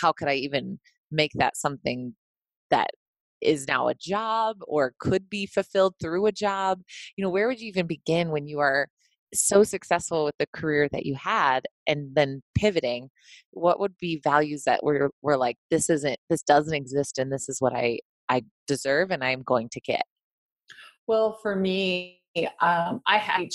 how 0.00 0.12
could 0.12 0.28
I 0.28 0.34
even 0.34 0.78
make 1.10 1.32
that 1.34 1.56
something 1.56 2.14
that 2.70 2.90
is 3.40 3.66
now 3.68 3.88
a 3.88 3.94
job 3.94 4.58
or 4.66 4.94
could 4.98 5.30
be 5.30 5.46
fulfilled 5.46 5.94
through 6.00 6.26
a 6.26 6.32
job? 6.32 6.80
You 7.16 7.24
know 7.24 7.30
where 7.30 7.48
would 7.48 7.60
you 7.60 7.68
even 7.68 7.86
begin 7.86 8.30
when 8.30 8.46
you 8.46 8.58
are 8.60 8.88
so 9.34 9.62
successful 9.62 10.24
with 10.24 10.34
the 10.38 10.46
career 10.54 10.88
that 10.90 11.04
you 11.04 11.14
had 11.14 11.66
and 11.86 12.14
then 12.14 12.42
pivoting? 12.54 13.10
What 13.52 13.80
would 13.80 13.96
be 13.98 14.20
values 14.22 14.64
that 14.64 14.82
were 14.82 15.10
were 15.22 15.36
like 15.36 15.56
this 15.70 15.90
isn't 15.90 16.18
this 16.30 16.42
doesn't 16.42 16.74
exist 16.74 17.18
and 17.18 17.32
this 17.32 17.48
is 17.48 17.60
what 17.60 17.74
i 17.74 17.98
i 18.28 18.42
deserve 18.66 19.10
and 19.10 19.24
i'm 19.24 19.42
going 19.42 19.68
to 19.70 19.80
get 19.80 20.02
well 21.06 21.38
for 21.42 21.56
me 21.56 22.20
um, 22.60 23.00
i 23.06 23.16
had 23.16 23.48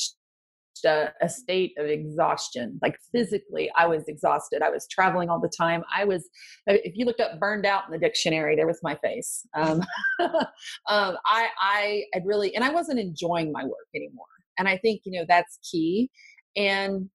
a, 0.85 1.13
a, 1.21 1.29
state 1.29 1.73
of 1.77 1.85
exhaustion. 1.85 2.79
Like 2.81 2.97
physically, 3.11 3.71
I 3.77 3.87
was 3.87 4.03
exhausted. 4.07 4.61
I 4.61 4.69
was 4.69 4.87
traveling 4.87 5.29
all 5.29 5.39
the 5.39 5.51
time. 5.55 5.83
I 5.93 6.05
was, 6.05 6.29
uh, 6.69 6.75
if 6.83 6.95
you 6.95 7.05
looked 7.05 7.19
up 7.19 7.39
burned 7.39 7.65
out 7.65 7.83
in 7.85 7.91
the 7.91 7.97
dictionary, 7.97 8.55
there 8.55 8.67
was 8.67 8.79
my 8.83 8.95
face. 9.03 9.45
Um, 9.55 9.81
um, 10.19 11.17
I, 11.25 11.47
I 11.59 12.03
had 12.13 12.23
really, 12.25 12.55
and 12.55 12.63
I 12.63 12.69
wasn't 12.69 12.99
enjoying 12.99 13.51
my 13.51 13.63
work 13.63 13.87
anymore. 13.95 14.25
And 14.57 14.67
I 14.67 14.77
think, 14.77 15.01
you 15.05 15.19
know, 15.19 15.25
that's 15.27 15.59
key. 15.69 16.09
And 16.55 17.09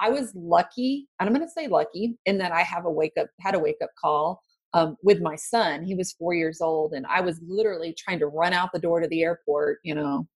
I 0.00 0.08
was 0.08 0.32
lucky, 0.34 1.06
and 1.18 1.28
I'm 1.28 1.34
going 1.34 1.46
to 1.46 1.52
say 1.52 1.68
lucky 1.68 2.16
in 2.24 2.38
that 2.38 2.52
I 2.52 2.62
have 2.62 2.86
a 2.86 2.90
wake 2.90 3.12
up, 3.20 3.28
had 3.40 3.54
a 3.54 3.58
wake 3.58 3.76
up 3.82 3.90
call 4.00 4.42
um, 4.72 4.96
with 5.02 5.20
my 5.20 5.36
son. 5.36 5.84
He 5.84 5.94
was 5.94 6.12
four 6.14 6.34
years 6.34 6.60
old, 6.60 6.94
and 6.94 7.06
I 7.06 7.20
was 7.20 7.38
literally 7.46 7.94
trying 7.96 8.18
to 8.20 8.26
run 8.26 8.54
out 8.54 8.70
the 8.72 8.78
door 8.78 9.00
to 9.00 9.08
the 9.08 9.22
airport, 9.22 9.78
you 9.84 9.94
know, 9.94 10.26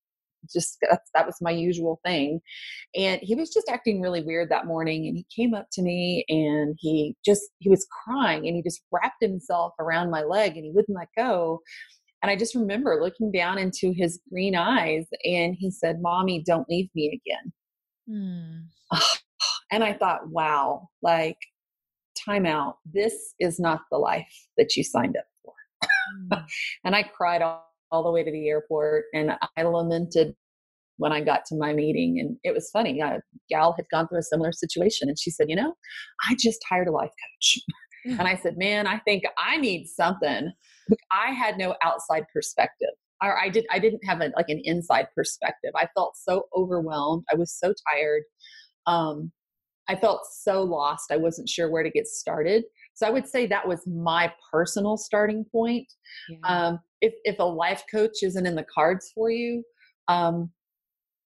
just 0.52 0.78
that 1.14 1.26
was 1.26 1.36
my 1.40 1.50
usual 1.50 2.00
thing. 2.04 2.40
And 2.96 3.20
he 3.22 3.34
was 3.34 3.50
just 3.52 3.68
acting 3.68 4.00
really 4.00 4.22
weird 4.22 4.50
that 4.50 4.66
morning. 4.66 5.06
And 5.06 5.16
he 5.16 5.26
came 5.34 5.54
up 5.54 5.66
to 5.72 5.82
me 5.82 6.24
and 6.28 6.76
he 6.78 7.16
just, 7.24 7.42
he 7.58 7.68
was 7.68 7.86
crying 8.04 8.46
and 8.46 8.56
he 8.56 8.62
just 8.62 8.82
wrapped 8.92 9.22
himself 9.22 9.72
around 9.78 10.10
my 10.10 10.22
leg 10.22 10.56
and 10.56 10.64
he 10.64 10.72
wouldn't 10.72 10.96
let 10.96 11.08
go. 11.16 11.60
And 12.22 12.30
I 12.30 12.36
just 12.36 12.54
remember 12.54 13.00
looking 13.02 13.30
down 13.30 13.58
into 13.58 13.92
his 13.94 14.20
green 14.32 14.56
eyes 14.56 15.06
and 15.24 15.54
he 15.58 15.70
said, 15.70 16.00
Mommy, 16.00 16.42
don't 16.44 16.68
leave 16.68 16.88
me 16.94 17.20
again. 17.20 17.52
Mm. 18.08 19.00
And 19.72 19.82
I 19.82 19.94
thought, 19.94 20.28
wow, 20.28 20.88
like, 21.02 21.38
time 22.24 22.46
out. 22.46 22.76
This 22.84 23.34
is 23.40 23.58
not 23.58 23.80
the 23.90 23.98
life 23.98 24.46
that 24.56 24.76
you 24.76 24.84
signed 24.84 25.16
up 25.16 25.24
for. 25.42 25.52
Mm. 26.30 26.44
and 26.84 26.94
I 26.94 27.02
cried 27.02 27.42
all, 27.42 27.73
all 27.94 28.02
the 28.02 28.10
way 28.10 28.24
to 28.24 28.30
the 28.30 28.48
airport 28.48 29.04
and 29.14 29.32
I 29.56 29.62
lamented 29.62 30.34
when 30.96 31.12
I 31.12 31.20
got 31.20 31.44
to 31.46 31.56
my 31.56 31.72
meeting. 31.72 32.18
And 32.18 32.36
it 32.42 32.52
was 32.52 32.70
funny. 32.70 33.00
A 33.00 33.20
gal 33.48 33.72
had 33.76 33.86
gone 33.90 34.08
through 34.08 34.18
a 34.18 34.22
similar 34.22 34.52
situation 34.52 35.08
and 35.08 35.18
she 35.18 35.30
said, 35.30 35.48
You 35.48 35.56
know, 35.56 35.74
I 36.28 36.36
just 36.38 36.60
hired 36.68 36.88
a 36.88 36.92
life 36.92 37.10
coach. 37.10 37.60
and 38.18 38.28
I 38.28 38.36
said, 38.36 38.56
Man, 38.56 38.86
I 38.86 38.98
think 38.98 39.22
I 39.38 39.56
need 39.56 39.86
something. 39.86 40.52
I 41.12 41.32
had 41.32 41.56
no 41.56 41.76
outside 41.84 42.24
perspective. 42.32 42.90
Or 43.22 43.38
I 43.40 43.48
did 43.48 43.64
I 43.70 43.78
didn't 43.78 44.04
have 44.04 44.20
a, 44.20 44.32
like 44.36 44.48
an 44.48 44.60
inside 44.64 45.06
perspective. 45.14 45.70
I 45.76 45.86
felt 45.94 46.16
so 46.16 46.46
overwhelmed. 46.56 47.24
I 47.32 47.36
was 47.36 47.52
so 47.52 47.72
tired. 47.92 48.22
Um, 48.86 49.30
I 49.88 49.94
felt 49.94 50.26
so 50.30 50.62
lost. 50.62 51.12
I 51.12 51.16
wasn't 51.16 51.48
sure 51.48 51.70
where 51.70 51.82
to 51.82 51.90
get 51.90 52.06
started. 52.06 52.64
So 52.94 53.06
I 53.06 53.10
would 53.10 53.26
say 53.26 53.46
that 53.46 53.66
was 53.66 53.86
my 53.86 54.32
personal 54.52 54.96
starting 54.96 55.44
point. 55.50 55.92
Yeah. 56.28 56.38
Um, 56.44 56.80
if 57.00 57.14
if 57.24 57.38
a 57.38 57.44
life 57.44 57.84
coach 57.90 58.22
isn't 58.22 58.46
in 58.46 58.54
the 58.54 58.66
cards 58.72 59.10
for 59.14 59.30
you, 59.30 59.62
um, 60.08 60.50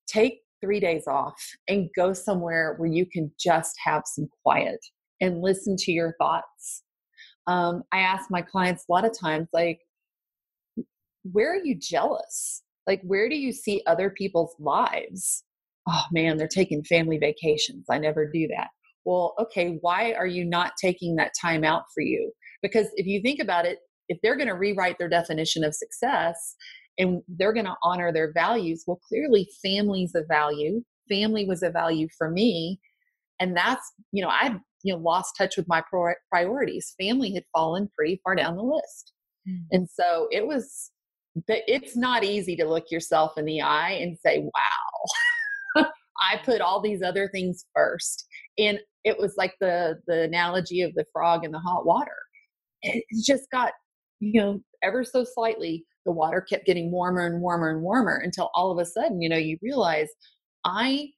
take 0.07 0.41
three 0.61 0.81
days 0.81 1.07
off 1.07 1.41
and 1.69 1.91
go 1.95 2.13
somewhere 2.13 2.75
where 2.79 2.89
you 2.89 3.07
can 3.07 3.31
just 3.39 3.77
have 3.85 4.03
some 4.07 4.29
quiet 4.43 4.81
and 5.21 5.41
listen 5.43 5.77
to 5.77 5.93
your 5.93 6.15
thoughts. 6.19 6.83
Um, 7.47 7.83
I 7.93 8.01
ask 8.01 8.31
my 8.31 8.43
clients 8.43 8.85
a 8.89 8.93
lot 8.93 9.05
of 9.05 9.19
times, 9.19 9.49
like, 9.53 9.81
where 11.23 11.53
are 11.53 11.65
you 11.65 11.77
jealous? 11.79 12.63
Like, 12.87 13.03
where 13.03 13.29
do 13.29 13.37
you 13.37 13.53
see 13.53 13.83
other 13.87 14.11
people's 14.11 14.55
lives? 14.59 15.45
Oh 15.89 16.05
man, 16.13 16.37
they're 16.37 16.49
taking 16.49 16.85
family 16.85 17.19
vacations. 17.19 17.87
I 17.91 17.99
never 17.99 18.27
do 18.31 18.49
that. 18.49 18.69
Well, 19.09 19.33
okay, 19.41 19.79
why 19.81 20.13
are 20.13 20.27
you 20.27 20.45
not 20.45 20.73
taking 20.79 21.17
that 21.17 21.33
time 21.41 21.65
out 21.65 21.85
for 21.95 22.03
you? 22.03 22.31
Because 22.61 22.89
if 22.97 23.07
you 23.07 23.23
think 23.23 23.41
about 23.41 23.65
it, 23.65 23.79
if 24.11 24.19
they're 24.23 24.37
going 24.37 24.49
to 24.49 24.55
rewrite 24.55 24.99
their 24.99 25.09
definition 25.09 25.65
of 25.65 25.75
success 25.75 26.55
and 26.99 27.23
they're 27.27 27.55
going 27.55 27.65
to 27.65 27.77
honor 27.83 28.13
their 28.13 28.35
values, 28.35 28.85
well, 28.87 29.01
clearly 29.09 29.49
family's 29.63 30.15
a 30.15 30.25
value. 30.29 30.83
Family 31.09 31.47
was 31.47 31.63
a 31.63 31.71
value 31.71 32.07
for 32.19 32.31
me. 32.31 32.81
And 33.41 33.57
that's, 33.57 33.95
you 34.13 34.23
know, 34.23 34.29
I 34.29 34.59
you 34.83 34.93
know 34.93 34.99
lost 34.99 35.37
touch 35.39 35.57
with 35.57 35.67
my 35.69 35.83
priorities. 36.31 36.95
Family 37.01 37.33
had 37.33 37.45
fallen 37.57 37.89
pretty 37.97 38.21
far 38.23 38.35
down 38.35 38.57
the 38.57 38.63
list. 38.63 39.15
Mm. 39.49 39.63
And 39.73 39.89
so 39.91 40.29
it 40.31 40.47
was 40.47 40.91
it's 41.47 41.97
not 41.97 42.25
easy 42.25 42.57
to 42.57 42.69
look 42.69 42.91
yourself 42.91 43.39
in 43.39 43.47
the 43.47 43.63
eye 43.63 43.93
and 43.93 44.19
say, 44.23 44.41
wow, 44.41 44.51
I 46.21 46.39
put 46.45 46.61
all 46.61 46.81
these 46.81 47.03
other 47.03 47.29
things 47.33 47.65
first. 47.75 48.27
And 48.59 48.79
it 49.05 49.19
was 49.19 49.35
like 49.37 49.55
the 49.61 49.99
the 50.07 50.23
analogy 50.23 50.83
of 50.83 50.95
the 50.95 51.05
frog 51.13 51.45
in 51.45 51.53
the 51.53 51.59
hot 51.59 51.87
water. 51.87 52.17
It 52.83 53.05
just 53.25 53.51
got, 53.51 53.73
you 54.21 54.41
know, 54.41 54.61
ever 54.83 55.05
so 55.05 55.25
slightly, 55.25 55.85
the 56.07 56.13
water 56.13 56.41
kept 56.41 56.67
getting 56.67 56.91
warmer 56.91 57.27
and 57.27 57.41
warmer 57.41 57.71
and 57.71 57.83
warmer 57.83 58.21
until 58.23 58.51
all 58.55 58.71
of 58.71 58.79
a 58.79 58.85
sudden, 58.85 59.21
you 59.21 59.29
know, 59.29 59.37
you 59.37 59.59
realize 59.63 60.09
I 60.65 61.09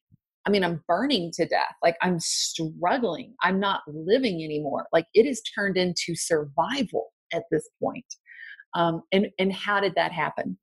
I 0.46 0.50
mean, 0.50 0.64
I'm 0.64 0.82
burning 0.88 1.30
to 1.34 1.46
death. 1.46 1.74
Like 1.82 1.96
I'm 2.02 2.18
struggling. 2.18 3.34
I'm 3.42 3.60
not 3.60 3.82
living 3.86 4.42
anymore. 4.42 4.86
Like 4.92 5.06
it 5.14 5.26
is 5.26 5.42
turned 5.54 5.76
into 5.76 6.14
survival 6.14 7.12
at 7.32 7.44
this 7.50 7.68
point. 7.82 8.06
Um, 8.74 9.02
and 9.12 9.28
and 9.38 9.52
how 9.52 9.80
did 9.80 9.94
that 9.96 10.12
happen? 10.12 10.58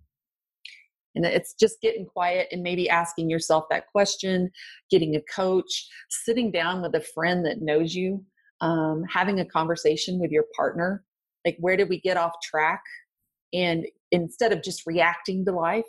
And 1.17 1.25
it's 1.25 1.53
just 1.53 1.81
getting 1.81 2.05
quiet 2.05 2.47
and 2.51 2.61
maybe 2.61 2.87
asking 2.87 3.29
yourself 3.29 3.65
that 3.69 3.87
question, 3.87 4.51
getting 4.91 5.15
a 5.15 5.21
coach, 5.33 5.87
sitting 6.09 6.51
down 6.51 6.81
with 6.81 6.93
a 6.95 7.01
friend 7.01 7.45
that 7.45 7.61
knows 7.61 7.95
you, 7.95 8.23
um, 8.61 9.03
having 9.09 9.39
a 9.39 9.45
conversation 9.45 10.19
with 10.19 10.31
your 10.31 10.45
partner. 10.55 11.03
Like, 11.43 11.57
where 11.59 11.75
did 11.75 11.89
we 11.89 11.99
get 11.99 12.17
off 12.17 12.33
track? 12.43 12.81
And 13.53 13.87
instead 14.11 14.53
of 14.53 14.61
just 14.61 14.83
reacting 14.85 15.43
to 15.45 15.51
life, 15.51 15.85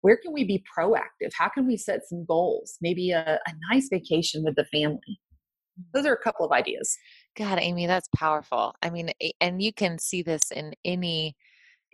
where 0.00 0.16
can 0.16 0.32
we 0.32 0.44
be 0.44 0.64
proactive? 0.76 1.32
How 1.36 1.48
can 1.48 1.66
we 1.66 1.76
set 1.76 2.00
some 2.08 2.24
goals? 2.24 2.78
Maybe 2.80 3.10
a, 3.10 3.38
a 3.46 3.52
nice 3.72 3.88
vacation 3.90 4.44
with 4.44 4.56
the 4.56 4.64
family. 4.66 5.20
Those 5.94 6.06
are 6.06 6.12
a 6.14 6.22
couple 6.22 6.44
of 6.44 6.52
ideas. 6.52 6.96
God, 7.36 7.58
Amy, 7.60 7.86
that's 7.86 8.08
powerful. 8.16 8.74
I 8.82 8.90
mean, 8.90 9.10
and 9.40 9.62
you 9.62 9.72
can 9.72 9.98
see 9.98 10.22
this 10.22 10.50
in 10.50 10.72
any 10.84 11.36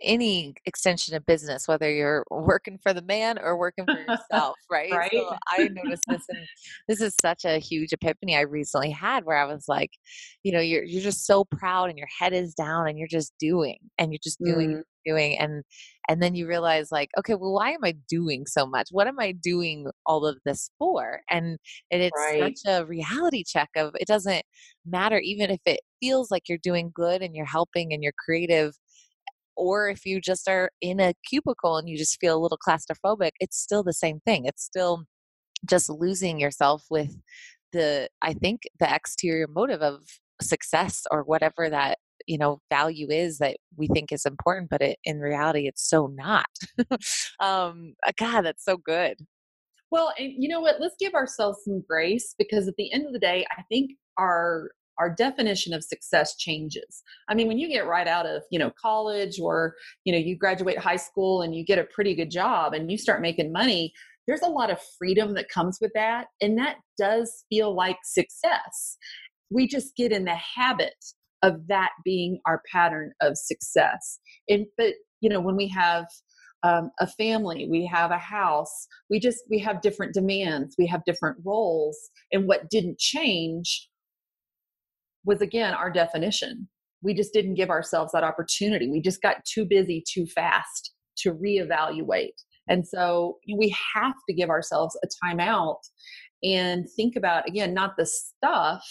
any 0.01 0.53
extension 0.65 1.15
of 1.15 1.25
business, 1.25 1.67
whether 1.67 1.91
you're 1.91 2.23
working 2.31 2.77
for 2.81 2.93
the 2.93 3.01
man 3.01 3.37
or 3.39 3.57
working 3.57 3.85
for 3.85 3.99
yourself, 4.07 4.55
right? 4.69 4.91
right? 4.91 5.11
So 5.11 5.35
I 5.49 5.69
noticed 5.69 6.03
this, 6.07 6.23
and 6.29 6.45
this 6.87 7.01
is 7.01 7.15
such 7.21 7.45
a 7.45 7.59
huge 7.59 7.93
epiphany 7.93 8.35
I 8.35 8.41
recently 8.41 8.91
had, 8.91 9.25
where 9.25 9.37
I 9.37 9.45
was 9.45 9.65
like, 9.67 9.91
you 10.43 10.51
know, 10.51 10.59
you're 10.59 10.83
you're 10.83 11.01
just 11.01 11.25
so 11.25 11.45
proud, 11.45 11.89
and 11.89 11.97
your 11.97 12.09
head 12.19 12.33
is 12.33 12.53
down, 12.53 12.87
and 12.87 12.97
you're 12.97 13.07
just 13.07 13.33
doing, 13.39 13.77
and 13.97 14.11
you're 14.11 14.19
just 14.23 14.39
doing, 14.43 14.77
mm. 14.77 14.81
doing, 15.05 15.37
and 15.37 15.63
and 16.07 16.21
then 16.21 16.35
you 16.35 16.47
realize, 16.47 16.91
like, 16.91 17.09
okay, 17.17 17.33
well, 17.33 17.53
why 17.53 17.71
am 17.71 17.83
I 17.83 17.95
doing 18.07 18.45
so 18.45 18.65
much? 18.65 18.89
What 18.91 19.07
am 19.07 19.19
I 19.19 19.31
doing 19.31 19.87
all 20.05 20.25
of 20.25 20.37
this 20.45 20.69
for? 20.77 21.21
And 21.29 21.57
and 21.91 22.01
it's 22.01 22.17
right. 22.17 22.57
such 22.57 22.71
a 22.71 22.85
reality 22.85 23.43
check 23.45 23.69
of 23.75 23.93
it 23.99 24.07
doesn't 24.07 24.43
matter, 24.85 25.19
even 25.19 25.49
if 25.49 25.61
it 25.65 25.79
feels 26.01 26.29
like 26.29 26.43
you're 26.47 26.57
doing 26.59 26.91
good 26.93 27.21
and 27.21 27.35
you're 27.35 27.45
helping 27.45 27.93
and 27.93 28.03
you're 28.03 28.13
creative 28.23 28.73
or 29.55 29.89
if 29.89 30.05
you 30.05 30.21
just 30.21 30.47
are 30.47 30.71
in 30.81 30.99
a 30.99 31.13
cubicle 31.27 31.77
and 31.77 31.89
you 31.89 31.97
just 31.97 32.19
feel 32.19 32.37
a 32.37 32.41
little 32.41 32.57
claustrophobic, 32.57 33.31
it's 33.39 33.57
still 33.57 33.83
the 33.83 33.93
same 33.93 34.19
thing. 34.21 34.45
It's 34.45 34.63
still 34.63 35.05
just 35.67 35.89
losing 35.89 36.39
yourself 36.39 36.83
with 36.89 37.15
the, 37.71 38.09
I 38.21 38.33
think, 38.33 38.63
the 38.79 38.93
exterior 38.93 39.47
motive 39.47 39.81
of 39.81 40.01
success 40.41 41.03
or 41.11 41.23
whatever 41.23 41.69
that 41.69 41.97
you 42.27 42.37
know 42.37 42.59
value 42.71 43.07
is 43.09 43.37
that 43.37 43.57
we 43.77 43.87
think 43.87 44.11
is 44.11 44.25
important 44.25 44.69
but 44.69 44.81
it, 44.81 44.97
in 45.03 45.19
reality 45.19 45.67
it's 45.67 45.87
so 45.87 46.07
not. 46.07 46.49
Um 47.39 47.93
uh, 48.05 48.11
god 48.17 48.41
that's 48.41 48.65
so 48.65 48.77
good. 48.77 49.17
Well 49.91 50.11
and 50.17 50.33
you 50.37 50.49
know 50.49 50.61
what? 50.61 50.81
Let's 50.81 50.95
give 50.99 51.13
ourselves 51.13 51.59
some 51.63 51.83
grace 51.87 52.33
because 52.37 52.67
at 52.67 52.75
the 52.77 52.91
end 52.91 53.05
of 53.05 53.13
the 53.13 53.19
day 53.19 53.45
i 53.57 53.61
think 53.69 53.91
our 54.17 54.71
our 54.97 55.09
definition 55.09 55.73
of 55.73 55.83
success 55.83 56.35
changes. 56.37 57.03
I 57.29 57.35
mean 57.35 57.47
when 57.47 57.57
you 57.57 57.67
get 57.67 57.87
right 57.87 58.07
out 58.07 58.25
of 58.25 58.43
you 58.51 58.59
know 58.59 58.71
college 58.81 59.39
or 59.39 59.75
you 60.03 60.13
know 60.13 60.19
you 60.19 60.37
graduate 60.37 60.77
high 60.77 60.95
school 60.95 61.41
and 61.41 61.55
you 61.55 61.65
get 61.65 61.79
a 61.79 61.83
pretty 61.85 62.15
good 62.15 62.31
job 62.31 62.73
and 62.73 62.91
you 62.91 62.97
start 62.97 63.21
making 63.21 63.51
money 63.51 63.93
there's 64.27 64.41
a 64.41 64.49
lot 64.49 64.71
of 64.71 64.79
freedom 64.97 65.35
that 65.35 65.49
comes 65.49 65.77
with 65.79 65.91
that 65.93 66.27
and 66.41 66.57
that 66.57 66.77
does 66.97 67.45
feel 67.49 67.75
like 67.75 67.97
success. 68.03 68.97
We 69.51 69.67
just 69.67 69.95
get 69.95 70.11
in 70.11 70.25
the 70.25 70.35
habit 70.35 70.95
of 71.43 71.67
that 71.67 71.91
being 72.03 72.39
our 72.47 72.61
pattern 72.71 73.11
of 73.21 73.37
success. 73.37 74.19
And 74.49 74.65
but 74.77 74.95
you 75.21 75.29
know 75.29 75.39
when 75.39 75.55
we 75.55 75.67
have 75.69 76.05
um, 76.63 76.89
a 76.99 77.05
family 77.05 77.67
we 77.69 77.85
have 77.85 78.09
a 78.09 78.17
house 78.17 78.87
we 79.09 79.19
just 79.19 79.39
we 79.51 79.59
have 79.59 79.81
different 79.81 80.13
demands 80.13 80.75
we 80.79 80.87
have 80.87 81.05
different 81.05 81.37
roles 81.45 81.97
and 82.31 82.47
what 82.47 82.69
didn't 82.71 82.97
change 82.97 83.87
was 85.25 85.41
again 85.41 85.73
our 85.73 85.91
definition. 85.91 86.67
We 87.01 87.13
just 87.13 87.33
didn't 87.33 87.55
give 87.55 87.69
ourselves 87.69 88.11
that 88.13 88.23
opportunity. 88.23 88.89
We 88.89 89.01
just 89.01 89.21
got 89.21 89.43
too 89.45 89.65
busy 89.65 90.03
too 90.07 90.25
fast 90.27 90.93
to 91.17 91.33
reevaluate. 91.33 92.33
And 92.67 92.87
so 92.87 93.37
we 93.57 93.75
have 93.93 94.15
to 94.27 94.35
give 94.35 94.49
ourselves 94.49 94.97
a 95.03 95.07
timeout 95.23 95.79
and 96.43 96.87
think 96.95 97.15
about, 97.15 97.47
again, 97.47 97.73
not 97.73 97.93
the 97.97 98.05
stuff, 98.05 98.83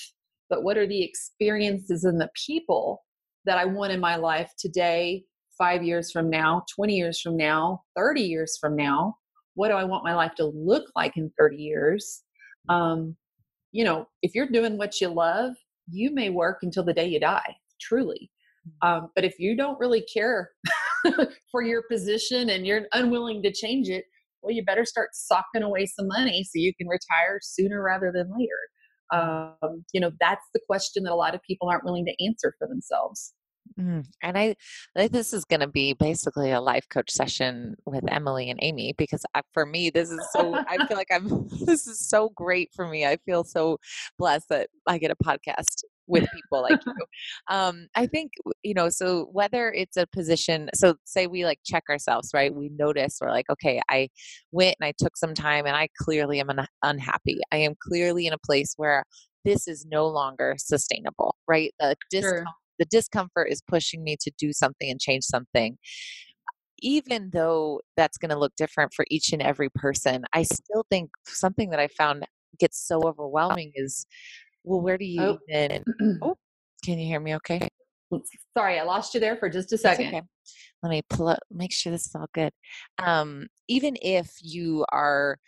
but 0.49 0.63
what 0.63 0.77
are 0.77 0.87
the 0.87 1.03
experiences 1.03 2.05
and 2.05 2.21
the 2.21 2.31
people 2.47 3.03
that 3.45 3.59
I 3.59 3.65
want 3.65 3.93
in 3.93 4.01
my 4.01 4.17
life 4.17 4.53
today, 4.59 5.25
five 5.59 5.83
years 5.83 6.13
from 6.13 6.31
now, 6.31 6.65
20 6.75 6.95
years 6.95 7.21
from 7.21 7.37
now, 7.37 7.83
30 7.97 8.23
years 8.23 8.57
from 8.61 8.77
now? 8.77 9.17
What 9.55 9.69
do 9.69 9.75
I 9.75 9.85
want 9.85 10.05
my 10.05 10.15
life 10.15 10.35
to 10.37 10.47
look 10.47 10.85
like 10.97 11.17
in 11.17 11.31
30 11.39 11.57
years? 11.57 12.23
Um, 12.69 13.17
you 13.73 13.85
know, 13.85 14.07
if 14.23 14.35
you're 14.35 14.49
doing 14.49 14.79
what 14.79 15.01
you 15.01 15.09
love 15.09 15.55
you 15.91 16.13
may 16.13 16.31
work 16.31 16.59
until 16.63 16.85
the 16.85 16.95
day 16.95 17.07
you 17.07 17.21
die, 17.21 17.57
truly. 17.81 18.31
Mm. 18.83 18.89
Um, 18.89 19.11
but 19.15 19.25
if 19.25 19.39
you 19.39 19.57
don't 19.57 19.79
really 19.79 20.05
care 20.13 20.51
for 21.51 21.63
your 21.63 21.83
position 21.91 22.51
and 22.51 22.67
you're 22.67 22.83
unwilling 22.93 23.43
to 23.43 23.53
change 23.53 23.89
it, 23.89 24.05
well, 24.43 24.55
you 24.55 24.65
better 24.65 24.85
start 24.85 25.11
socking 25.15 25.63
away 25.63 25.87
some 25.87 26.07
money 26.09 26.45
so 26.45 26.53
you 26.55 26.73
can 26.75 26.87
retire 26.87 27.39
sooner 27.43 27.83
rather 27.83 28.13
than 28.13 28.31
later. 28.37 28.59
Um, 29.13 29.85
you 29.93 30.01
know, 30.01 30.11
that's 30.21 30.45
the 30.53 30.61
question 30.67 31.05
that 31.05 31.13
a 31.13 31.15
lot 31.15 31.35
of 31.35 31.43
people 31.43 31.69
aren't 31.69 31.85
willing 31.85 32.05
to 32.07 32.25
answer 32.25 32.55
for 32.59 32.69
themselves. 32.69 33.33
Mm. 33.79 34.07
And 34.23 34.39
I, 34.39 34.55
I 34.97 35.09
this 35.09 35.33
is 35.33 35.45
going 35.45 35.61
to 35.61 35.67
be 35.67 35.95
basically 35.95 36.53
a 36.53 36.61
life 36.61 36.87
coach 36.89 37.11
session 37.11 37.77
with 37.87 38.05
Emily 38.11 38.51
and 38.51 38.59
Amy 38.63 38.95
because 38.97 39.25
I, 39.35 39.43
for 39.53 39.67
me 39.67 39.91
this 39.91 40.11
is 40.11 40.21
so 40.33 40.55
I 40.55 40.87
feel 40.87 40.97
like 40.97 41.11
I'm 41.13 41.49
this 41.67 41.87
is 41.87 41.99
so 41.99 42.31
great 42.31 42.71
for 42.75 42.87
me. 42.87 43.05
I 43.05 43.17
feel 43.25 43.43
so 43.43 43.79
blessed 44.19 44.49
that 44.51 44.69
I 44.87 44.99
get 44.99 45.11
a 45.11 45.17
podcast 45.17 45.83
with 46.07 46.27
people 46.33 46.63
like 46.63 46.81
you. 46.87 46.95
Um, 47.49 47.89
I 47.95 48.07
think 48.07 48.33
you 48.63 48.75
know. 48.75 48.91
So 48.91 49.29
whether 49.33 49.73
it's 49.73 49.97
a 49.97 50.07
position, 50.07 50.71
so 50.75 50.95
say 51.05 51.27
we 51.27 51.45
like 51.45 51.59
check 51.65 51.85
ourselves, 51.91 52.31
right? 52.33 52.55
We 52.55 52.69
notice 52.69 53.19
we're 53.21 53.31
like, 53.31 53.51
okay, 53.51 53.81
I 53.91 54.09
went 54.53 54.77
and 54.81 54.87
I 54.87 54.93
took 54.97 55.17
some 55.17 55.35
time, 55.35 55.67
and 55.67 55.77
I 55.77 55.89
clearly 56.01 56.41
am 56.41 56.51
un- 56.51 56.69
unhappy. 56.83 57.41
I 57.51 57.57
am 57.59 57.75
clearly 57.81 58.27
in 58.27 58.33
a 58.33 58.39
place 58.39 58.75
where 58.77 59.05
this 59.45 59.67
is 59.67 59.85
no 59.87 60.07
longer 60.07 60.55
sustainable, 60.59 61.35
right? 61.49 61.75
The 61.81 61.97
discomfort 62.11 62.47
the 62.79 62.85
discomfort 62.87 63.49
is 63.51 63.63
pushing 63.67 64.03
me 64.03 64.17
to 64.21 64.31
do 64.39 64.53
something 64.53 64.91
and 64.91 65.01
change 65.01 65.25
something 65.25 65.77
even 66.81 67.31
though 67.33 67.81
that's 67.97 68.19
going 68.19 68.31
to 68.31 68.39
look 68.39 68.53
different 68.57 68.93
for 68.93 69.05
each 69.11 69.33
and 69.33 69.43
every 69.43 69.71
person 69.71 70.25
i 70.33 70.43
still 70.43 70.85
think 70.91 71.11
something 71.27 71.71
that 71.71 71.81
i 71.81 71.89
found 71.89 72.25
gets 72.59 72.87
so 72.87 73.03
overwhelming 73.03 73.73
is 73.75 74.07
well 74.65 74.81
where 74.81 74.99
do 74.99 75.05
you 75.05 75.23
oh. 75.23 75.39
even 75.49 75.85
oh 76.23 76.37
can 76.85 76.99
you 76.99 77.07
hear 77.07 77.21
me 77.21 77.35
okay 77.35 77.67
sorry 78.57 78.79
i 78.79 78.83
lost 78.83 79.15
you 79.15 79.21
there 79.21 79.37
for 79.37 79.49
just 79.49 79.73
a 79.73 79.79
second 79.79 80.09
okay. 80.09 80.23
let 80.83 80.91
me 80.91 81.03
pull 81.09 81.29
up 81.29 81.39
make 81.51 81.73
sure 81.73 81.91
this 81.91 82.07
is 82.07 82.15
all 82.15 82.29
good 82.33 82.53
um 83.03 83.47
even 83.69 83.97
if 84.03 84.31
you 84.41 84.85
are 84.93 85.39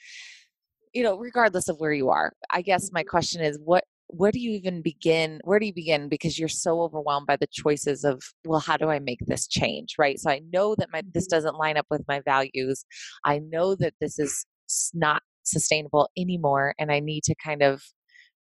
you 0.93 1.03
know 1.03 1.17
regardless 1.19 1.69
of 1.69 1.79
where 1.79 1.93
you 1.93 2.09
are 2.09 2.33
i 2.51 2.63
guess 2.63 2.91
my 2.93 3.03
question 3.03 3.43
is 3.43 3.59
what 3.63 3.85
where 4.09 4.31
do 4.31 4.39
you 4.39 4.53
even 4.53 4.83
begin 4.83 5.41
where 5.45 5.59
do 5.59 5.67
you 5.67 5.75
begin? 5.75 6.09
Because 6.09 6.39
you're 6.39 6.49
so 6.49 6.83
overwhelmed 6.83 7.27
by 7.27 7.37
the 7.37 7.49
choices 7.53 8.05
of 8.05 8.23
well 8.45 8.61
how 8.61 8.77
do 8.77 8.89
i 8.91 8.99
make 8.99 9.21
this 9.27 9.47
change? 9.47 9.95
Right? 9.99 10.19
So 10.19 10.31
i 10.31 10.41
know 10.53 10.75
that 10.79 10.89
my 10.93 11.03
this 11.13 11.25
mm-hmm. 11.25 11.37
doesn't 11.37 11.57
line 11.57 11.77
up 11.77 11.87
with 11.91 12.05
my 12.09 12.21
values. 12.21 12.85
I 13.25 13.39
know 13.41 13.75
that 13.77 13.95
this 14.01 14.19
is 14.19 14.47
not 14.95 15.23
sustainable 15.45 16.11
anymore 16.19 16.75
and 16.77 16.91
i 16.91 16.99
need 16.99 17.23
to 17.23 17.35
kind 17.45 17.63
of 17.63 17.81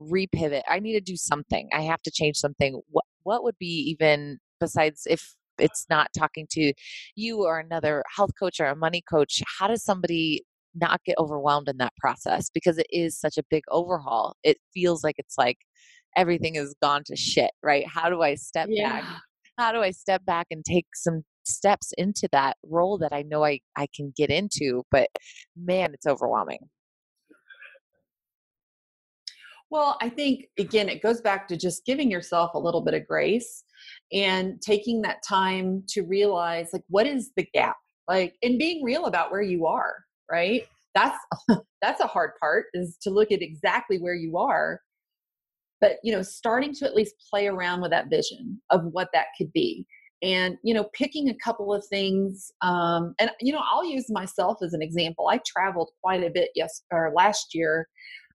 repivot. 0.01 0.63
I 0.69 0.79
need 0.81 0.93
to 0.95 1.01
do 1.01 1.17
something. 1.17 1.69
I 1.73 1.83
have 1.83 2.03
to 2.03 2.11
change 2.11 2.37
something. 2.37 2.81
What 2.91 3.05
what 3.23 3.45
would 3.45 3.57
be 3.59 3.67
even 3.91 4.39
besides 4.61 5.03
if 5.07 5.35
it's 5.59 5.87
not 5.91 6.09
talking 6.17 6.47
to 6.51 6.73
you 7.15 7.45
or 7.45 7.59
another 7.59 8.03
health 8.17 8.31
coach 8.39 8.59
or 8.59 8.67
a 8.67 8.77
money 8.77 9.03
coach 9.09 9.43
how 9.59 9.69
does 9.69 9.85
somebody 9.85 10.45
not 10.75 11.03
get 11.05 11.17
overwhelmed 11.19 11.69
in 11.69 11.79
that 11.79 11.93
process 11.99 12.51
because 12.53 12.79
it 12.79 12.87
is 12.91 13.19
such 13.19 13.39
a 13.39 13.45
big 13.51 13.63
overhaul. 13.71 14.37
It 14.43 14.59
feels 14.73 15.05
like 15.05 15.17
it's 15.19 15.37
like 15.39 15.59
everything 16.17 16.55
has 16.55 16.75
gone 16.83 17.03
to 17.07 17.17
shit, 17.17 17.51
right? 17.63 17.87
How 17.87 18.09
do 18.09 18.23
I 18.23 18.35
step 18.35 18.69
yeah. 18.71 19.01
back? 19.01 19.05
How 19.59 19.73
do 19.73 19.81
I 19.81 19.91
step 19.91 20.25
back 20.25 20.47
and 20.51 20.65
take 20.65 20.87
some 20.95 21.23
steps 21.45 21.93
into 21.99 22.29
that 22.33 22.57
role 22.65 22.99
that 22.99 23.13
I 23.13 23.23
know 23.23 23.45
I, 23.45 23.61
I 23.77 23.87
can 23.95 24.13
get 24.17 24.31
into, 24.31 24.83
but 24.91 25.09
man, 25.57 25.93
it's 25.93 26.07
overwhelming. 26.07 26.61
Well, 29.71 29.97
I 30.03 30.11
think 30.11 30.47
again, 30.59 30.91
it 30.91 31.03
goes 31.03 31.23
back 31.23 31.49
to 31.49 31.57
just 31.57 31.87
giving 31.87 32.11
yourself 32.11 32.53
a 32.55 32.59
little 32.59 32.83
bit 32.83 32.95
of 32.95 33.07
grace 33.07 33.65
and 34.13 34.61
taking 34.61 35.03
that 35.03 35.23
time 35.27 35.83
to 35.89 36.03
realize 36.03 36.69
like 36.73 36.85
what 36.89 37.07
is 37.07 37.31
the 37.37 37.47
gap 37.55 37.77
like 38.09 38.35
and 38.43 38.59
being 38.59 38.85
real 38.85 39.07
about 39.07 39.31
where 39.31 39.43
you 39.43 39.67
are 39.67 39.97
right? 40.33 40.67
That's 40.95 41.19
that's 41.83 42.01
a 42.01 42.07
hard 42.07 42.31
part 42.41 42.67
is 42.75 42.97
to 43.03 43.11
look 43.11 43.31
at 43.31 43.43
exactly 43.43 43.99
where 43.99 44.15
you 44.15 44.39
are. 44.39 44.81
But 45.81 45.97
you 46.03 46.13
know 46.13 46.23
starting 46.23 46.75
to 46.77 46.87
at 46.87 46.95
least 46.95 47.15
play 47.31 47.47
around 47.47 47.83
with 47.83 47.91
that 47.91 48.09
vision 48.11 48.61
of 48.71 48.85
what 48.91 49.09
that 49.13 49.27
could 49.37 49.53
be. 49.53 49.87
And 50.23 50.57
you 50.63 50.73
know 50.73 50.89
picking 50.95 51.29
a 51.29 51.37
couple 51.45 51.75
of 51.75 51.85
things 51.87 52.51
um, 52.63 53.15
and 53.19 53.31
you 53.41 53.53
know 53.53 53.63
i'll 53.71 53.85
use 53.85 54.07
myself 54.09 54.59
as 54.63 54.73
an 54.73 54.83
example. 54.83 55.29
I 55.29 55.41
traveled 55.47 55.91
quite 56.03 56.25
a 56.25 56.31
bit 56.31 56.51
yes 56.55 56.83
or 56.91 57.13
last 57.15 57.55
year 57.55 57.89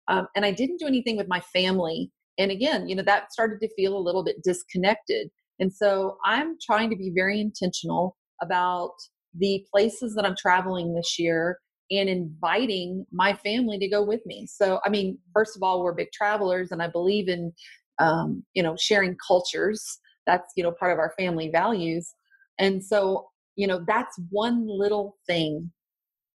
um, 0.09 0.27
and 0.37 0.45
i 0.45 0.51
didn't 0.51 0.79
do 0.79 0.87
anything 0.87 1.17
with 1.17 1.29
my 1.29 1.41
family. 1.41 2.11
And 2.39 2.51
again 2.51 2.89
you 2.89 2.97
know 2.97 3.05
that 3.05 3.33
started 3.33 3.61
to 3.61 3.75
feel 3.75 3.97
a 3.97 4.07
little 4.07 4.25
bit 4.25 4.43
disconnected. 4.43 5.31
And 5.61 5.73
so 5.73 6.19
i'm 6.25 6.57
trying 6.61 6.91
to 6.91 6.97
be 6.97 7.13
very 7.15 7.41
intentional 7.41 8.17
about 8.43 8.93
the 9.39 9.65
places 9.73 10.15
that 10.15 10.27
i'm 10.27 10.37
traveling 10.37 10.95
this 10.95 11.19
year 11.19 11.59
and 11.91 12.09
inviting 12.09 13.07
my 13.13 13.33
family 13.35 13.79
to 13.79 13.89
go 13.89 14.03
with 14.03 14.25
me. 14.27 14.47
So, 14.47 14.81
I 14.85 14.89
mean, 14.89 15.19
first 15.33 15.57
of 15.57 15.63
all, 15.63 15.83
we're 15.83 15.95
big 15.95 16.13
travelers, 16.13 16.73
and 16.73 16.83
I 16.83 16.89
believe 16.89 17.29
in, 17.29 17.53
um, 17.99 18.45
you 18.55 18.63
know, 18.63 18.77
sharing 18.79 19.17
cultures. 19.27 19.99
That's 20.27 20.53
you 20.57 20.65
know 20.65 20.73
part 20.73 20.93
of 20.93 20.99
our 20.99 21.15
family 21.19 21.51
values, 21.51 22.13
and 22.59 22.85
so 22.85 23.29
you 23.55 23.67
know 23.67 23.85
that's 23.87 24.19
one 24.31 24.67
little 24.67 25.17
thing 25.27 25.71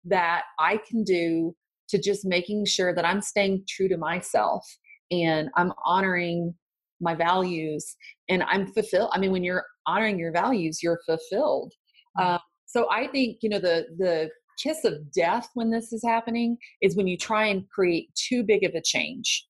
that 0.05 0.43
I 0.59 0.79
can 0.87 1.03
do 1.03 1.55
to 1.89 1.99
just 1.99 2.25
making 2.25 2.65
sure 2.65 2.93
that 2.93 3.05
I'm 3.05 3.21
staying 3.21 3.63
true 3.67 3.89
to 3.89 3.97
myself 3.97 4.63
and 5.11 5.49
I'm 5.55 5.73
honoring 5.85 6.53
my 7.01 7.15
values 7.15 7.95
and 8.29 8.43
I'm 8.43 8.67
fulfilled. 8.67 9.09
I 9.13 9.19
mean, 9.19 9.31
when 9.31 9.43
you're 9.43 9.65
honoring 9.87 10.19
your 10.19 10.31
values, 10.31 10.83
you're 10.83 10.99
fulfilled. 11.05 11.73
Mm. 12.17 12.25
Um, 12.35 12.39
so 12.65 12.89
I 12.91 13.07
think 13.07 13.37
you 13.41 13.49
know 13.49 13.59
the 13.59 13.87
the 13.97 14.29
kiss 14.61 14.83
of 14.83 15.11
death 15.11 15.49
when 15.53 15.71
this 15.71 15.93
is 15.93 16.03
happening 16.03 16.57
is 16.81 16.95
when 16.95 17.07
you 17.07 17.17
try 17.17 17.45
and 17.45 17.67
create 17.69 18.13
too 18.15 18.43
big 18.43 18.63
of 18.63 18.73
a 18.75 18.81
change. 18.81 19.45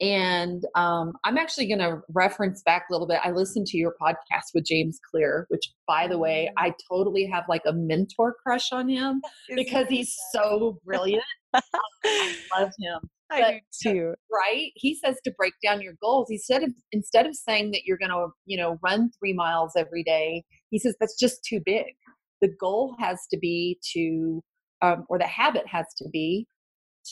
And 0.00 0.64
um, 0.76 1.14
I'm 1.24 1.36
actually 1.36 1.66
going 1.66 1.80
to 1.80 2.00
reference 2.12 2.62
back 2.62 2.84
a 2.88 2.92
little 2.92 3.08
bit. 3.08 3.18
I 3.24 3.32
listened 3.32 3.66
to 3.68 3.76
your 3.76 3.96
podcast 4.00 4.54
with 4.54 4.64
James 4.64 5.00
Clear, 5.10 5.46
which, 5.48 5.72
by 5.88 6.06
the 6.06 6.18
way, 6.18 6.50
mm. 6.50 6.62
I 6.62 6.72
totally 6.88 7.26
have 7.26 7.44
like 7.48 7.62
a 7.66 7.72
mentor 7.72 8.36
crush 8.40 8.70
on 8.70 8.88
him 8.88 9.20
because 9.56 9.88
he's 9.88 10.16
so 10.32 10.78
brilliant. 10.84 11.24
I 11.52 11.62
love 12.56 12.70
him. 12.78 13.00
I 13.30 13.40
but, 13.40 13.54
do 13.82 13.92
too. 13.92 14.14
Right? 14.32 14.70
He 14.76 14.94
says 14.94 15.16
to 15.24 15.32
break 15.32 15.54
down 15.62 15.82
your 15.82 15.94
goals. 16.00 16.28
Instead 16.30 16.62
of 16.62 16.72
instead 16.92 17.26
of 17.26 17.34
saying 17.34 17.72
that 17.72 17.82
you're 17.84 17.98
going 17.98 18.10
to, 18.10 18.28
you 18.46 18.56
know, 18.56 18.78
run 18.82 19.10
three 19.18 19.32
miles 19.32 19.72
every 19.76 20.04
day, 20.04 20.44
he 20.70 20.78
says 20.78 20.94
that's 21.00 21.18
just 21.18 21.44
too 21.44 21.60
big 21.64 21.94
the 22.40 22.54
goal 22.60 22.94
has 22.98 23.26
to 23.30 23.38
be 23.38 23.78
to 23.92 24.42
um, 24.80 25.04
or 25.08 25.18
the 25.18 25.26
habit 25.26 25.66
has 25.66 25.86
to 25.96 26.08
be 26.10 26.46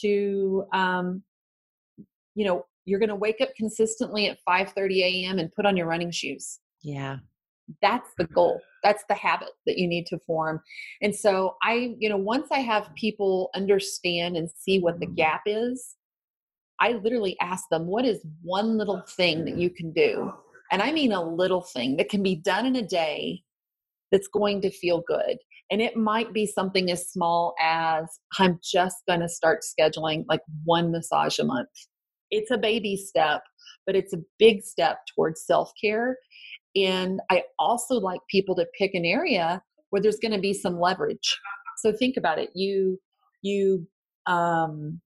to 0.01 0.65
um, 0.73 1.23
you 2.35 2.45
know 2.45 2.65
you're 2.87 3.01
going 3.01 3.11
to 3.11 3.17
wake 3.17 3.41
up 3.41 3.55
consistently 3.57 4.29
at 4.29 4.39
5:30 4.49 4.99
a.m. 5.03 5.39
and 5.39 5.53
put 5.53 5.67
on 5.67 5.77
your 5.77 5.87
running 5.87 6.11
shoes. 6.11 6.61
Yeah. 6.83 7.19
That's 7.83 8.11
the 8.17 8.27
goal. 8.27 8.61
That's 8.85 9.03
the 9.09 9.15
habit 9.15 9.49
that 9.67 9.77
you 9.77 9.89
need 9.89 10.07
to 10.07 10.21
form. 10.21 10.63
And 11.03 11.15
so 11.15 11.57
I, 11.63 11.97
you 11.99 12.09
know, 12.09 12.17
once 12.17 12.47
I 12.53 12.61
have 12.61 12.95
people 12.95 13.51
understand 13.55 14.37
and 14.37 14.49
see 14.49 14.79
what 14.79 15.01
the 15.01 15.07
gap 15.07 15.43
is, 15.47 15.97
I 16.79 16.93
literally 16.93 17.37
ask 17.41 17.65
them, 17.71 17.87
what 17.87 18.05
is 18.05 18.25
one 18.43 18.79
little 18.79 19.03
thing 19.09 19.45
that 19.47 19.57
you 19.57 19.71
can 19.71 19.93
do? 19.93 20.33
And 20.71 20.81
I 20.81 20.93
mean 20.93 21.11
a 21.11 21.23
little 21.23 21.63
thing 21.63 21.97
that 21.97 22.09
can 22.09 22.23
be 22.23 22.37
done 22.37 22.67
in 22.67 22.77
a 22.77 22.87
day 22.87 23.43
that's 24.13 24.29
going 24.29 24.61
to 24.63 24.71
feel 24.71 25.03
good. 25.07 25.39
And 25.71 25.83
it 25.83 25.97
might 25.97 26.33
be 26.33 26.47
something 26.47 26.91
as 26.91 27.11
small 27.11 27.55
as 27.61 28.07
I'm 28.39 28.61
just 28.63 28.97
going 29.09 29.21
to 29.21 29.29
start 29.29 29.61
scheduling 29.63 30.25
like 30.29 30.41
one 30.65 30.93
massage 30.93 31.39
a 31.39 31.45
month. 31.45 31.69
It's 32.31 32.51
a 32.51 32.59
baby 32.59 32.97
step, 32.97 33.43
but 33.85 33.97
it's 33.97 34.13
a 34.13 34.23
big 34.39 34.63
step 34.63 34.99
towards 35.15 35.45
self 35.45 35.73
care. 35.83 36.19
And 36.77 37.21
I 37.31 37.45
also 37.59 37.97
like 37.97 38.21
people 38.31 38.55
to 38.57 38.67
pick 38.79 38.95
an 38.95 39.05
area 39.05 39.63
where 39.91 40.03
there's 40.03 40.19
going 40.19 40.33
to 40.33 40.41
be 40.41 40.53
some 40.53 40.79
leverage. 40.79 41.39
So 41.79 41.93
think 41.93 42.17
about 42.17 42.39
it. 42.39 42.51
You, 42.55 42.99
you, 43.43 43.87
um, 44.27 45.01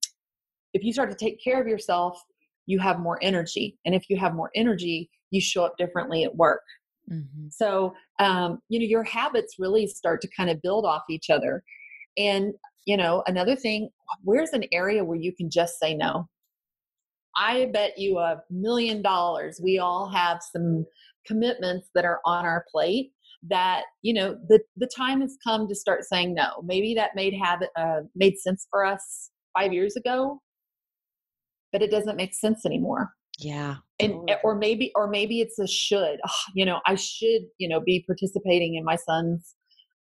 if 0.73 0.83
you 0.83 0.93
start 0.93 1.11
to 1.11 1.17
take 1.17 1.43
care 1.43 1.61
of 1.61 1.69
yourself, 1.69 2.21
you 2.67 2.79
have 2.79 3.01
more 3.01 3.19
energy. 3.23 3.79
And 3.85 3.95
if 3.95 4.09
you 4.09 4.17
have 4.19 4.35
more 4.35 4.51
energy, 4.55 5.11
you 5.31 5.41
show 5.41 5.65
up 5.65 5.77
differently 5.79 6.25
at 6.25 6.37
work. 6.37 6.63
Mm-hmm. 7.11 7.49
So, 7.51 7.95
um, 8.19 8.61
you 8.69 8.79
know, 8.79 8.87
your 8.87 9.05
habits 9.05 9.57
really 9.59 9.87
start 9.87 10.21
to 10.23 10.29
kind 10.37 10.51
of 10.51 10.63
build 10.63 10.85
off 10.85 11.03
each 11.11 11.31
other. 11.31 11.63
And, 12.17 12.53
you 12.87 12.97
know, 12.97 13.23
another 13.27 13.57
thing, 13.57 13.91
where's 14.23 14.51
an 14.51 14.65
area 14.73 15.05
where 15.05 15.19
you 15.19 15.35
can 15.35 15.51
just 15.51 15.79
say 15.79 15.95
no? 15.95 16.29
I 17.37 17.71
bet 17.73 17.97
you 17.97 18.19
a 18.19 18.43
million 18.51 19.03
dollars 19.03 19.61
we 19.63 19.79
all 19.79 20.09
have 20.09 20.41
some 20.43 20.85
commitments 21.27 21.89
that 21.95 22.05
are 22.05 22.21
on 22.25 22.45
our 22.45 22.65
plate 22.71 23.13
that 23.49 23.85
you 24.03 24.13
know 24.13 24.37
the 24.49 24.61
the 24.77 24.89
time 24.95 25.21
has 25.21 25.37
come 25.43 25.69
to 25.69 25.75
start 25.75 26.05
saying 26.05 26.35
no 26.35 26.63
maybe 26.65 26.95
that 26.95 27.15
made 27.15 27.35
habit 27.35 27.71
uh, 27.77 28.01
made 28.15 28.39
sense 28.39 28.67
for 28.71 28.85
us 28.85 29.31
five 29.57 29.73
years 29.73 29.97
ago 29.97 30.41
but 31.73 31.83
it 31.83 31.91
doesn't 31.91 32.17
make 32.17 32.35
sense 32.35 32.67
anymore 32.67 33.11
yeah 33.41 33.77
and 33.99 34.29
eh, 34.29 34.37
or 34.45 34.55
maybe 34.55 34.93
or 34.95 35.09
maybe 35.09 35.41
it's 35.41 35.59
a 35.59 35.67
should 35.67 36.19
oh, 36.27 36.43
you 36.55 36.65
know 36.65 36.81
i 36.87 36.95
should 36.95 37.43
you 37.59 37.69
know 37.69 37.81
be 37.81 38.05
participating 38.07 38.75
in 38.75 38.85
my 38.85 38.97
son's 38.97 39.55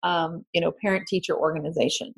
um, 0.05 0.45
you 0.53 0.61
know 0.61 0.73
parent 0.83 1.07
teacher 1.09 1.37
organization 1.37 2.13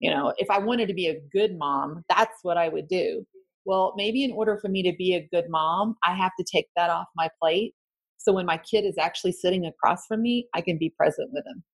you 0.00 0.10
know 0.10 0.32
if 0.38 0.50
i 0.50 0.58
wanted 0.58 0.86
to 0.86 0.94
be 0.94 1.08
a 1.08 1.20
good 1.32 1.56
mom 1.58 2.02
that's 2.08 2.38
what 2.42 2.56
i 2.56 2.68
would 2.68 2.88
do 2.88 3.24
well 3.64 3.94
maybe 3.96 4.24
in 4.24 4.32
order 4.32 4.58
for 4.60 4.68
me 4.68 4.82
to 4.82 4.94
be 4.96 5.14
a 5.14 5.28
good 5.32 5.48
mom 5.48 5.96
i 6.04 6.14
have 6.14 6.32
to 6.38 6.44
take 6.50 6.66
that 6.76 6.90
off 6.90 7.06
my 7.16 7.28
plate 7.40 7.74
So 8.22 8.32
when 8.32 8.46
my 8.46 8.58
kid 8.58 8.84
is 8.84 8.98
actually 8.98 9.32
sitting 9.32 9.66
across 9.66 10.06
from 10.06 10.22
me, 10.22 10.46
I 10.54 10.60
can 10.60 10.78
be 10.78 10.90
present 10.90 11.30
with 11.32 11.44
him. 11.46 11.64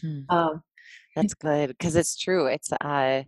Hmm. 0.00 0.36
Um, 0.36 0.62
that's 1.16 1.34
good 1.34 1.68
because 1.68 1.96
it's 1.96 2.16
true. 2.16 2.46
It's 2.46 2.72
uh 2.72 3.22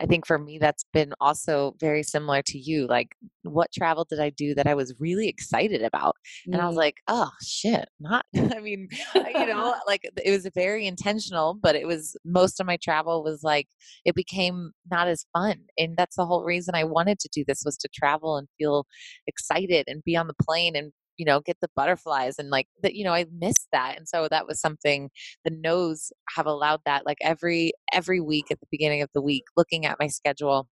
I 0.00 0.06
think 0.06 0.26
for 0.26 0.38
me 0.38 0.58
that's 0.58 0.84
been 0.92 1.12
also 1.20 1.76
very 1.78 2.02
similar 2.02 2.42
to 2.42 2.58
you. 2.58 2.86
Like 2.86 3.14
what 3.42 3.70
travel 3.72 4.06
did 4.08 4.18
I 4.18 4.30
do 4.30 4.54
that 4.54 4.66
I 4.66 4.74
was 4.74 4.94
really 4.98 5.28
excited 5.28 5.82
about? 5.82 6.16
And 6.46 6.54
mm. 6.54 6.60
I 6.60 6.66
was 6.66 6.74
mm. 6.74 6.78
like, 6.78 6.96
"Oh 7.08 7.30
shit, 7.42 7.88
not 8.00 8.24
I 8.36 8.60
mean, 8.60 8.88
you 9.14 9.46
know, 9.46 9.74
like 9.86 10.02
it 10.24 10.30
was 10.30 10.48
very 10.54 10.86
intentional, 10.86 11.54
but 11.54 11.76
it 11.76 11.86
was 11.86 12.16
most 12.24 12.60
of 12.60 12.66
my 12.66 12.76
travel 12.76 13.22
was 13.22 13.42
like 13.42 13.68
it 14.04 14.14
became 14.14 14.72
not 14.90 15.08
as 15.08 15.26
fun. 15.32 15.60
And 15.78 15.96
that's 15.96 16.16
the 16.16 16.26
whole 16.26 16.44
reason 16.44 16.74
I 16.74 16.84
wanted 16.84 17.18
to 17.20 17.28
do 17.32 17.44
this 17.46 17.62
was 17.64 17.76
to 17.78 17.88
travel 17.94 18.36
and 18.36 18.48
feel 18.58 18.86
excited 19.26 19.84
and 19.86 20.02
be 20.04 20.16
on 20.16 20.26
the 20.26 20.34
plane 20.42 20.76
and 20.76 20.92
you 21.20 21.26
know 21.26 21.40
get 21.40 21.58
the 21.60 21.68
butterflies 21.76 22.38
and 22.38 22.48
like 22.48 22.66
that 22.82 22.94
you 22.94 23.04
know 23.04 23.12
i 23.12 23.26
missed 23.38 23.68
that 23.72 23.96
and 23.98 24.08
so 24.08 24.26
that 24.30 24.46
was 24.46 24.58
something 24.58 25.10
the 25.44 25.50
no's 25.50 26.10
have 26.34 26.46
allowed 26.46 26.80
that 26.86 27.04
like 27.04 27.18
every 27.20 27.72
every 27.92 28.20
week 28.20 28.46
at 28.50 28.58
the 28.60 28.66
beginning 28.70 29.02
of 29.02 29.10
the 29.14 29.20
week 29.20 29.44
looking 29.56 29.84
at 29.84 29.98
my 30.00 30.06
schedule 30.06 30.66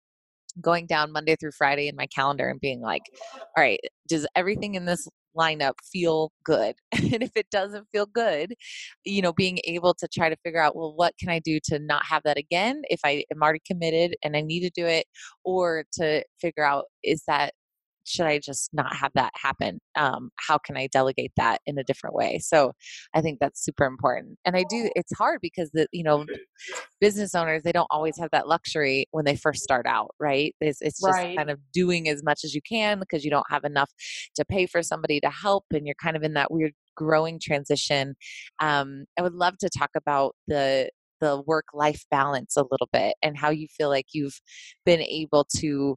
going 0.61 0.87
down 0.87 1.13
monday 1.13 1.37
through 1.37 1.53
friday 1.53 1.87
in 1.87 1.97
my 1.97 2.07
calendar 2.07 2.49
and 2.49 2.61
being 2.61 2.81
like 2.81 3.03
all 3.37 3.63
right 3.63 3.81
does 4.09 4.27
everything 4.35 4.75
in 4.75 4.87
this 4.87 5.07
lineup 5.39 5.75
feel 5.93 6.33
good? 6.45 6.75
And 7.13 7.23
if 7.23 7.37
it 7.37 7.47
doesn't 7.51 7.87
feel 7.93 8.07
good 8.07 8.55
you 9.05 9.23
know 9.23 9.33
being 9.33 9.59
able 9.65 9.95
to 9.95 10.09
try 10.09 10.29
to 10.29 10.37
figure 10.45 10.61
out 10.61 10.77
well 10.77 10.95
what 10.95 11.15
can 11.19 11.29
i 11.31 11.39
do 11.39 11.59
to 11.65 11.79
not 11.79 12.05
have 12.07 12.23
that 12.25 12.37
again 12.39 12.83
if 12.91 13.01
i 13.05 13.25
am 13.33 13.43
already 13.43 13.61
committed 13.67 14.17
and 14.25 14.37
i 14.37 14.41
need 14.41 14.61
to 14.61 14.71
do 14.71 14.87
it? 14.87 15.07
Or 15.45 15.85
to 15.95 16.25
figure 16.41 16.65
out 16.65 16.87
is 17.05 17.23
that 17.29 17.55
should 18.09 18.27
I 18.27 18.39
just 18.39 18.71
not 18.73 18.95
have 18.95 19.13
that 19.15 19.33
happen? 19.35 19.81
Um, 19.97 20.31
how 20.37 20.59
can 20.59 20.77
I 20.77 20.89
delegate 20.89 21.33
that 21.37 21.61
in 21.67 21.79
a 21.79 21.85
different 21.85 22.15
way? 22.17 22.39
So 22.39 22.73
I 23.15 23.21
think 23.21 23.39
that's 23.41 23.65
super 23.65 23.85
important. 23.85 24.39
And 24.45 24.57
I 24.57 24.65
do, 24.69 24.91
it's 24.97 25.17
hard 25.17 25.41
because 25.43 25.71
the, 25.73 25.87
you 25.93 26.03
know, 26.03 26.25
business 27.01 27.35
owners, 27.35 27.63
they 27.63 27.73
don't 27.73 27.89
always 27.91 28.19
have 28.19 28.31
that 28.33 28.49
luxury 28.49 29.07
when 29.11 29.25
they 29.25 29.37
first 29.37 29.63
start 29.63 29.87
out, 29.87 30.15
right? 30.19 30.55
It's, 30.61 30.81
it's 30.81 31.01
just 31.01 31.13
right. 31.13 31.37
kind 31.37 31.51
of 31.51 31.59
doing 31.73 32.09
as 32.09 32.23
much 32.23 32.45
as 32.45 32.55
you 32.55 32.61
can 32.63 32.99
because 32.99 33.25
you 33.25 33.31
don't 33.31 33.51
have 33.51 33.65
enough 33.65 33.91
to 34.37 34.45
pay 34.45 34.67
for 34.67 34.83
somebody 34.83 35.21
to 35.21 35.31
help. 35.31 35.65
And 35.73 35.87
you're 35.87 35.95
kind 36.03 36.17
of 36.17 36.23
in 36.23 36.35
that 36.35 36.51
weird 36.51 36.73
growing 36.97 37.39
transition. 37.41 38.17
Um, 38.61 39.05
I 39.19 39.23
would 39.23 39.35
love 39.35 39.59
to 39.59 39.69
talk 39.69 39.91
about 39.97 40.35
the, 40.47 40.91
the 41.21 41.43
work 41.47 41.67
life 41.75 42.05
balance 42.11 42.57
a 42.57 42.65
little 42.71 42.89
bit 42.93 43.15
and 43.23 43.37
how 43.37 43.51
you 43.51 43.67
feel 43.77 43.89
like 43.89 44.07
you've 44.13 44.41
been 44.85 45.01
able 45.01 45.47
to 45.57 45.97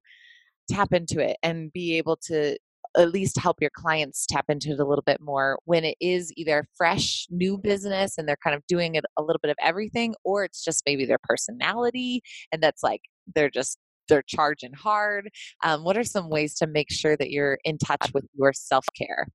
tap 0.71 0.93
into 0.93 1.19
it 1.19 1.37
and 1.43 1.71
be 1.73 1.97
able 1.97 2.17
to 2.27 2.57
at 2.97 3.11
least 3.11 3.37
help 3.37 3.57
your 3.61 3.69
clients 3.73 4.25
tap 4.25 4.45
into 4.49 4.71
it 4.71 4.79
a 4.79 4.85
little 4.85 5.03
bit 5.05 5.21
more 5.21 5.57
when 5.65 5.85
it 5.85 5.95
is 6.01 6.31
either 6.35 6.67
fresh 6.75 7.25
new 7.29 7.57
business 7.57 8.17
and 8.17 8.27
they're 8.27 8.37
kind 8.43 8.55
of 8.55 8.61
doing 8.67 8.95
it 8.95 9.05
a 9.17 9.21
little 9.21 9.39
bit 9.41 9.51
of 9.51 9.55
everything 9.61 10.13
or 10.23 10.43
it's 10.43 10.63
just 10.63 10.83
maybe 10.85 11.05
their 11.05 11.19
personality 11.23 12.21
and 12.51 12.61
that's 12.61 12.83
like 12.83 13.01
they're 13.33 13.49
just 13.49 13.77
they're 14.09 14.23
charging 14.27 14.73
hard 14.73 15.29
um, 15.63 15.83
what 15.83 15.95
are 15.95 16.03
some 16.03 16.29
ways 16.29 16.55
to 16.55 16.67
make 16.67 16.91
sure 16.91 17.15
that 17.15 17.31
you're 17.31 17.57
in 17.63 17.77
touch 17.77 18.11
with 18.13 18.25
your 18.33 18.51
self-care? 18.51 19.27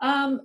Um, 0.00 0.40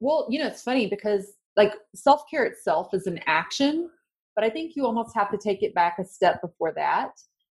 well 0.00 0.26
you 0.30 0.38
know 0.38 0.46
it's 0.46 0.62
funny 0.62 0.86
because 0.86 1.32
like 1.56 1.72
self-care 1.94 2.44
itself 2.44 2.92
is 2.92 3.06
an 3.06 3.18
action 3.26 3.90
but 4.36 4.44
i 4.44 4.50
think 4.50 4.76
you 4.76 4.84
almost 4.84 5.14
have 5.14 5.30
to 5.30 5.38
take 5.38 5.62
it 5.62 5.74
back 5.74 5.98
a 5.98 6.04
step 6.04 6.40
before 6.42 6.72
that 6.76 7.12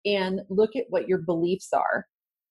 and 0.04 0.40
look 0.48 0.76
at 0.76 0.84
what 0.88 1.08
your 1.08 1.18
beliefs 1.18 1.68
are. 1.72 2.06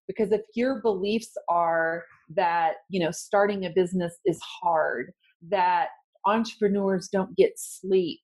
Because 0.08 0.32
if 0.32 0.42
your 0.56 0.82
beliefs 0.82 1.32
are 1.50 2.04
that 2.36 2.76
you 2.89 3.00
know 3.00 3.12
starting 3.12 3.66
a 3.66 3.70
business 3.70 4.18
is 4.26 4.39
hard 4.42 5.12
that 5.50 5.89
entrepreneurs 6.26 7.10
don't 7.10 7.36
get 7.36 7.52
sleep 7.58 8.20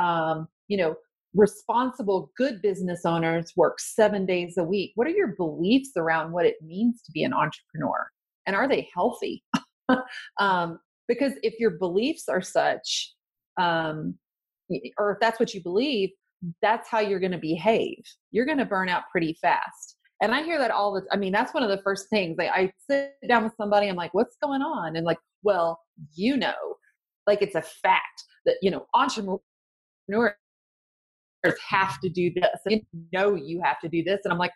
um, 0.00 0.48
you 0.68 0.76
know 0.76 0.94
responsible 1.34 2.30
good 2.36 2.60
business 2.60 3.02
owners 3.04 3.52
work 3.56 3.78
seven 3.80 4.26
days 4.26 4.56
a 4.58 4.64
week 4.64 4.92
what 4.94 5.06
are 5.06 5.10
your 5.10 5.34
beliefs 5.36 5.90
around 5.96 6.32
what 6.32 6.44
it 6.44 6.56
means 6.62 7.02
to 7.02 7.12
be 7.12 7.24
an 7.24 7.32
entrepreneur? 7.32 8.08
And 8.46 8.56
are 8.56 8.68
they 8.68 8.88
healthy? 8.94 9.44
Um, 10.40 10.78
because 11.06 11.32
if 11.42 11.58
your 11.58 11.72
beliefs 11.72 12.26
are 12.28 12.40
such 12.40 13.12
um, 13.60 14.14
or 14.96 15.12
if 15.12 15.20
that's 15.20 15.38
what 15.38 15.52
you 15.52 15.62
believe 15.62 16.10
that's 16.60 16.88
how 16.88 17.00
you're 17.00 17.20
going 17.20 17.32
to 17.32 17.38
behave. 17.38 18.02
You're 18.30 18.46
going 18.46 18.58
to 18.58 18.64
burn 18.64 18.88
out 18.88 19.04
pretty 19.10 19.36
fast. 19.40 19.96
And 20.20 20.34
I 20.34 20.42
hear 20.42 20.58
that 20.58 20.70
all 20.70 20.94
the 20.94 21.02
I 21.10 21.16
mean, 21.16 21.32
that's 21.32 21.52
one 21.52 21.62
of 21.62 21.68
the 21.68 21.82
first 21.82 22.08
things. 22.08 22.36
Like, 22.38 22.50
I 22.50 22.72
sit 22.88 23.14
down 23.28 23.44
with 23.44 23.54
somebody, 23.56 23.88
I'm 23.88 23.96
like, 23.96 24.14
what's 24.14 24.36
going 24.42 24.62
on? 24.62 24.96
And 24.96 25.04
like, 25.04 25.18
well, 25.42 25.80
you 26.14 26.36
know, 26.36 26.54
like 27.26 27.42
it's 27.42 27.56
a 27.56 27.62
fact 27.62 28.24
that, 28.46 28.56
you 28.62 28.70
know, 28.70 28.86
entrepreneurs 28.94 29.40
have 31.68 32.00
to 32.00 32.08
do 32.08 32.32
this. 32.34 32.60
And 32.66 32.82
you 32.92 33.04
know 33.12 33.34
you 33.34 33.60
have 33.64 33.80
to 33.80 33.88
do 33.88 34.02
this. 34.02 34.20
And 34.24 34.32
I'm 34.32 34.38
like, 34.38 34.52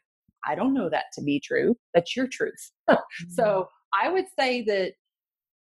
I 0.46 0.54
don't 0.54 0.74
know 0.74 0.88
that 0.90 1.06
to 1.14 1.22
be 1.22 1.40
true. 1.40 1.76
That's 1.94 2.16
your 2.16 2.28
truth. 2.28 2.70
so 3.28 3.42
mm-hmm. 3.42 4.06
I 4.06 4.10
would 4.10 4.26
say 4.38 4.62
that, 4.62 4.92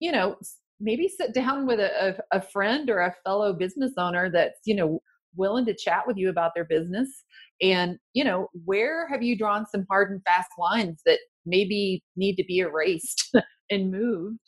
you 0.01 0.13
know, 0.13 0.37
maybe 0.81 1.09
sit 1.09 1.33
down 1.33 1.67
with 1.67 1.81
a, 1.81 2.19
a, 2.33 2.39
a 2.39 2.43
friend 2.43 2.91
or 2.91 3.01
a 3.01 3.15
fellow 3.25 3.53
business 3.53 3.93
owner 3.97 4.31
that's, 4.31 4.61
you 4.65 4.75
know, 4.75 5.01
willing 5.37 5.67
to 5.67 5.75
chat 5.75 6.07
with 6.07 6.17
you 6.17 6.29
about 6.29 6.53
their 6.55 6.65
business 6.65 7.25
and 7.63 7.99
you 8.13 8.25
know 8.25 8.49
where 8.65 9.09
have 9.09 9.23
you 9.23 9.37
drawn 9.37 9.67
some 9.67 9.87
hard 9.89 10.11
and 10.11 10.23
fast 10.25 10.51
lines 10.59 11.01
that 11.07 11.19
maybe 11.47 12.03
need 12.17 12.37
to 12.37 12.45
be 12.45 12.59
erased 12.59 13.35
and 13.71 13.91
moved? 13.91 14.39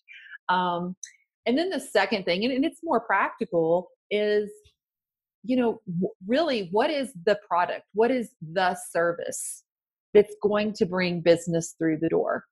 Um, 0.48 0.96
and 1.46 1.56
then 1.56 1.70
the 1.70 1.80
second 1.80 2.24
thing 2.24 2.44
and, 2.44 2.64
it's 2.64 2.80
more 2.82 3.00
practical 3.00 3.90
is 4.10 4.50
you 5.42 5.56
know 5.56 5.80
really 6.26 6.68
what 6.72 6.90
is 6.90 7.12
the 7.24 7.38
product? 7.46 7.84
What 7.94 8.10
is 8.10 8.30
the 8.40 8.76
service 8.90 9.64
that's 10.12 10.34
going 10.42 10.72
to 10.74 10.86
bring 10.86 11.20
business 11.20 11.74
through 11.78 11.98
the 12.00 12.08
door? 12.08 12.44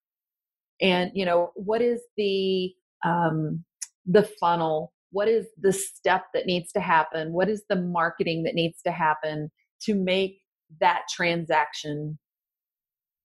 And 0.81 1.11
you 1.15 1.25
know 1.25 1.51
what 1.57 1.83
is 1.83 2.01
the 2.17 2.73
um, 3.05 3.65
the 4.07 4.23
funnel 4.41 4.93
what 5.15 5.29
is 5.29 5.47
the 5.61 5.73
step 5.73 6.25
that 6.35 6.45
needs 6.45 6.73
to 6.73 6.81
happen 6.81 7.33
what 7.33 7.49
is 7.49 7.63
the 7.69 7.77
marketing 7.77 8.43
that 8.43 8.55
needs 8.55 8.83
to 8.83 8.91
happen 8.91 9.51
to 9.81 9.95
make 9.95 10.41
that 10.81 11.03
transaction 11.09 12.19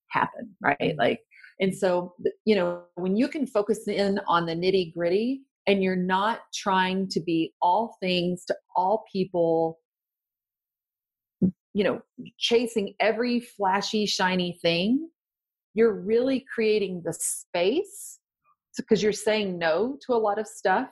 happen 0.09 0.55
right 0.61 0.77
mm-hmm. 0.79 0.99
like 0.99 1.19
and 1.59 1.75
so 1.75 2.13
you 2.45 2.55
know 2.55 2.83
when 2.95 3.17
you 3.17 3.27
can 3.27 3.45
focus 3.47 3.87
in 3.87 4.19
on 4.27 4.45
the 4.45 4.53
nitty 4.53 4.93
gritty 4.93 5.41
and 5.67 5.83
you're 5.83 5.95
not 5.95 6.41
trying 6.53 7.07
to 7.07 7.19
be 7.19 7.53
all 7.61 7.97
things 7.99 8.45
to 8.45 8.55
all 8.75 9.03
people 9.11 9.79
you 11.73 11.83
know 11.83 12.01
chasing 12.37 12.93
every 12.99 13.39
flashy 13.39 14.05
shiny 14.05 14.57
thing 14.61 15.09
you're 15.73 15.93
really 15.93 16.45
creating 16.53 17.01
the 17.03 17.13
space 17.13 18.19
because 18.77 19.03
you're 19.03 19.11
saying 19.11 19.57
no 19.57 19.97
to 20.05 20.13
a 20.13 20.15
lot 20.15 20.39
of 20.39 20.47
stuff 20.47 20.89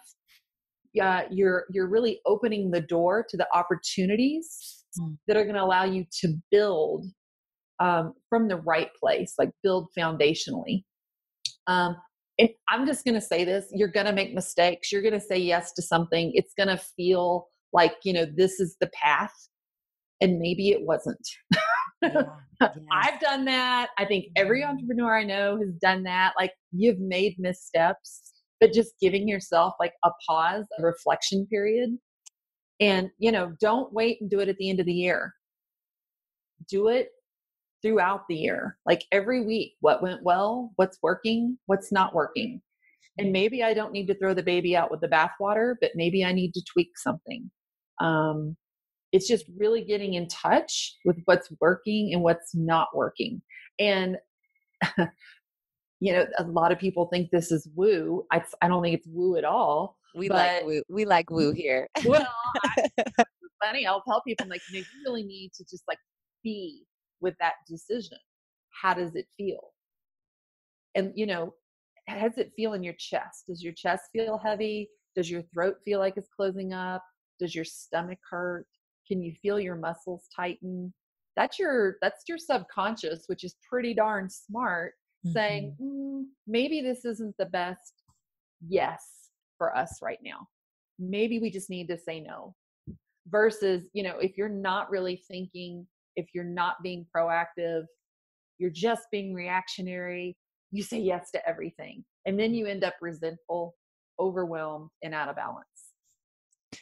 uh, 0.99 1.23
you're 1.31 1.65
you're 1.71 1.87
really 1.87 2.19
opening 2.25 2.71
the 2.71 2.81
door 2.81 3.25
to 3.29 3.37
the 3.37 3.47
opportunities 3.53 4.83
mm. 4.99 5.17
that 5.27 5.37
are 5.37 5.43
going 5.43 5.55
to 5.55 5.63
allow 5.63 5.83
you 5.83 6.05
to 6.21 6.33
build 6.51 7.05
um, 7.79 8.13
from 8.29 8.47
the 8.47 8.57
right 8.57 8.89
place, 8.99 9.33
like 9.37 9.51
build 9.63 9.89
foundationally. 9.97 10.83
Um, 11.67 11.95
and 12.39 12.49
I'm 12.69 12.85
just 12.85 13.03
going 13.05 13.15
to 13.15 13.21
say 13.21 13.43
this: 13.43 13.65
you're 13.71 13.87
going 13.87 14.05
to 14.05 14.13
make 14.13 14.33
mistakes. 14.33 14.91
You're 14.91 15.01
going 15.01 15.13
to 15.13 15.19
say 15.19 15.37
yes 15.37 15.73
to 15.73 15.81
something. 15.81 16.31
It's 16.33 16.53
going 16.57 16.69
to 16.69 16.77
feel 16.77 17.47
like 17.73 17.95
you 18.03 18.13
know 18.13 18.25
this 18.25 18.59
is 18.59 18.77
the 18.79 18.89
path, 18.93 19.33
and 20.21 20.39
maybe 20.39 20.69
it 20.69 20.81
wasn't. 20.81 21.27
Yeah, 22.01 22.23
yes. 22.61 22.71
I've 22.91 23.19
done 23.19 23.45
that. 23.45 23.89
I 23.97 24.05
think 24.05 24.25
every 24.35 24.61
mm-hmm. 24.61 24.71
entrepreneur 24.71 25.17
I 25.17 25.23
know 25.23 25.57
has 25.57 25.73
done 25.81 26.03
that. 26.03 26.33
Like 26.37 26.51
you've 26.71 26.99
made 26.99 27.35
missteps 27.39 28.33
but 28.59 28.73
just 28.73 28.93
giving 29.01 29.27
yourself 29.27 29.73
like 29.79 29.93
a 30.03 30.11
pause, 30.27 30.65
a 30.79 30.83
reflection 30.83 31.45
period. 31.47 31.97
And, 32.79 33.09
you 33.17 33.31
know, 33.31 33.53
don't 33.59 33.91
wait 33.93 34.21
and 34.21 34.29
do 34.29 34.39
it 34.39 34.49
at 34.49 34.57
the 34.57 34.69
end 34.69 34.79
of 34.79 34.85
the 34.85 34.93
year. 34.93 35.33
Do 36.69 36.89
it 36.89 37.09
throughout 37.81 38.27
the 38.27 38.35
year, 38.35 38.77
like 38.85 39.03
every 39.11 39.45
week. 39.45 39.73
What 39.81 40.01
went 40.01 40.23
well? 40.23 40.71
What's 40.75 40.97
working? 41.01 41.57
What's 41.65 41.91
not 41.91 42.13
working? 42.13 42.61
And 43.17 43.31
maybe 43.31 43.63
I 43.63 43.73
don't 43.73 43.91
need 43.91 44.07
to 44.07 44.17
throw 44.17 44.33
the 44.33 44.43
baby 44.43 44.75
out 44.75 44.91
with 44.91 45.01
the 45.01 45.07
bathwater, 45.07 45.75
but 45.81 45.91
maybe 45.95 46.23
I 46.23 46.31
need 46.31 46.53
to 46.53 46.63
tweak 46.71 46.97
something. 46.97 47.49
Um, 47.99 48.55
it's 49.11 49.27
just 49.27 49.45
really 49.57 49.83
getting 49.83 50.15
in 50.15 50.27
touch 50.27 50.95
with 51.05 51.17
what's 51.25 51.51
working 51.59 52.13
and 52.13 52.21
what's 52.21 52.53
not 52.53 52.89
working. 52.93 53.41
And 53.79 54.17
you 55.99 56.13
know, 56.13 56.25
a 56.37 56.43
lot 56.43 56.71
of 56.71 56.79
people 56.79 57.07
think 57.07 57.31
this 57.31 57.51
is 57.51 57.67
woo. 57.75 58.25
I, 58.31 58.43
I 58.61 58.67
don't 58.67 58.83
think 58.83 58.97
it's 58.97 59.07
woo 59.07 59.35
at 59.37 59.43
all. 59.43 59.97
We 60.15 60.29
like 60.29 60.63
woo. 60.63 60.83
We 60.89 61.05
like 61.05 61.29
woo 61.29 61.51
here. 61.51 61.87
well, 62.05 62.27
I, 62.63 62.87
funny. 63.63 63.85
I'll 63.85 64.03
tell 64.07 64.21
people 64.21 64.47
like, 64.47 64.61
you 64.69 64.79
know, 64.79 64.85
you 64.85 65.09
really 65.09 65.23
need 65.23 65.51
to 65.53 65.63
just 65.63 65.83
like 65.87 65.99
be 66.43 66.83
with 67.19 67.35
that 67.39 67.53
decision. 67.67 68.17
How 68.81 68.93
does 68.93 69.15
it 69.15 69.25
feel? 69.37 69.73
And 70.95 71.11
you 71.15 71.25
know, 71.25 71.53
how 72.07 72.27
does 72.27 72.37
it 72.37 72.53
feel 72.55 72.73
in 72.73 72.83
your 72.83 72.95
chest? 72.97 73.45
Does 73.47 73.63
your 73.63 73.73
chest 73.73 74.03
feel 74.13 74.37
heavy? 74.37 74.89
Does 75.15 75.29
your 75.29 75.41
throat 75.53 75.77
feel 75.83 75.99
like 75.99 76.15
it's 76.15 76.29
closing 76.35 76.73
up? 76.73 77.03
Does 77.39 77.55
your 77.55 77.65
stomach 77.65 78.19
hurt? 78.29 78.67
Can 79.07 79.21
you 79.21 79.33
feel 79.41 79.59
your 79.59 79.75
muscles 79.75 80.27
tighten? 80.35 80.93
That's 81.35 81.57
your 81.59 81.97
that's 82.01 82.23
your 82.27 82.37
subconscious, 82.37 83.23
which 83.27 83.43
is 83.43 83.55
pretty 83.67 83.93
darn 83.93 84.29
smart, 84.29 84.93
mm-hmm. 85.25 85.31
saying 85.31 85.75
mm, 85.81 86.23
maybe 86.45 86.81
this 86.81 87.05
isn't 87.05 87.35
the 87.37 87.45
best 87.45 87.93
yes 88.67 89.03
for 89.57 89.75
us 89.75 89.99
right 90.01 90.19
now. 90.23 90.47
Maybe 90.99 91.39
we 91.39 91.49
just 91.51 91.69
need 91.69 91.87
to 91.89 91.97
say 91.97 92.19
no. 92.19 92.55
Versus, 93.29 93.89
you 93.93 94.03
know, 94.03 94.17
if 94.19 94.37
you're 94.37 94.47
not 94.47 94.89
really 94.89 95.21
thinking, 95.27 95.85
if 96.15 96.27
you're 96.33 96.43
not 96.43 96.75
being 96.81 97.05
proactive, 97.15 97.83
you're 98.57 98.69
just 98.69 99.03
being 99.11 99.33
reactionary, 99.33 100.37
you 100.71 100.83
say 100.83 100.99
yes 100.99 101.31
to 101.31 101.47
everything. 101.47 102.03
And 102.25 102.39
then 102.39 102.53
you 102.53 102.65
end 102.65 102.83
up 102.83 102.95
resentful, 103.01 103.75
overwhelmed, 104.19 104.89
and 105.03 105.13
out 105.13 105.29
of 105.29 105.35
balance. 105.35 105.65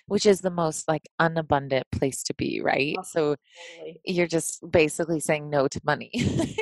Which 0.07 0.25
is 0.25 0.41
the 0.41 0.51
most 0.51 0.88
like 0.88 1.07
unabundant 1.19 1.86
place 1.91 2.23
to 2.23 2.33
be, 2.33 2.61
right? 2.61 2.95
So 3.05 3.36
you're 4.03 4.27
just 4.27 4.59
basically 4.69 5.19
saying 5.19 5.49
no 5.49 5.67
to 5.67 5.81
money. 5.83 6.11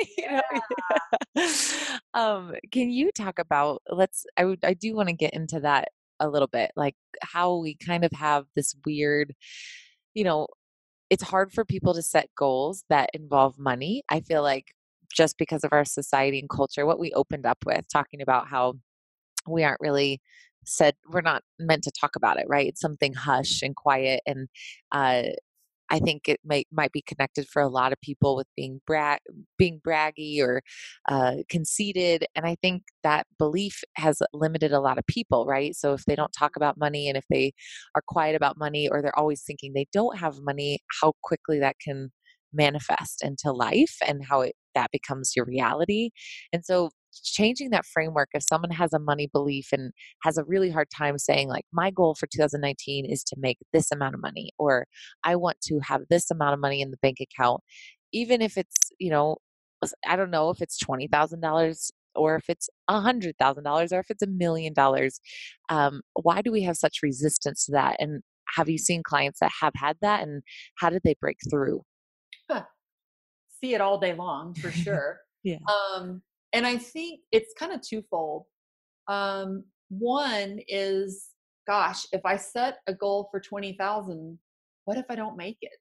um, 2.14 2.54
can 2.72 2.90
you 2.90 3.10
talk 3.12 3.38
about 3.38 3.82
let's 3.90 4.26
I 4.36 4.56
I 4.62 4.74
do 4.74 4.94
want 4.94 5.08
to 5.08 5.14
get 5.14 5.34
into 5.34 5.60
that 5.60 5.88
a 6.20 6.28
little 6.28 6.48
bit, 6.48 6.70
like 6.76 6.96
how 7.22 7.56
we 7.56 7.76
kind 7.76 8.04
of 8.04 8.12
have 8.12 8.46
this 8.56 8.74
weird, 8.86 9.34
you 10.14 10.24
know, 10.24 10.46
it's 11.10 11.22
hard 11.22 11.52
for 11.52 11.64
people 11.64 11.94
to 11.94 12.02
set 12.02 12.28
goals 12.36 12.84
that 12.90 13.10
involve 13.14 13.58
money. 13.58 14.02
I 14.08 14.20
feel 14.20 14.42
like 14.42 14.74
just 15.14 15.38
because 15.38 15.64
of 15.64 15.72
our 15.72 15.84
society 15.84 16.40
and 16.40 16.48
culture, 16.50 16.86
what 16.86 16.98
we 17.00 17.12
opened 17.12 17.46
up 17.46 17.58
with, 17.66 17.86
talking 17.92 18.22
about 18.22 18.48
how 18.48 18.74
we 19.48 19.64
aren't 19.64 19.80
really 19.80 20.20
said 20.66 20.94
we're 21.10 21.20
not 21.20 21.42
meant 21.58 21.84
to 21.84 21.92
talk 22.00 22.16
about 22.16 22.38
it 22.38 22.46
right 22.48 22.68
it's 22.68 22.80
something 22.80 23.12
hush 23.14 23.62
and 23.62 23.76
quiet 23.76 24.20
and 24.26 24.48
uh, 24.92 25.22
I 25.90 25.98
think 25.98 26.28
it 26.28 26.40
might 26.44 26.66
might 26.72 26.92
be 26.92 27.02
connected 27.06 27.46
for 27.48 27.62
a 27.62 27.68
lot 27.68 27.92
of 27.92 28.00
people 28.00 28.36
with 28.36 28.46
being 28.56 28.80
brag 28.86 29.20
being 29.58 29.80
braggy 29.86 30.40
or 30.40 30.62
uh, 31.08 31.36
conceited, 31.48 32.26
and 32.34 32.46
I 32.46 32.56
think 32.62 32.82
that 33.02 33.26
belief 33.38 33.82
has 33.96 34.20
limited 34.32 34.72
a 34.72 34.80
lot 34.80 34.98
of 34.98 35.06
people, 35.06 35.46
right? 35.46 35.74
So 35.76 35.92
if 35.94 36.04
they 36.06 36.16
don't 36.16 36.32
talk 36.32 36.56
about 36.56 36.78
money, 36.78 37.08
and 37.08 37.16
if 37.16 37.24
they 37.30 37.52
are 37.94 38.02
quiet 38.06 38.34
about 38.36 38.58
money, 38.58 38.88
or 38.88 39.02
they're 39.02 39.18
always 39.18 39.42
thinking 39.42 39.72
they 39.72 39.86
don't 39.92 40.18
have 40.18 40.40
money, 40.42 40.80
how 41.00 41.12
quickly 41.22 41.58
that 41.60 41.76
can 41.80 42.10
manifest 42.52 43.22
into 43.24 43.52
life 43.52 43.96
and 44.06 44.24
how 44.24 44.42
it, 44.42 44.54
that 44.74 44.90
becomes 44.90 45.32
your 45.36 45.44
reality. 45.44 46.10
And 46.52 46.64
so 46.64 46.90
changing 47.22 47.70
that 47.70 47.86
framework 47.86 48.28
if 48.34 48.42
someone 48.42 48.70
has 48.70 48.92
a 48.92 48.98
money 48.98 49.28
belief 49.32 49.68
and 49.72 49.92
has 50.22 50.36
a 50.36 50.44
really 50.44 50.70
hard 50.70 50.88
time 50.90 51.16
saying 51.16 51.48
like 51.48 51.64
my 51.72 51.90
goal 51.90 52.14
for 52.14 52.26
2019 52.26 53.04
is 53.04 53.22
to 53.22 53.36
make 53.38 53.58
this 53.72 53.92
amount 53.92 54.16
of 54.16 54.20
money 54.20 54.50
or 54.58 54.84
i 55.22 55.36
want 55.36 55.56
to 55.60 55.78
have 55.78 56.00
this 56.10 56.28
amount 56.28 56.54
of 56.54 56.58
money 56.58 56.80
in 56.80 56.90
the 56.90 56.96
bank 56.96 57.18
account 57.20 57.60
even 58.12 58.42
if 58.42 58.56
it's 58.56 58.90
you 58.98 59.10
know 59.10 59.36
i 60.08 60.16
don't 60.16 60.32
know 60.32 60.50
if 60.50 60.60
it's 60.60 60.82
$20000 60.82 61.90
or 62.16 62.34
if 62.34 62.48
it's 62.48 62.68
a 62.88 63.00
hundred 63.00 63.36
thousand 63.38 63.62
dollars 63.62 63.92
or 63.92 64.00
if 64.00 64.10
it's 64.10 64.22
a 64.22 64.26
million 64.26 64.72
dollars 64.72 65.20
um, 65.68 66.00
why 66.22 66.42
do 66.42 66.50
we 66.50 66.62
have 66.62 66.76
such 66.76 66.98
resistance 67.00 67.66
to 67.66 67.72
that 67.72 67.96
and 68.00 68.22
have 68.56 68.68
you 68.68 68.78
seen 68.78 69.02
clients 69.02 69.40
that 69.40 69.50
have 69.60 69.72
had 69.76 69.96
that 70.00 70.22
and 70.22 70.42
how 70.76 70.90
did 70.90 71.02
they 71.04 71.14
break 71.20 71.38
through. 71.50 71.82
See 73.64 73.74
it 73.74 73.80
all 73.80 73.98
day 73.98 74.14
long 74.14 74.54
for 74.54 74.70
sure 74.70 75.20
yeah 75.42 75.58
um, 75.96 76.22
and 76.54 76.64
I 76.64 76.78
think 76.78 77.20
it's 77.32 77.52
kind 77.58 77.72
of 77.72 77.82
twofold. 77.82 78.44
Um, 79.08 79.64
one 79.88 80.60
is, 80.68 81.30
gosh, 81.66 82.06
if 82.12 82.24
I 82.24 82.36
set 82.36 82.78
a 82.86 82.94
goal 82.94 83.28
for 83.30 83.40
20,000, 83.40 84.38
what 84.84 84.96
if 84.96 85.04
I 85.10 85.16
don't 85.16 85.36
make 85.36 85.58
it? 85.60 85.72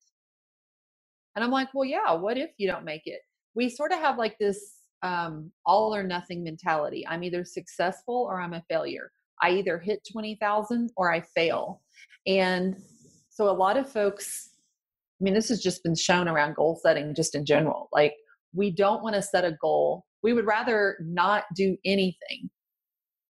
And 1.35 1.45
I'm 1.45 1.51
like, 1.51 1.69
well, 1.73 1.85
yeah, 1.85 2.13
what 2.13 2.39
if 2.39 2.49
you 2.57 2.67
don't 2.67 2.83
make 2.83 3.03
it? 3.05 3.21
We 3.53 3.69
sort 3.69 3.91
of 3.91 3.99
have 3.99 4.17
like 4.17 4.37
this 4.39 4.77
um, 5.03 5.51
all 5.65 5.93
or 5.93 6.01
nothing 6.01 6.43
mentality. 6.43 7.05
I'm 7.07 7.23
either 7.23 7.45
successful 7.45 8.27
or 8.27 8.41
I'm 8.41 8.53
a 8.53 8.63
failure. 8.67 9.11
I 9.43 9.51
either 9.51 9.77
hit 9.77 10.07
20,000 10.11 10.91
or 10.97 11.13
I 11.13 11.21
fail. 11.21 11.81
And 12.25 12.75
so 13.29 13.49
a 13.49 13.51
lot 13.51 13.77
of 13.77 13.87
folks, 13.87 14.49
mean, 15.23 15.33
this 15.33 15.49
has 15.49 15.61
just 15.61 15.83
been 15.83 15.95
shown 15.95 16.27
around 16.27 16.55
goal 16.55 16.79
setting 16.83 17.15
just 17.15 17.35
in 17.35 17.45
general. 17.45 17.89
Like, 17.91 18.13
we 18.53 18.71
don't 18.71 19.01
want 19.01 19.15
to 19.15 19.21
set 19.21 19.45
a 19.45 19.57
goal 19.61 20.05
we 20.23 20.33
would 20.33 20.45
rather 20.45 20.97
not 21.01 21.43
do 21.55 21.77
anything 21.85 22.49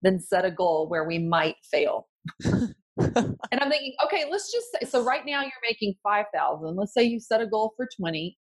than 0.02 0.20
set 0.20 0.44
a 0.44 0.50
goal 0.50 0.88
where 0.88 1.04
we 1.06 1.18
might 1.18 1.56
fail. 1.70 2.08
and 2.44 2.74
I'm 2.96 3.70
thinking, 3.70 3.94
okay, 4.06 4.24
let's 4.30 4.52
just 4.52 4.66
say, 4.72 4.88
so 4.88 5.04
right 5.04 5.26
now 5.26 5.42
you're 5.42 5.50
making 5.68 5.94
5,000. 6.02 6.76
Let's 6.76 6.94
say 6.94 7.02
you 7.02 7.18
set 7.18 7.42
a 7.42 7.46
goal 7.46 7.72
for 7.76 7.88
20 8.00 8.38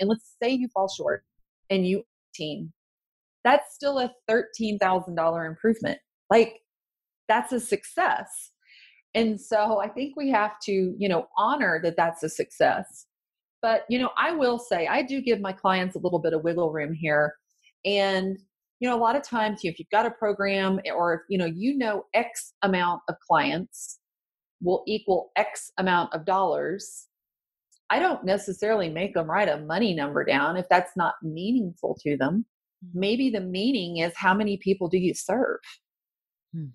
and 0.00 0.08
let's 0.08 0.36
say 0.40 0.50
you 0.50 0.68
fall 0.72 0.88
short 0.88 1.24
and 1.68 1.86
you 1.86 2.04
18. 2.36 2.72
That's 3.44 3.74
still 3.74 3.98
a 3.98 4.12
$13,000 4.30 5.46
improvement. 5.46 5.98
Like 6.30 6.60
that's 7.28 7.52
a 7.52 7.58
success. 7.58 8.51
And 9.14 9.40
so 9.40 9.80
I 9.80 9.88
think 9.88 10.16
we 10.16 10.30
have 10.30 10.58
to, 10.60 10.94
you 10.98 11.08
know, 11.08 11.28
honor 11.36 11.80
that 11.82 11.96
that's 11.96 12.22
a 12.22 12.28
success 12.28 13.06
but, 13.62 13.84
you 13.88 13.98
know, 13.98 14.10
I 14.18 14.32
will 14.32 14.58
say 14.58 14.88
I 14.88 15.02
do 15.02 15.22
give 15.22 15.40
my 15.40 15.52
clients 15.52 15.94
a 15.94 16.00
little 16.00 16.18
bit 16.18 16.34
of 16.34 16.42
wiggle 16.42 16.72
room 16.72 16.92
here. 16.92 17.34
And, 17.84 18.36
you 18.80 18.88
know, 18.88 18.96
a 18.96 18.98
lot 18.98 19.14
of 19.14 19.22
times 19.22 19.60
if 19.62 19.78
you've 19.78 19.90
got 19.90 20.04
a 20.04 20.10
program 20.10 20.80
or 20.92 21.14
if, 21.14 21.20
you 21.28 21.38
know, 21.38 21.46
you 21.46 21.78
know 21.78 22.04
X 22.12 22.52
amount 22.62 23.02
of 23.08 23.14
clients 23.26 24.00
will 24.60 24.82
equal 24.88 25.30
X 25.36 25.70
amount 25.78 26.12
of 26.12 26.26
dollars, 26.26 27.06
I 27.88 28.00
don't 28.00 28.24
necessarily 28.24 28.88
make 28.88 29.14
them 29.14 29.30
write 29.30 29.48
a 29.48 29.58
money 29.58 29.94
number 29.94 30.24
down 30.24 30.56
if 30.56 30.68
that's 30.68 30.96
not 30.96 31.14
meaningful 31.22 31.96
to 32.02 32.16
them. 32.16 32.44
Mm-hmm. 32.84 32.98
Maybe 32.98 33.30
the 33.30 33.40
meaning 33.40 33.98
is 33.98 34.12
how 34.16 34.34
many 34.34 34.56
people 34.56 34.88
do 34.88 34.98
you 34.98 35.14
serve? 35.14 35.60
Hmm 36.52 36.66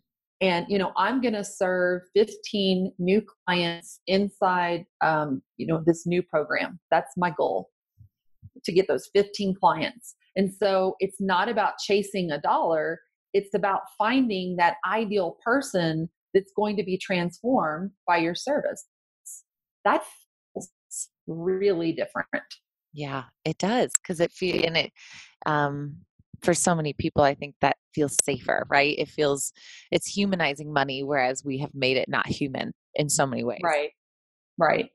and 0.41 0.65
you 0.69 0.77
know 0.77 0.91
i'm 0.97 1.21
going 1.21 1.33
to 1.33 1.43
serve 1.43 2.01
15 2.15 2.93
new 2.99 3.21
clients 3.45 4.01
inside 4.07 4.85
um, 5.01 5.41
you 5.57 5.67
know 5.67 5.83
this 5.85 6.05
new 6.05 6.21
program. 6.21 6.79
That's 6.91 7.15
my 7.17 7.31
goal 7.31 7.69
to 8.63 8.71
get 8.71 8.88
those 8.88 9.09
15 9.13 9.55
clients. 9.55 10.15
And 10.35 10.51
so 10.51 10.95
it's 10.99 11.21
not 11.21 11.47
about 11.47 11.77
chasing 11.77 12.31
a 12.31 12.41
dollar 12.41 12.99
it's 13.33 13.53
about 13.53 13.81
finding 13.97 14.55
that 14.55 14.77
ideal 14.89 15.38
person 15.43 16.09
that's 16.33 16.51
going 16.55 16.75
to 16.77 16.83
be 16.83 16.97
transformed 16.97 17.91
by 18.07 18.17
your 18.17 18.33
service. 18.33 18.85
That 19.85 20.03
feels 20.53 20.69
really 21.27 21.91
different. 21.91 22.27
Yeah 22.93 23.23
it 23.45 23.57
does 23.57 23.91
because 24.01 24.19
it 24.19 24.31
feels 24.31 24.63
and 24.63 24.77
it 24.77 24.91
um 25.45 25.97
for 26.41 26.53
so 26.53 26.75
many 26.75 26.93
people 26.93 27.23
i 27.23 27.33
think 27.33 27.55
that 27.61 27.77
feels 27.97 28.15
safer 28.23 28.63
right? 28.69 28.95
It 28.99 29.09
feels 29.09 29.51
it's 29.91 30.05
humanizing 30.05 30.71
money 30.71 31.01
whereas 31.01 31.43
we 31.43 31.57
have 31.57 31.71
made 31.73 31.97
it 31.97 32.07
not 32.07 32.27
human 32.27 32.73
in 32.93 33.09
so 33.09 33.25
many 33.25 33.43
ways. 33.43 33.61
Right 33.63 33.89
right. 34.59 34.89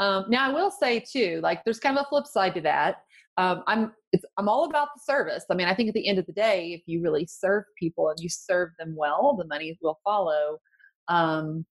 Um, 0.00 0.24
now 0.28 0.50
i 0.50 0.52
will 0.52 0.70
say 0.70 0.98
too 1.00 1.40
like 1.42 1.62
there's 1.64 1.78
kind 1.78 1.96
of 1.96 2.04
a 2.04 2.08
flip 2.08 2.26
side 2.26 2.54
to 2.54 2.60
that. 2.62 2.96
Um, 3.36 3.62
i'm 3.68 3.92
i'm 4.38 4.48
all 4.48 4.64
about 4.64 4.88
the 4.94 5.02
service. 5.04 5.44
I 5.50 5.54
mean 5.54 5.68
i 5.68 5.74
think 5.74 5.88
at 5.88 5.94
the 5.94 6.08
end 6.08 6.18
of 6.18 6.26
the 6.26 6.32
day 6.32 6.72
if 6.72 6.82
you 6.86 7.00
really 7.00 7.26
serve 7.26 7.62
people 7.78 8.08
and 8.08 8.18
you 8.18 8.28
serve 8.28 8.70
them 8.78 8.94
well 8.96 9.36
the 9.38 9.46
money 9.46 9.78
will 9.80 10.00
follow. 10.02 10.58
Um, 11.06 11.64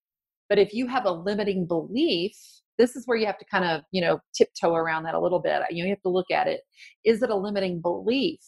but 0.48 0.58
if 0.58 0.72
you 0.72 0.86
have 0.86 1.04
a 1.04 1.12
limiting 1.12 1.66
belief 1.66 2.36
this 2.78 2.96
is 2.96 3.06
where 3.06 3.18
you 3.18 3.26
have 3.26 3.38
to 3.38 3.44
kind 3.44 3.66
of 3.66 3.82
you 3.90 4.00
know 4.00 4.20
tiptoe 4.34 4.74
around 4.74 5.02
that 5.02 5.14
a 5.14 5.20
little 5.20 5.38
bit. 5.38 5.60
You, 5.70 5.82
know, 5.82 5.88
you 5.88 5.90
have 5.90 6.02
to 6.02 6.08
look 6.08 6.30
at 6.30 6.46
it. 6.48 6.62
Is 7.04 7.22
it 7.22 7.28
a 7.28 7.36
limiting 7.36 7.82
belief 7.82 8.40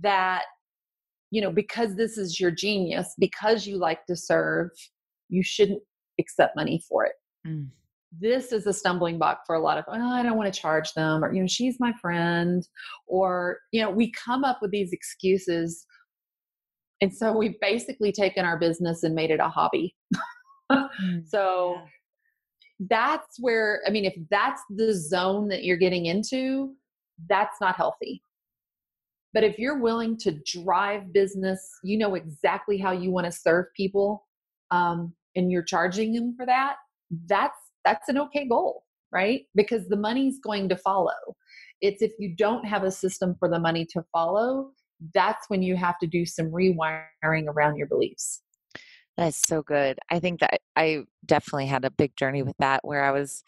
that 0.00 0.44
you 1.32 1.40
know 1.40 1.50
because 1.50 1.96
this 1.96 2.16
is 2.16 2.38
your 2.38 2.50
genius 2.50 3.14
because 3.18 3.66
you 3.66 3.76
like 3.76 4.04
to 4.06 4.14
serve 4.14 4.70
you 5.28 5.42
shouldn't 5.42 5.82
accept 6.20 6.54
money 6.54 6.80
for 6.88 7.04
it 7.04 7.14
mm. 7.46 7.66
this 8.20 8.52
is 8.52 8.66
a 8.66 8.72
stumbling 8.72 9.18
block 9.18 9.40
for 9.46 9.56
a 9.56 9.60
lot 9.60 9.78
of 9.78 9.84
oh, 9.88 10.12
i 10.12 10.22
don't 10.22 10.36
want 10.36 10.52
to 10.52 10.60
charge 10.60 10.92
them 10.92 11.24
or 11.24 11.32
you 11.32 11.40
know 11.40 11.48
she's 11.48 11.80
my 11.80 11.92
friend 12.00 12.68
or 13.06 13.58
you 13.72 13.82
know 13.82 13.90
we 13.90 14.12
come 14.12 14.44
up 14.44 14.58
with 14.62 14.70
these 14.70 14.92
excuses 14.92 15.84
and 17.00 17.12
so 17.12 17.36
we've 17.36 17.58
basically 17.60 18.12
taken 18.12 18.44
our 18.44 18.58
business 18.58 19.02
and 19.02 19.14
made 19.14 19.30
it 19.30 19.40
a 19.40 19.48
hobby 19.48 19.96
mm. 20.70 21.26
so 21.26 21.74
yeah. 21.76 21.84
that's 22.90 23.38
where 23.40 23.80
i 23.86 23.90
mean 23.90 24.04
if 24.04 24.14
that's 24.30 24.62
the 24.70 24.92
zone 24.92 25.48
that 25.48 25.64
you're 25.64 25.76
getting 25.78 26.06
into 26.06 26.74
that's 27.28 27.58
not 27.60 27.74
healthy 27.74 28.22
but 29.32 29.44
if 29.44 29.58
you're 29.58 29.78
willing 29.78 30.16
to 30.18 30.32
drive 30.44 31.12
business, 31.12 31.68
you 31.82 31.98
know 31.98 32.14
exactly 32.14 32.78
how 32.78 32.92
you 32.92 33.10
want 33.10 33.26
to 33.26 33.32
serve 33.32 33.66
people, 33.76 34.26
um, 34.70 35.14
and 35.36 35.50
you're 35.50 35.62
charging 35.62 36.12
them 36.12 36.34
for 36.36 36.46
that. 36.46 36.76
That's 37.26 37.58
that's 37.84 38.08
an 38.08 38.18
okay 38.18 38.46
goal, 38.46 38.84
right? 39.12 39.42
Because 39.54 39.88
the 39.88 39.96
money's 39.96 40.38
going 40.38 40.68
to 40.68 40.76
follow. 40.76 41.36
It's 41.80 42.02
if 42.02 42.12
you 42.18 42.34
don't 42.36 42.64
have 42.64 42.84
a 42.84 42.90
system 42.90 43.34
for 43.38 43.48
the 43.48 43.58
money 43.58 43.86
to 43.86 44.04
follow, 44.12 44.70
that's 45.14 45.48
when 45.48 45.62
you 45.62 45.76
have 45.76 45.98
to 45.98 46.06
do 46.06 46.24
some 46.24 46.46
rewiring 46.46 47.46
around 47.48 47.76
your 47.76 47.88
beliefs. 47.88 48.42
That's 49.16 49.40
so 49.46 49.62
good. 49.62 49.98
I 50.10 50.20
think 50.20 50.40
that 50.40 50.60
I 50.76 51.04
definitely 51.26 51.66
had 51.66 51.84
a 51.84 51.90
big 51.90 52.16
journey 52.16 52.42
with 52.42 52.56
that 52.58 52.80
where 52.82 53.04
I 53.04 53.10
was 53.10 53.42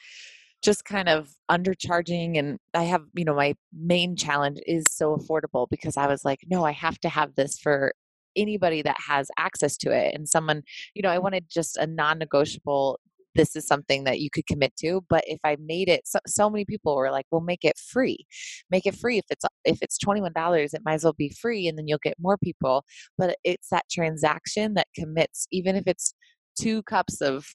just 0.64 0.84
kind 0.84 1.08
of 1.08 1.28
undercharging 1.50 2.38
and 2.38 2.58
I 2.72 2.84
have, 2.84 3.02
you 3.14 3.24
know, 3.24 3.34
my 3.34 3.54
main 3.72 4.16
challenge 4.16 4.58
is 4.66 4.84
so 4.90 5.16
affordable 5.16 5.68
because 5.70 5.96
I 5.96 6.06
was 6.06 6.24
like, 6.24 6.40
no, 6.50 6.64
I 6.64 6.72
have 6.72 6.98
to 7.00 7.08
have 7.08 7.34
this 7.34 7.58
for 7.58 7.92
anybody 8.34 8.82
that 8.82 8.96
has 9.06 9.28
access 9.38 9.76
to 9.78 9.92
it. 9.92 10.14
And 10.14 10.28
someone, 10.28 10.62
you 10.94 11.02
know, 11.02 11.10
I 11.10 11.18
wanted 11.18 11.44
just 11.50 11.76
a 11.76 11.86
non-negotiable 11.86 12.98
this 13.34 13.56
is 13.56 13.66
something 13.66 14.04
that 14.04 14.20
you 14.20 14.30
could 14.30 14.46
commit 14.46 14.72
to 14.76 15.04
but 15.08 15.24
if 15.26 15.40
i 15.42 15.56
made 15.60 15.88
it 15.88 16.02
so, 16.06 16.20
so 16.24 16.48
many 16.48 16.64
people 16.64 16.94
were 16.94 17.10
like 17.10 17.26
well 17.32 17.40
make 17.40 17.64
it 17.64 17.76
free. 17.76 18.24
Make 18.70 18.86
it 18.86 18.94
free. 18.94 19.18
If 19.18 19.24
it's 19.30 19.44
if 19.64 19.78
it's 19.82 19.98
$21 19.98 20.74
it 20.74 20.82
might 20.84 20.94
as 20.94 21.04
well 21.04 21.14
be 21.14 21.30
free 21.40 21.66
and 21.66 21.76
then 21.76 21.88
you'll 21.88 21.98
get 22.02 22.14
more 22.18 22.38
people. 22.38 22.84
But 23.18 23.36
it's 23.44 23.68
that 23.70 23.86
transaction 23.90 24.74
that 24.74 24.86
commits 24.94 25.46
even 25.50 25.76
if 25.76 25.84
it's 25.86 26.14
two 26.58 26.82
cups 26.84 27.20
of 27.20 27.46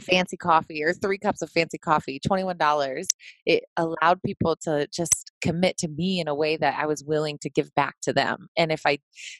fancy 0.00 0.36
coffee 0.36 0.82
or 0.82 0.92
three 0.92 1.18
cups 1.18 1.42
of 1.42 1.50
fancy 1.50 1.78
coffee, 1.78 2.20
$21. 2.26 3.04
It 3.46 3.64
allowed 3.76 4.22
people 4.24 4.56
to 4.62 4.86
just 4.92 5.32
commit 5.42 5.76
to 5.78 5.88
me 5.88 6.20
in 6.20 6.28
a 6.28 6.34
way 6.34 6.56
that 6.56 6.78
I 6.78 6.86
was 6.86 7.04
willing 7.04 7.38
to 7.42 7.50
give 7.50 7.74
back 7.74 7.96
to 8.02 8.12
them. 8.12 8.48
And 8.56 8.72
if 8.72 8.82
I 8.86 8.98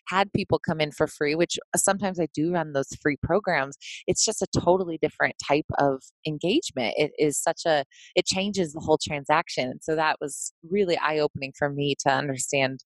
had 0.09 0.33
people 0.33 0.59
come 0.59 0.81
in 0.81 0.93
for 0.93 1.07
free, 1.07 1.35
which 1.35 1.59
uh, 1.75 1.79
sometimes 1.79 2.21
I 2.21 2.29
do 2.35 2.53
run 2.53 2.73
those 2.73 2.89
free 3.01 3.17
programs, 3.23 3.77
it's 4.07 4.25
just 4.25 4.43
a 4.43 4.61
totally 4.61 4.99
different 5.01 5.37
type 5.47 5.67
of 5.79 6.03
engagement. 6.27 6.95
It 6.97 7.13
is 7.19 7.41
such 7.41 7.63
a, 7.67 7.85
it 8.15 8.27
changes 8.27 8.73
the 8.73 8.81
whole 8.81 8.99
transaction. 8.99 9.79
So 9.83 9.97
that 9.97 10.17
was 10.21 10.53
really 10.69 10.99
eye 10.99 11.19
opening 11.19 11.53
for 11.59 11.71
me 11.71 11.95
to 12.01 12.13
understand 12.13 12.81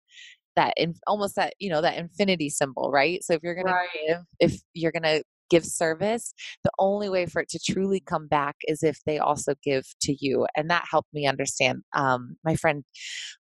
that 0.55 0.73
in, 0.79 0.95
almost 1.07 1.37
that 1.37 1.53
you 1.59 1.69
know 1.69 1.83
that 1.83 1.99
infinity 1.99 2.49
symbol 2.49 2.91
right 2.91 3.23
so 3.23 3.35
if 3.35 3.43
you're 3.43 3.55
gonna 3.55 3.75
right. 3.75 3.89
give 4.09 4.19
if 4.41 4.61
you're 4.73 4.91
gonna 4.91 5.21
give 5.51 5.65
service, 5.65 6.35
the 6.65 6.71
only 6.79 7.09
way 7.09 7.27
for 7.27 7.43
it 7.43 7.49
to 7.51 7.59
truly 7.59 8.01
come 8.01 8.27
back 8.27 8.57
is 8.67 8.83
if 8.83 8.99
they 9.07 9.19
also 9.19 9.55
give 9.63 9.85
to 10.03 10.17
you. 10.21 10.47
And 10.57 10.71
that 10.71 10.85
helped 10.91 11.13
me 11.13 11.27
understand. 11.27 11.83
Um, 11.95 12.37
my 12.45 12.57
friend 12.57 12.85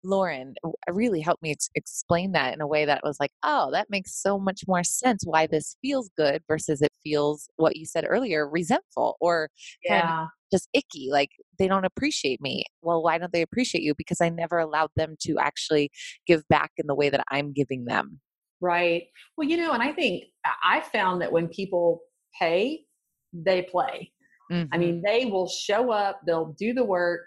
Lauren 0.04 0.56
really 0.90 1.22
helped 1.22 1.44
me 1.44 1.52
ex- 1.52 1.70
explain 1.76 2.32
that 2.34 2.54
in 2.54 2.62
a 2.62 2.68
way 2.68 2.86
that 2.86 3.02
was 3.04 3.18
like, 3.20 3.32
oh, 3.44 3.72
that 3.72 3.90
makes 3.90 4.22
so 4.22 4.38
much 4.38 4.64
more 4.68 4.84
sense 4.84 5.24
why 5.26 5.48
this 5.48 5.78
feels 5.82 6.10
good 6.18 6.44
versus 6.48 6.82
it 6.82 6.92
feels 7.04 7.50
what 7.58 7.76
you 7.76 7.86
said 7.86 8.06
earlier, 8.08 8.48
resentful 8.48 9.18
or 9.20 9.50
yeah. 9.84 10.02
kind 10.02 10.22
of 10.22 10.28
just 10.52 10.70
icky. 10.74 11.10
Like 11.12 11.32
they 11.58 11.68
don't 11.68 11.86
appreciate 11.86 12.42
me. 12.42 12.64
Well, 12.82 13.04
why 13.04 13.18
don't 13.18 13.34
they 13.34 13.42
appreciate 13.42 13.84
you? 13.84 13.94
Because 13.98 14.22
I 14.22 14.30
never 14.30 14.58
allowed 14.58 14.92
them 14.96 15.16
to 15.22 15.38
actually 15.40 15.92
give 16.28 16.48
back 16.50 16.72
in 16.78 16.88
the 16.88 16.96
way 16.96 17.10
that 17.10 17.24
I'm 17.32 17.54
giving 17.54 17.86
them. 17.86 18.20
Right. 18.62 19.08
Well, 19.38 19.48
you 19.48 19.58
know, 19.58 19.74
and 19.74 19.84
I 19.84 19.92
think 19.92 20.26
I 20.64 20.82
found 20.82 21.22
that 21.22 21.32
when 21.32 21.48
people 21.48 22.02
pay, 22.40 22.86
they 23.34 23.64
play. 23.64 24.12
Mm-hmm. 24.52 24.74
I 24.74 24.78
mean, 24.78 25.02
they 25.04 25.26
will 25.26 25.48
show 25.48 25.92
up, 25.92 26.22
they'll 26.26 26.56
do 26.58 26.74
the 26.74 26.84
work. 26.84 27.26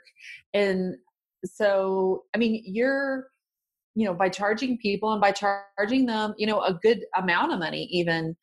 And 0.54 0.94
so, 1.44 2.24
I 2.34 2.38
mean, 2.38 2.62
you're, 2.64 3.28
you 3.94 4.04
know, 4.04 4.14
by 4.14 4.28
charging 4.28 4.78
people 4.78 5.12
and 5.12 5.20
by 5.20 5.32
charging 5.32 6.06
them, 6.06 6.34
you 6.38 6.46
know, 6.46 6.60
a 6.62 6.74
good 6.74 7.00
amount 7.16 7.52
of 7.52 7.58
money, 7.58 7.88
even, 7.90 8.36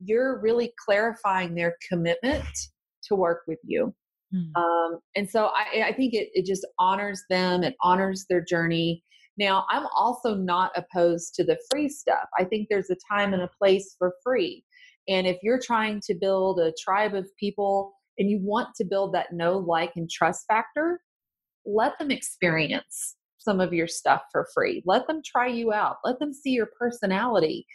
you're 0.00 0.40
really 0.40 0.72
clarifying 0.84 1.54
their 1.54 1.76
commitment 1.88 2.44
to 3.04 3.14
work 3.14 3.42
with 3.46 3.58
you. 3.64 3.94
Mm-hmm. 4.34 4.60
Um, 4.60 5.00
and 5.16 5.28
so 5.28 5.46
I, 5.46 5.88
I 5.88 5.92
think 5.92 6.14
it, 6.14 6.28
it 6.34 6.44
just 6.44 6.66
honors 6.78 7.22
them, 7.30 7.62
it 7.62 7.74
honors 7.82 8.26
their 8.28 8.44
journey. 8.44 9.02
Now, 9.36 9.66
I'm 9.70 9.86
also 9.94 10.34
not 10.34 10.72
opposed 10.76 11.34
to 11.34 11.44
the 11.44 11.58
free 11.70 11.88
stuff. 11.88 12.28
I 12.38 12.44
think 12.44 12.68
there's 12.68 12.90
a 12.90 12.96
time 13.10 13.34
and 13.34 13.42
a 13.42 13.50
place 13.58 13.96
for 13.98 14.14
free. 14.22 14.64
And 15.08 15.26
if 15.26 15.38
you're 15.42 15.60
trying 15.60 16.00
to 16.06 16.14
build 16.14 16.60
a 16.60 16.72
tribe 16.82 17.14
of 17.14 17.26
people 17.38 17.94
and 18.18 18.30
you 18.30 18.38
want 18.40 18.68
to 18.76 18.84
build 18.84 19.14
that 19.14 19.32
know, 19.32 19.58
like, 19.58 19.92
and 19.96 20.08
trust 20.08 20.44
factor, 20.46 21.00
let 21.66 21.98
them 21.98 22.10
experience 22.10 23.16
some 23.38 23.60
of 23.60 23.72
your 23.72 23.88
stuff 23.88 24.22
for 24.32 24.46
free. 24.54 24.82
Let 24.86 25.06
them 25.06 25.20
try 25.24 25.48
you 25.48 25.72
out. 25.72 25.96
Let 26.04 26.18
them 26.18 26.32
see 26.32 26.50
your 26.50 26.70
personality. 26.78 27.66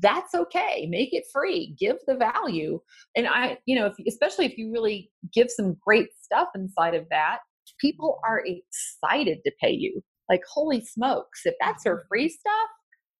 That's 0.00 0.34
okay. 0.34 0.86
Make 0.90 1.14
it 1.14 1.24
free. 1.32 1.74
Give 1.78 1.96
the 2.06 2.16
value. 2.16 2.80
And 3.16 3.26
I, 3.26 3.58
you 3.66 3.78
know, 3.78 3.86
if, 3.86 3.94
especially 4.06 4.46
if 4.46 4.58
you 4.58 4.72
really 4.72 5.10
give 5.32 5.50
some 5.50 5.76
great 5.84 6.08
stuff 6.20 6.48
inside 6.54 6.94
of 6.94 7.06
that, 7.10 7.38
people 7.80 8.18
are 8.26 8.42
excited 8.44 9.38
to 9.44 9.52
pay 9.60 9.70
you 9.70 10.02
like 10.28 10.42
holy 10.52 10.84
smokes 10.84 11.42
if 11.44 11.54
that's 11.60 11.84
her 11.84 11.96
mm-hmm. 11.96 12.08
free 12.08 12.28
stuff 12.28 12.68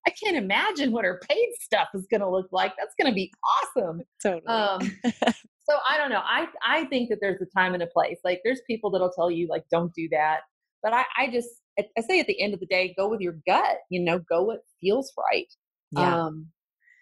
i 0.07 0.11
can't 0.11 0.37
imagine 0.37 0.93
what 0.93 1.05
her 1.05 1.21
paid 1.29 1.49
stuff 1.61 1.89
is 1.95 2.07
going 2.11 2.21
to 2.21 2.29
look 2.29 2.49
like. 2.53 2.73
That's 2.79 2.95
going 3.01 3.11
to 3.11 3.15
be 3.15 3.33
awesome. 3.77 4.03
Totally. 4.23 4.47
Um, 4.47 4.81
so 5.69 5.79
i 5.89 5.97
don't 5.97 6.11
know 6.11 6.21
i 6.23 6.47
i 6.67 6.85
think 6.87 7.09
that 7.09 7.19
there's 7.21 7.41
a 7.41 7.47
time 7.59 7.73
and 7.73 7.83
a 7.83 7.87
place 7.87 8.19
like 8.23 8.41
there's 8.45 8.61
people 8.67 8.91
that'll 8.91 9.11
tell 9.11 9.31
you 9.31 9.49
like 9.49 9.65
don't 9.71 9.93
do 9.95 10.09
that. 10.13 10.41
But 10.83 10.93
i 10.93 11.05
i 11.19 11.31
just 11.31 11.49
i 11.79 12.01
say 12.03 12.21
at 12.21 12.27
the 12.27 12.41
end 12.41 12.55
of 12.55 12.61
the 12.61 12.67
day 12.67 12.95
go 12.97 13.09
with 13.09 13.21
your 13.21 13.37
gut 13.47 13.79
you 13.91 14.01
know 14.01 14.19
go 14.19 14.43
what 14.43 14.61
feels 14.81 15.13
right 15.31 15.53
yeah. 15.93 16.27
um 16.27 16.47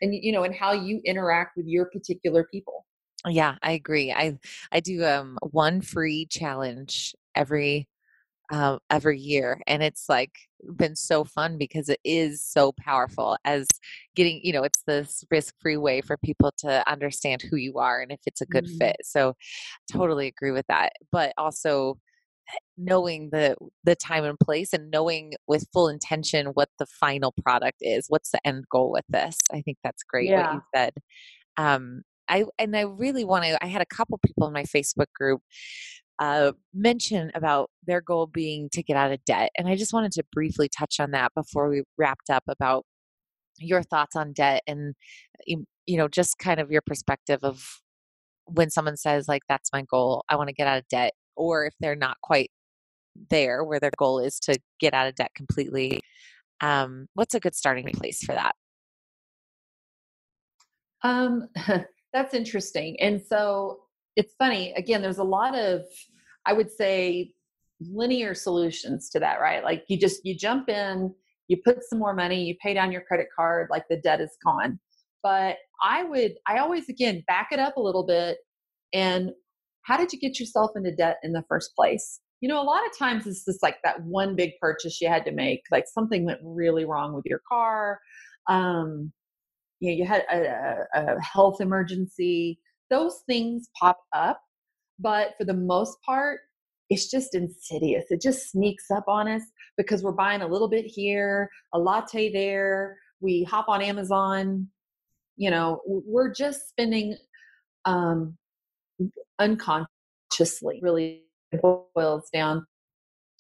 and 0.01 0.15
you 0.15 0.33
know 0.33 0.45
and 0.45 0.55
how 0.55 0.73
you 0.73 1.01
interact 1.05 1.57
with 1.57 1.67
your 1.67 1.87
particular 1.87 2.47
people. 2.53 2.87
Yeah 3.29 3.57
i 3.63 3.73
agree 3.73 4.13
i 4.13 4.39
i 4.73 4.81
do 4.81 5.05
um 5.05 5.39
one 5.51 5.81
free 5.81 6.27
challenge 6.27 7.15
every 7.35 7.89
uh, 8.53 8.79
every 8.91 9.19
year 9.19 9.63
and 9.67 9.83
it's 9.83 10.05
like 10.11 10.33
been 10.77 10.95
so 10.95 11.25
fun 11.25 11.57
because 11.57 11.89
it 11.89 11.99
is 12.05 12.45
so 12.45 12.71
powerful 12.73 13.37
as 13.47 13.67
getting 14.15 14.41
you 14.45 14.53
know 14.53 14.63
it's 14.63 14.83
this 14.87 15.25
risk 15.31 15.55
free 15.61 15.79
way 15.79 16.03
for 16.03 16.19
people 16.19 16.53
to 16.59 16.89
understand 16.89 17.43
who 17.43 17.57
you 17.57 17.79
are 17.79 18.03
and 18.03 18.13
if 18.13 18.21
it's 18.27 18.43
a 18.43 18.47
good 18.47 18.67
mm-hmm. 18.67 18.77
fit 18.77 18.97
so 19.03 19.35
totally 19.91 20.27
agree 20.27 20.51
with 20.51 20.67
that 20.69 20.93
but 21.11 21.33
also 21.39 21.97
knowing 22.77 23.31
the 23.33 23.57
the 23.85 23.97
time 23.97 24.25
and 24.25 24.39
place 24.39 24.75
and 24.75 24.91
knowing 24.91 25.33
with 25.47 25.67
full 25.73 25.89
intention 25.89 26.49
what 26.49 26.69
the 26.79 26.87
final 26.87 27.33
product 27.43 27.79
is 27.81 28.05
what's 28.09 28.31
the 28.33 28.47
end 28.47 28.65
goal 28.71 28.93
with 28.93 29.05
this 29.09 29.39
i 29.53 29.63
think 29.63 29.79
that's 29.83 30.03
great 30.03 30.29
yeah. 30.29 30.47
what 30.47 30.55
you 30.55 30.63
said 30.75 30.93
um 31.57 32.03
i 32.29 32.45
and 32.59 32.77
i 32.77 32.83
really 32.83 33.25
want 33.25 33.45
to 33.45 33.65
i 33.65 33.67
had 33.67 33.81
a 33.81 33.87
couple 33.87 34.19
people 34.19 34.47
in 34.47 34.53
my 34.53 34.65
facebook 34.65 35.07
group 35.15 35.41
uh, 36.23 36.53
mention 36.73 37.33
about 37.35 37.69
their 37.85 38.01
goal 38.01 38.29
being 38.29 38.69
to 38.71 38.81
get 38.81 38.97
out 38.97 39.11
of 39.11 39.25
debt. 39.25 39.51
And 39.59 39.67
I 39.67 39.75
just 39.75 39.93
wanted 39.93 40.13
to 40.13 40.25
briefly 40.31 40.69
touch 40.69 41.01
on 41.01 41.11
that 41.11 41.33
before 41.35 41.69
we 41.69 41.83
wrapped 41.99 42.31
up 42.31 42.45
about 42.47 42.85
your 43.59 43.83
thoughts 43.83 44.15
on 44.15 44.33
debt 44.33 44.63
and, 44.69 44.95
you 45.47 45.97
know, 45.97 46.07
just 46.07 46.39
kind 46.39 46.61
of 46.61 46.71
your 46.71 46.81
perspective 46.87 47.41
of 47.43 47.67
when 48.45 48.71
someone 48.71 48.97
says, 48.97 49.27
like, 49.27 49.43
that's 49.49 49.71
my 49.73 49.83
goal, 49.83 50.25
I 50.29 50.37
want 50.37 50.47
to 50.47 50.55
get 50.55 50.69
out 50.69 50.79
of 50.79 50.87
debt, 50.87 51.13
or 51.35 51.67
if 51.67 51.75
they're 51.81 51.97
not 51.97 52.19
quite 52.23 52.53
there 53.29 53.65
where 53.65 53.81
their 53.81 53.91
goal 53.99 54.21
is 54.21 54.39
to 54.41 54.57
get 54.79 54.95
out 54.95 55.09
of 55.09 55.17
debt 55.17 55.33
completely. 55.35 56.03
Um, 56.61 57.09
what's 57.15 57.35
a 57.35 57.41
good 57.41 57.57
starting 57.57 57.91
place 57.95 58.23
for 58.23 58.37
that? 58.37 58.55
Um, 61.03 61.49
that's 62.13 62.33
interesting. 62.33 63.01
And 63.01 63.21
so 63.21 63.81
it's 64.17 64.35
funny 64.35 64.73
again 64.75 65.03
there's 65.03 65.19
a 65.19 65.25
lot 65.25 65.57
of 65.57 65.83
i 66.47 66.53
would 66.53 66.71
say 66.71 67.33
linear 67.91 68.35
solutions 68.35 69.09
to 69.11 69.19
that 69.19 69.41
right? 69.41 69.65
Like 69.65 69.85
you 69.89 69.99
just 69.99 70.25
you 70.25 70.37
jump 70.37 70.69
in 70.69 71.13
you 71.49 71.57
put 71.65 71.83
some 71.85 71.99
more 71.99 72.15
money 72.15 72.45
you 72.45 72.55
pay 72.63 72.75
down 72.75 72.93
your 72.93 73.03
credit 73.03 73.27
card 73.35 73.69
like 73.71 73.85
the 73.89 73.97
debt 73.97 74.21
is 74.21 74.37
gone. 74.45 74.79
But 75.23 75.57
i 75.83 76.05
would 76.05 76.35
i 76.47 76.59
always 76.59 76.89
again 76.89 77.25
back 77.27 77.49
it 77.53 77.59
up 77.59 77.77
a 77.77 77.83
little 77.83 78.07
bit 78.07 78.39
and 78.93 79.31
how 79.83 79.97
did 79.97 80.13
you 80.13 80.21
get 80.21 80.39
yourself 80.39 80.71
into 80.77 80.95
debt 80.95 81.17
in 81.25 81.33
the 81.33 81.45
first 81.49 81.75
place? 81.75 82.21
You 82.41 82.49
know 82.49 82.61
a 82.61 82.65
lot 82.65 82.87
of 82.87 82.97
times 82.97 83.27
it's 83.27 83.45
just 83.45 83.63
like 83.63 83.77
that 83.85 84.03
one 84.03 84.37
big 84.37 84.53
purchase 84.61 85.01
you 85.01 85.09
had 85.09 85.25
to 85.25 85.33
make 85.33 85.63
like 85.71 85.85
something 85.87 86.25
went 86.25 86.41
really 86.43 86.85
wrong 86.85 87.15
with 87.15 87.25
your 87.25 87.41
car 87.49 88.01
um 88.49 89.13
you 89.81 89.91
know 89.91 89.97
you 89.97 90.05
had 90.05 90.25
a, 90.33 90.87
a 90.95 91.21
health 91.21 91.61
emergency 91.61 92.59
those 92.93 93.23
things 93.27 93.71
pop 93.81 93.99
up, 94.15 94.41
but 94.99 95.35
for 95.39 95.45
the 95.45 95.55
most 95.55 95.97
part, 96.05 96.41
it's 96.91 97.11
just 97.11 97.35
insidious. 97.35 98.05
It 98.11 98.21
just 98.21 98.51
sneaks 98.51 98.91
up 98.91 99.05
on 99.09 99.29
us 99.29 99.43
because 99.77 100.03
we're 100.03 100.13
buying 100.13 100.43
a 100.43 100.47
little 100.47 100.69
bit 100.69 100.85
here, 100.85 101.49
a 101.73 101.79
latte 101.79 102.33
there. 102.33 102.99
We 103.21 103.45
hop 103.45 103.69
on 103.69 103.81
Amazon. 103.81 104.69
You 105.37 105.51
know, 105.51 105.81
we're 105.87 106.33
just 106.33 106.69
spending 106.69 107.17
um, 107.87 108.37
unconsciously, 109.39 110.81
really 110.83 111.23
boils 111.63 112.29
down 112.33 112.67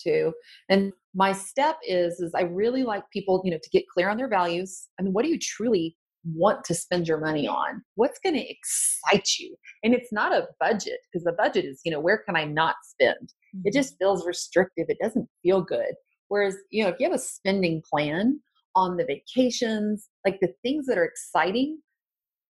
to. 0.00 0.32
And 0.68 0.92
my 1.14 1.32
step 1.32 1.76
is, 1.86 2.20
is 2.20 2.34
I 2.34 2.42
really 2.42 2.82
like 2.82 3.04
people, 3.12 3.42
you 3.44 3.50
know, 3.50 3.58
to 3.62 3.70
get 3.70 3.88
clear 3.88 4.08
on 4.08 4.16
their 4.16 4.28
values. 4.28 4.88
I 4.98 5.02
mean, 5.02 5.12
what 5.12 5.24
do 5.24 5.30
you 5.30 5.38
truly 5.38 5.96
want 6.24 6.64
to 6.64 6.74
spend 6.74 7.08
your 7.08 7.18
money 7.18 7.46
on? 7.46 7.82
What's 7.94 8.18
going 8.18 8.34
to 8.34 8.48
excite 8.48 9.28
you? 9.38 9.56
And 9.82 9.94
it's 9.94 10.12
not 10.12 10.32
a 10.32 10.48
budget 10.60 11.00
because 11.10 11.24
the 11.24 11.32
budget 11.32 11.64
is, 11.64 11.80
you 11.84 11.90
know, 11.90 12.00
where 12.00 12.18
can 12.18 12.36
I 12.36 12.44
not 12.44 12.76
spend? 12.84 13.32
Mm-hmm. 13.56 13.62
It 13.66 13.74
just 13.74 13.96
feels 13.98 14.26
restrictive. 14.26 14.86
It 14.88 14.98
doesn't 15.02 15.28
feel 15.42 15.62
good. 15.62 15.94
Whereas, 16.28 16.56
you 16.70 16.82
know, 16.82 16.90
if 16.90 16.96
you 16.98 17.06
have 17.06 17.14
a 17.14 17.22
spending 17.22 17.82
plan, 17.88 18.40
on 18.74 18.96
the 18.96 19.04
vacations, 19.04 20.08
like 20.24 20.40
the 20.40 20.52
things 20.62 20.86
that 20.86 20.98
are 20.98 21.04
exciting, 21.04 21.78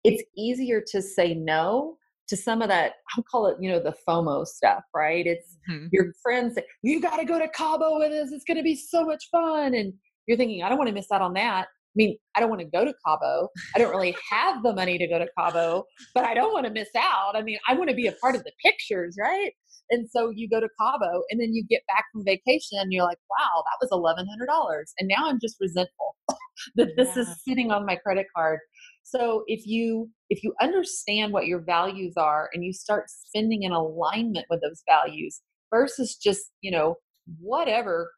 it's 0.03 0.23
easier 0.37 0.81
to 0.87 1.01
say 1.01 1.33
no 1.33 1.97
to 2.27 2.37
some 2.37 2.61
of 2.61 2.69
that 2.69 2.93
i'll 3.15 3.23
call 3.23 3.47
it 3.47 3.57
you 3.59 3.69
know 3.69 3.79
the 3.79 3.93
fomo 4.07 4.45
stuff 4.45 4.83
right 4.95 5.25
it's 5.25 5.57
mm-hmm. 5.69 5.87
your 5.91 6.13
friends 6.21 6.55
say 6.55 6.63
you 6.83 7.01
got 7.01 7.17
to 7.17 7.25
go 7.25 7.39
to 7.39 7.49
cabo 7.49 7.97
with 7.97 8.13
us 8.13 8.31
it's 8.31 8.45
going 8.45 8.55
to 8.55 8.63
be 8.63 8.75
so 8.75 9.03
much 9.03 9.25
fun 9.31 9.73
and 9.73 9.91
you're 10.27 10.37
thinking 10.37 10.63
i 10.63 10.69
don't 10.69 10.77
want 10.77 10.87
to 10.87 10.93
miss 10.93 11.11
out 11.11 11.21
on 11.21 11.33
that 11.33 11.67
mean 11.95 12.17
i 12.35 12.39
don't 12.39 12.49
want 12.49 12.61
to 12.61 12.67
go 12.67 12.85
to 12.85 12.93
cabo. 13.05 13.49
I 13.75 13.79
don't 13.79 13.91
really 13.91 14.15
have 14.31 14.63
the 14.63 14.73
money 14.73 14.97
to 14.97 15.07
go 15.07 15.19
to 15.19 15.27
cabo 15.37 15.85
but 16.13 16.25
i 16.25 16.33
don't 16.33 16.53
want 16.53 16.65
to 16.65 16.71
miss 16.71 16.89
out. 16.97 17.35
I 17.35 17.41
mean 17.41 17.59
i 17.67 17.73
want 17.73 17.89
to 17.89 17.95
be 17.95 18.07
a 18.07 18.13
part 18.13 18.35
of 18.35 18.43
the 18.43 18.51
pictures 18.63 19.15
right? 19.21 19.51
And 19.91 20.07
so 20.07 20.29
you 20.29 20.47
go 20.47 20.59
to 20.59 20.69
cabo 20.79 21.23
and 21.31 21.41
then 21.41 21.53
you 21.53 21.63
get 21.67 21.81
back 21.87 22.05
from 22.13 22.23
vacation 22.23 22.77
and 22.79 22.93
you're 22.93 23.05
like 23.05 23.17
wow 23.29 23.63
that 23.63 23.77
was 23.81 23.89
$1100 23.91 24.83
and 24.99 25.07
now 25.07 25.27
i'm 25.27 25.39
just 25.39 25.57
resentful 25.59 26.15
that 26.75 26.95
this 26.95 27.15
yeah. 27.15 27.23
is 27.23 27.43
sitting 27.47 27.71
on 27.71 27.85
my 27.85 27.95
credit 27.95 28.27
card. 28.35 28.59
So 29.03 29.43
if 29.47 29.65
you 29.65 30.09
if 30.29 30.43
you 30.43 30.53
understand 30.61 31.33
what 31.33 31.47
your 31.47 31.59
values 31.59 32.13
are 32.17 32.49
and 32.53 32.63
you 32.63 32.73
start 32.73 33.05
spending 33.09 33.63
in 33.63 33.71
alignment 33.71 34.45
with 34.49 34.61
those 34.61 34.83
values 34.87 35.41
versus 35.71 36.15
just, 36.15 36.51
you 36.61 36.71
know, 36.71 36.95
whatever 37.39 38.11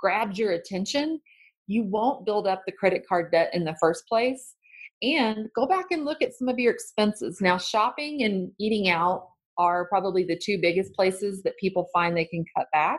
grabs 0.00 0.38
your 0.38 0.52
attention, 0.52 1.20
you 1.68 1.84
won't 1.84 2.26
build 2.26 2.48
up 2.48 2.62
the 2.66 2.72
credit 2.72 3.06
card 3.06 3.30
debt 3.30 3.50
in 3.52 3.64
the 3.64 3.76
first 3.78 4.08
place. 4.08 4.54
And 5.00 5.48
go 5.54 5.64
back 5.64 5.86
and 5.92 6.04
look 6.04 6.22
at 6.22 6.34
some 6.34 6.48
of 6.48 6.58
your 6.58 6.72
expenses. 6.72 7.40
Now, 7.40 7.56
shopping 7.56 8.24
and 8.24 8.50
eating 8.58 8.88
out 8.88 9.28
are 9.56 9.86
probably 9.88 10.24
the 10.24 10.40
two 10.42 10.58
biggest 10.60 10.92
places 10.94 11.42
that 11.44 11.56
people 11.58 11.88
find 11.92 12.16
they 12.16 12.24
can 12.24 12.44
cut 12.56 12.66
back 12.72 12.98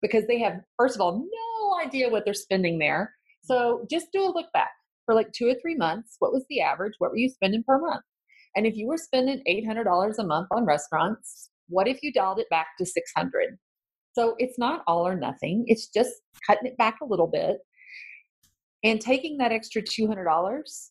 because 0.00 0.26
they 0.28 0.38
have, 0.40 0.60
first 0.76 0.94
of 0.94 1.00
all, 1.00 1.18
no 1.18 1.84
idea 1.84 2.08
what 2.08 2.24
they're 2.24 2.34
spending 2.34 2.78
there. 2.78 3.12
So 3.42 3.54
mm-hmm. 3.54 3.84
just 3.90 4.12
do 4.12 4.22
a 4.22 4.30
look 4.30 4.46
back 4.52 4.70
for 5.06 5.14
like 5.14 5.32
two 5.32 5.48
or 5.48 5.54
three 5.60 5.74
months. 5.74 6.16
What 6.20 6.32
was 6.32 6.44
the 6.48 6.60
average? 6.60 6.94
What 6.98 7.10
were 7.10 7.16
you 7.16 7.28
spending 7.28 7.64
per 7.66 7.80
month? 7.80 8.02
And 8.54 8.66
if 8.66 8.76
you 8.76 8.86
were 8.86 8.98
spending 8.98 9.42
$800 9.48 10.18
a 10.18 10.24
month 10.24 10.48
on 10.52 10.64
restaurants, 10.64 11.50
what 11.68 11.88
if 11.88 12.02
you 12.02 12.12
dialed 12.12 12.38
it 12.38 12.50
back 12.50 12.66
to 12.78 12.86
600? 12.86 13.58
So 14.12 14.34
it's 14.38 14.58
not 14.58 14.82
all 14.86 15.06
or 15.06 15.16
nothing. 15.16 15.64
It's 15.66 15.88
just 15.88 16.12
cutting 16.46 16.66
it 16.66 16.76
back 16.76 16.96
a 17.00 17.06
little 17.06 17.28
bit 17.28 17.58
and 18.84 19.00
taking 19.00 19.38
that 19.38 19.52
extra 19.52 19.82
$200 19.82 20.90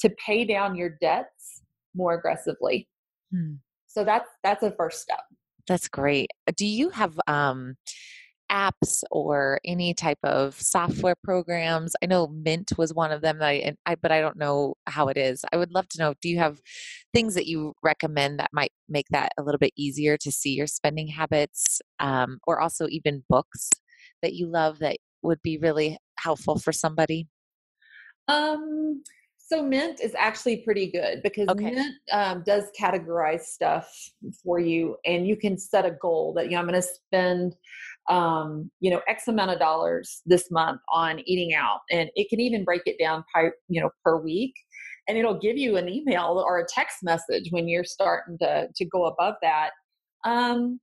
to 0.00 0.10
pay 0.24 0.44
down 0.44 0.76
your 0.76 0.96
debts 1.00 1.62
more 1.94 2.14
aggressively. 2.14 2.88
Hmm. 3.32 3.54
So 3.86 4.04
that's 4.04 4.28
that's 4.42 4.62
a 4.62 4.70
first 4.72 5.02
step. 5.02 5.20
That's 5.66 5.88
great. 5.88 6.30
Do 6.56 6.66
you 6.66 6.90
have 6.90 7.18
um 7.26 7.76
apps 8.50 9.02
or 9.12 9.60
any 9.64 9.94
type 9.94 10.18
of 10.24 10.60
software 10.60 11.14
programs? 11.22 11.94
I 12.02 12.06
know 12.06 12.26
Mint 12.28 12.72
was 12.76 12.92
one 12.92 13.12
of 13.12 13.20
them 13.20 13.38
that 13.38 13.48
I, 13.48 13.74
I, 13.86 13.94
but 13.94 14.10
I 14.10 14.20
don't 14.20 14.36
know 14.36 14.74
how 14.86 15.08
it 15.08 15.16
is. 15.16 15.44
I 15.52 15.56
would 15.56 15.72
love 15.72 15.88
to 15.90 15.98
know. 15.98 16.14
Do 16.20 16.28
you 16.28 16.38
have 16.38 16.60
things 17.14 17.34
that 17.34 17.46
you 17.46 17.74
recommend 17.82 18.40
that 18.40 18.50
might 18.52 18.72
make 18.88 19.06
that 19.10 19.32
a 19.38 19.42
little 19.42 19.58
bit 19.58 19.72
easier 19.76 20.16
to 20.18 20.32
see 20.32 20.50
your 20.50 20.66
spending 20.66 21.08
habits, 21.08 21.80
um, 22.00 22.38
or 22.46 22.60
also 22.60 22.86
even 22.88 23.22
books 23.28 23.70
that 24.22 24.34
you 24.34 24.46
love 24.46 24.80
that 24.80 24.96
would 25.22 25.42
be 25.42 25.58
really 25.58 25.98
helpful 26.22 26.58
for 26.58 26.72
somebody? 26.72 27.28
Um, 28.28 29.02
so 29.50 29.64
Mint 29.64 30.00
is 30.00 30.14
actually 30.16 30.58
pretty 30.58 30.92
good 30.92 31.22
because 31.24 31.48
okay. 31.48 31.72
Mint 31.72 31.94
um, 32.12 32.44
does 32.46 32.64
categorize 32.80 33.40
stuff 33.40 33.92
for 34.44 34.60
you, 34.60 34.96
and 35.04 35.26
you 35.26 35.36
can 35.36 35.58
set 35.58 35.84
a 35.84 35.90
goal 35.90 36.32
that 36.34 36.44
you 36.44 36.52
know 36.52 36.58
I'm 36.58 36.68
going 36.68 36.80
to 36.80 36.86
spend 36.86 37.56
um, 38.08 38.70
you 38.78 38.92
know 38.92 39.00
X 39.08 39.26
amount 39.26 39.50
of 39.50 39.58
dollars 39.58 40.22
this 40.24 40.52
month 40.52 40.80
on 40.92 41.18
eating 41.26 41.52
out, 41.52 41.80
and 41.90 42.08
it 42.14 42.28
can 42.28 42.38
even 42.38 42.64
break 42.64 42.82
it 42.86 42.96
down 43.00 43.24
per 43.34 43.52
you 43.68 43.80
know 43.82 43.90
per 44.04 44.18
week, 44.18 44.54
and 45.08 45.18
it'll 45.18 45.40
give 45.40 45.58
you 45.58 45.76
an 45.76 45.88
email 45.88 46.44
or 46.46 46.60
a 46.60 46.66
text 46.72 46.98
message 47.02 47.48
when 47.50 47.66
you're 47.66 47.82
starting 47.82 48.38
to 48.38 48.68
to 48.72 48.84
go 48.84 49.06
above 49.06 49.34
that. 49.42 49.70
Um, 50.24 50.78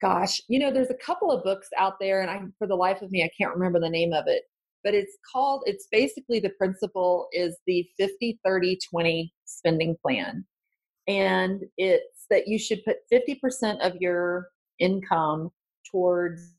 gosh, 0.00 0.40
you 0.48 0.58
know, 0.58 0.72
there's 0.72 0.90
a 0.90 0.94
couple 0.94 1.30
of 1.30 1.44
books 1.44 1.68
out 1.78 1.94
there, 2.00 2.20
and 2.20 2.30
I 2.30 2.40
for 2.58 2.66
the 2.66 2.76
life 2.76 3.02
of 3.02 3.10
me 3.10 3.22
I 3.22 3.30
can't 3.36 3.54
remember 3.54 3.80
the 3.80 3.90
name 3.90 4.12
of 4.12 4.24
it 4.26 4.42
but 4.84 4.94
it's 4.94 5.18
called 5.30 5.62
it's 5.66 5.86
basically 5.90 6.40
the 6.40 6.50
principle 6.50 7.28
is 7.32 7.58
the 7.66 7.86
50 7.98 8.40
30 8.44 8.78
20 8.90 9.32
spending 9.44 9.96
plan. 10.02 10.44
And 11.06 11.62
it's 11.78 12.26
that 12.30 12.46
you 12.46 12.58
should 12.58 12.84
put 12.84 12.98
50% 13.12 13.80
of 13.80 13.96
your 13.98 14.48
income 14.78 15.50
towards 15.90 16.52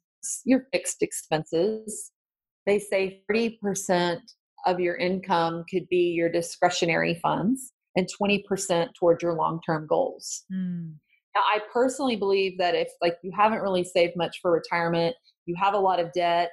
your 0.43 0.65
fixed 0.71 1.03
expenses. 1.03 2.11
They 2.65 2.79
say 2.79 3.21
30% 3.31 4.19
of 4.65 4.79
your 4.79 4.95
income 4.95 5.65
could 5.69 5.87
be 5.87 6.11
your 6.13 6.29
discretionary 6.29 7.19
funds 7.21 7.71
and 7.95 8.07
20% 8.21 8.89
towards 8.99 9.21
your 9.21 9.33
long-term 9.33 9.85
goals. 9.87 10.43
Mm. 10.51 10.95
Now 11.35 11.41
i 11.41 11.59
personally 11.71 12.15
believe 12.15 12.57
that 12.57 12.75
if 12.75 12.89
like 13.01 13.17
you 13.23 13.31
haven't 13.35 13.61
really 13.61 13.83
saved 13.83 14.13
much 14.15 14.39
for 14.41 14.51
retirement 14.51 15.15
you 15.45 15.55
have 15.57 15.73
a 15.73 15.79
lot 15.79 15.99
of 15.99 16.11
debt 16.13 16.51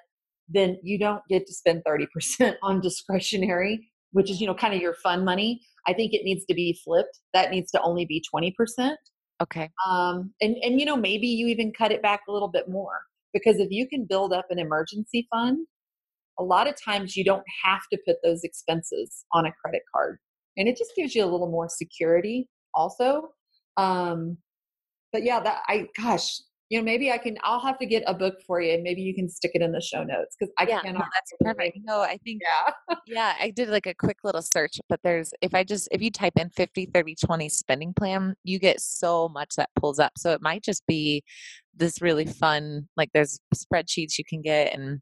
then 0.49 0.79
you 0.83 0.99
don't 0.99 1.23
get 1.29 1.47
to 1.47 1.55
spend 1.55 1.83
30% 1.85 2.57
on 2.63 2.81
discretionary, 2.81 3.91
which 4.13 4.31
is, 4.31 4.41
you 4.41 4.47
know, 4.47 4.55
kind 4.55 4.75
of 4.75 4.81
your 4.81 4.95
fun 4.95 5.25
money. 5.25 5.61
I 5.87 5.93
think 5.93 6.13
it 6.13 6.25
needs 6.25 6.45
to 6.47 6.55
be 6.55 6.79
flipped. 6.85 7.21
That 7.33 7.51
needs 7.51 7.71
to 7.73 7.83
only 7.83 8.05
be 8.05 8.23
20%. 8.35 8.95
Okay. 9.43 9.71
Um, 9.87 10.33
and, 10.41 10.57
and, 10.63 10.81
you 10.81 10.87
know, 10.87 10.97
maybe 10.97 11.27
you 11.27 11.47
even 11.49 11.73
cut 11.77 11.93
it 11.93 12.03
back 12.03 12.23
a 12.29 12.33
little 12.33 12.49
bit 12.49 12.69
more 12.69 13.01
because 13.35 13.59
if 13.59 13.69
you 13.71 13.87
can 13.87 14.07
build 14.09 14.33
up 14.33 14.47
an 14.51 14.59
emergency 14.59 15.29
fund, 15.31 15.67
a 16.39 16.43
lot 16.43 16.69
of 16.69 16.75
times 16.83 17.17
you 17.17 17.25
don't 17.25 17.45
have 17.65 17.83
to 17.93 17.99
put 18.07 18.17
those 18.23 18.45
expenses 18.45 19.25
on 19.33 19.47
a 19.47 19.53
credit 19.63 19.83
card. 19.95 20.19
And 20.57 20.69
it 20.69 20.77
just 20.77 20.93
gives 20.97 21.15
you 21.15 21.23
a 21.23 21.27
little 21.27 21.51
more 21.51 21.69
security 21.69 22.49
also. 22.75 23.31
Um, 23.77 24.39
but 25.13 25.23
yeah, 25.23 25.41
that 25.41 25.63
I, 25.69 25.89
gosh, 25.97 26.41
you 26.69 26.79
know, 26.79 26.85
maybe 26.85 27.13
I 27.13 27.19
can, 27.19 27.39
I'll 27.45 27.61
have 27.61 27.79
to 27.79 27.87
get 27.87 28.03
a 28.07 28.15
book 28.15 28.35
for 28.45 28.61
you 28.61 28.75
and 28.75 28.83
maybe 28.83 29.01
you 29.01 29.15
can 29.15 29.29
stick 29.29 29.53
it 29.55 29.63
in 29.63 29.71
the 29.71 29.81
show 29.81 30.03
notes 30.03 30.37
because 30.39 30.53
I 30.59 30.67
yeah, 30.67 30.81
cannot. 30.81 30.99
No, 30.99 31.05
that's 31.15 31.33
perfect. 31.41 31.79
No, 31.85 32.01
I 32.01 32.19
think, 32.25 32.43
yeah. 32.43 32.97
yeah, 33.07 33.35
I 33.41 33.51
did 33.51 33.69
like 33.69 33.87
a 33.87 33.95
quick 33.95 34.19
little 34.25 34.43
search, 34.43 34.81
but 34.89 34.99
there's, 35.05 35.33
if 35.41 35.55
I 35.55 35.63
just, 35.63 35.89
if 35.93 36.03
you 36.03 36.11
type 36.11 36.33
in 36.37 36.51
50, 36.51 36.87
30, 36.87 37.15
20 37.25 37.49
spending 37.49 37.95
plan, 37.95 38.35
you 38.43 38.59
get 38.59 38.81
so 38.81 39.29
much 39.29 39.55
that 39.57 39.71
pulls 39.77 40.01
up. 40.01 40.13
So 40.17 40.33
it 40.33 40.43
might 40.43 40.65
just 40.65 40.85
be 40.89 41.23
this 41.75 42.03
really 42.03 42.27
fun, 42.27 42.89
like 42.97 43.11
there's 43.15 43.39
spreadsheets 43.55 44.19
you 44.19 44.25
can 44.29 44.43
get 44.43 44.75
and, 44.75 45.01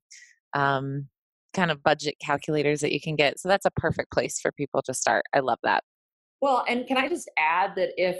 um, 0.54 1.08
kind 1.54 1.70
of 1.70 1.82
budget 1.82 2.16
calculators 2.20 2.80
that 2.80 2.92
you 2.92 3.00
can 3.00 3.16
get. 3.16 3.38
So 3.40 3.48
that's 3.48 3.64
a 3.64 3.70
perfect 3.70 4.12
place 4.12 4.38
for 4.38 4.52
people 4.52 4.82
to 4.82 4.92
start. 4.92 5.24
I 5.32 5.40
love 5.40 5.60
that. 5.62 5.82
Well, 6.42 6.64
and 6.68 6.86
can 6.86 6.98
I 6.98 7.08
just 7.08 7.30
add 7.38 7.70
that 7.76 7.90
if 7.96 8.18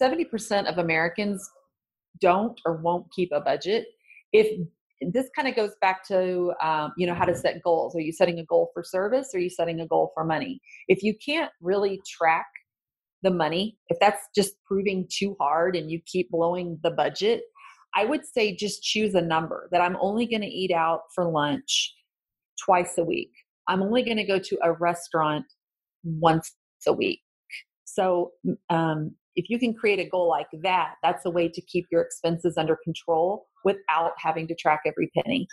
70% 0.00 0.66
of 0.70 0.78
Americans 0.78 1.48
don't 2.20 2.60
or 2.64 2.76
won't 2.76 3.06
keep 3.12 3.30
a 3.32 3.40
budget. 3.40 3.86
If 4.32 4.66
this 5.00 5.28
kind 5.36 5.48
of 5.48 5.56
goes 5.56 5.72
back 5.80 6.06
to 6.08 6.52
um, 6.62 6.92
you 6.96 7.06
know 7.06 7.14
how 7.14 7.24
to 7.24 7.34
set 7.34 7.62
goals. 7.62 7.94
Are 7.94 8.00
you 8.00 8.12
setting 8.12 8.38
a 8.38 8.44
goal 8.44 8.70
for 8.72 8.82
service 8.82 9.30
or 9.34 9.38
are 9.38 9.40
you 9.40 9.50
setting 9.50 9.80
a 9.80 9.86
goal 9.86 10.12
for 10.14 10.24
money? 10.24 10.60
If 10.88 11.02
you 11.02 11.14
can't 11.24 11.50
really 11.60 12.00
track 12.06 12.46
the 13.22 13.30
money 13.30 13.78
if 13.88 13.98
that's 14.00 14.20
just 14.34 14.52
proving 14.66 15.08
too 15.10 15.34
hard 15.40 15.74
and 15.76 15.90
you 15.90 15.98
keep 16.04 16.30
blowing 16.30 16.78
the 16.82 16.90
budget 16.90 17.40
i 17.94 18.04
would 18.04 18.20
say 18.26 18.54
just 18.54 18.82
choose 18.82 19.14
a 19.14 19.20
number 19.22 19.66
that 19.72 19.80
i'm 19.80 19.96
only 19.98 20.26
going 20.26 20.42
to 20.42 20.46
eat 20.46 20.70
out 20.70 21.00
for 21.14 21.24
lunch 21.24 21.94
twice 22.62 22.94
a 22.98 23.04
week. 23.04 23.30
I'm 23.68 23.82
only 23.82 24.02
going 24.02 24.16
to 24.16 24.24
go 24.24 24.38
to 24.38 24.58
a 24.62 24.72
restaurant 24.72 25.44
once 26.04 26.54
a 26.86 26.92
week. 26.92 27.20
So 27.84 28.32
um, 28.70 29.14
if 29.36 29.48
you 29.48 29.58
can 29.58 29.74
create 29.74 29.98
a 29.98 30.08
goal 30.08 30.28
like 30.28 30.48
that, 30.62 30.94
that's 31.02 31.24
a 31.24 31.30
way 31.30 31.48
to 31.48 31.60
keep 31.60 31.86
your 31.90 32.02
expenses 32.02 32.56
under 32.56 32.78
control 32.82 33.46
without 33.64 34.12
having 34.18 34.46
to 34.48 34.54
track 34.54 34.80
every 34.86 35.10
penny. 35.16 35.46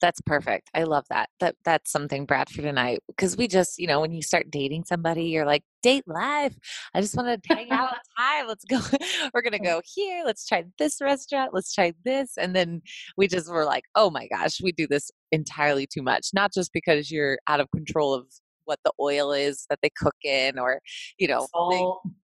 That's 0.00 0.20
perfect. 0.22 0.70
I 0.74 0.84
love 0.84 1.04
that. 1.10 1.28
That 1.40 1.56
that's 1.62 1.92
something 1.92 2.24
Bradford 2.24 2.64
and 2.64 2.80
I 2.80 2.98
because 3.06 3.36
we 3.36 3.46
just, 3.46 3.78
you 3.78 3.86
know, 3.86 4.00
when 4.00 4.12
you 4.12 4.22
start 4.22 4.50
dating 4.50 4.84
somebody, 4.84 5.24
you're 5.24 5.44
like, 5.44 5.62
date 5.82 6.04
life. 6.06 6.56
I 6.94 7.02
just 7.02 7.14
want 7.14 7.42
to 7.42 7.54
hang 7.54 7.70
out 7.70 7.90
time. 8.18 8.46
Let's 8.48 8.64
go. 8.64 8.80
we're 9.34 9.42
gonna 9.42 9.58
go 9.62 9.82
here. 9.84 10.22
Let's 10.24 10.46
try 10.46 10.64
this 10.78 11.02
restaurant. 11.02 11.52
Let's 11.52 11.74
try 11.74 11.92
this. 12.04 12.38
And 12.38 12.56
then 12.56 12.80
we 13.18 13.28
just 13.28 13.50
were 13.50 13.66
like, 13.66 13.84
oh 13.94 14.10
my 14.10 14.26
gosh, 14.28 14.60
we 14.62 14.72
do 14.72 14.86
this 14.86 15.10
entirely 15.32 15.86
too 15.86 16.02
much. 16.02 16.28
Not 16.32 16.54
just 16.54 16.72
because 16.72 17.10
you're 17.10 17.38
out 17.46 17.60
of 17.60 17.70
control 17.70 18.14
of 18.14 18.24
what 18.70 18.78
the 18.84 18.92
oil 19.00 19.32
is 19.32 19.66
that 19.68 19.80
they 19.82 19.90
cook 19.98 20.14
in 20.22 20.56
or 20.58 20.80
you 21.18 21.26
know 21.26 21.48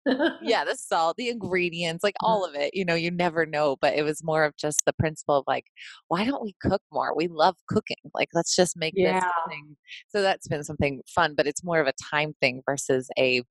they, 0.05 0.15
yeah 0.41 0.65
the 0.65 0.75
salt 0.75 1.15
the 1.15 1.29
ingredients 1.29 2.03
like 2.03 2.15
mm-hmm. 2.15 2.29
all 2.29 2.45
of 2.45 2.53
it 2.53 2.69
you 2.73 2.83
know 2.83 2.95
you 2.95 3.09
never 3.09 3.45
know 3.45 3.77
but 3.79 3.93
it 3.93 4.03
was 4.03 4.21
more 4.21 4.43
of 4.43 4.53
just 4.57 4.83
the 4.85 4.91
principle 4.99 5.37
of 5.37 5.45
like 5.47 5.65
why 6.09 6.25
don't 6.25 6.43
we 6.43 6.53
cook 6.61 6.81
more? 6.91 7.15
We 7.15 7.27
love 7.27 7.55
cooking 7.67 7.95
like 8.13 8.29
let's 8.33 8.55
just 8.55 8.75
make 8.75 8.93
yeah. 8.95 9.19
this 9.19 9.29
thing 9.47 9.77
so 10.09 10.21
that's 10.21 10.47
been 10.47 10.63
something 10.63 11.01
fun 11.07 11.33
but 11.35 11.47
it's 11.47 11.63
more 11.63 11.79
of 11.79 11.87
a 11.87 11.93
time 12.11 12.33
thing 12.41 12.61
versus 12.65 13.09
a 13.17 13.41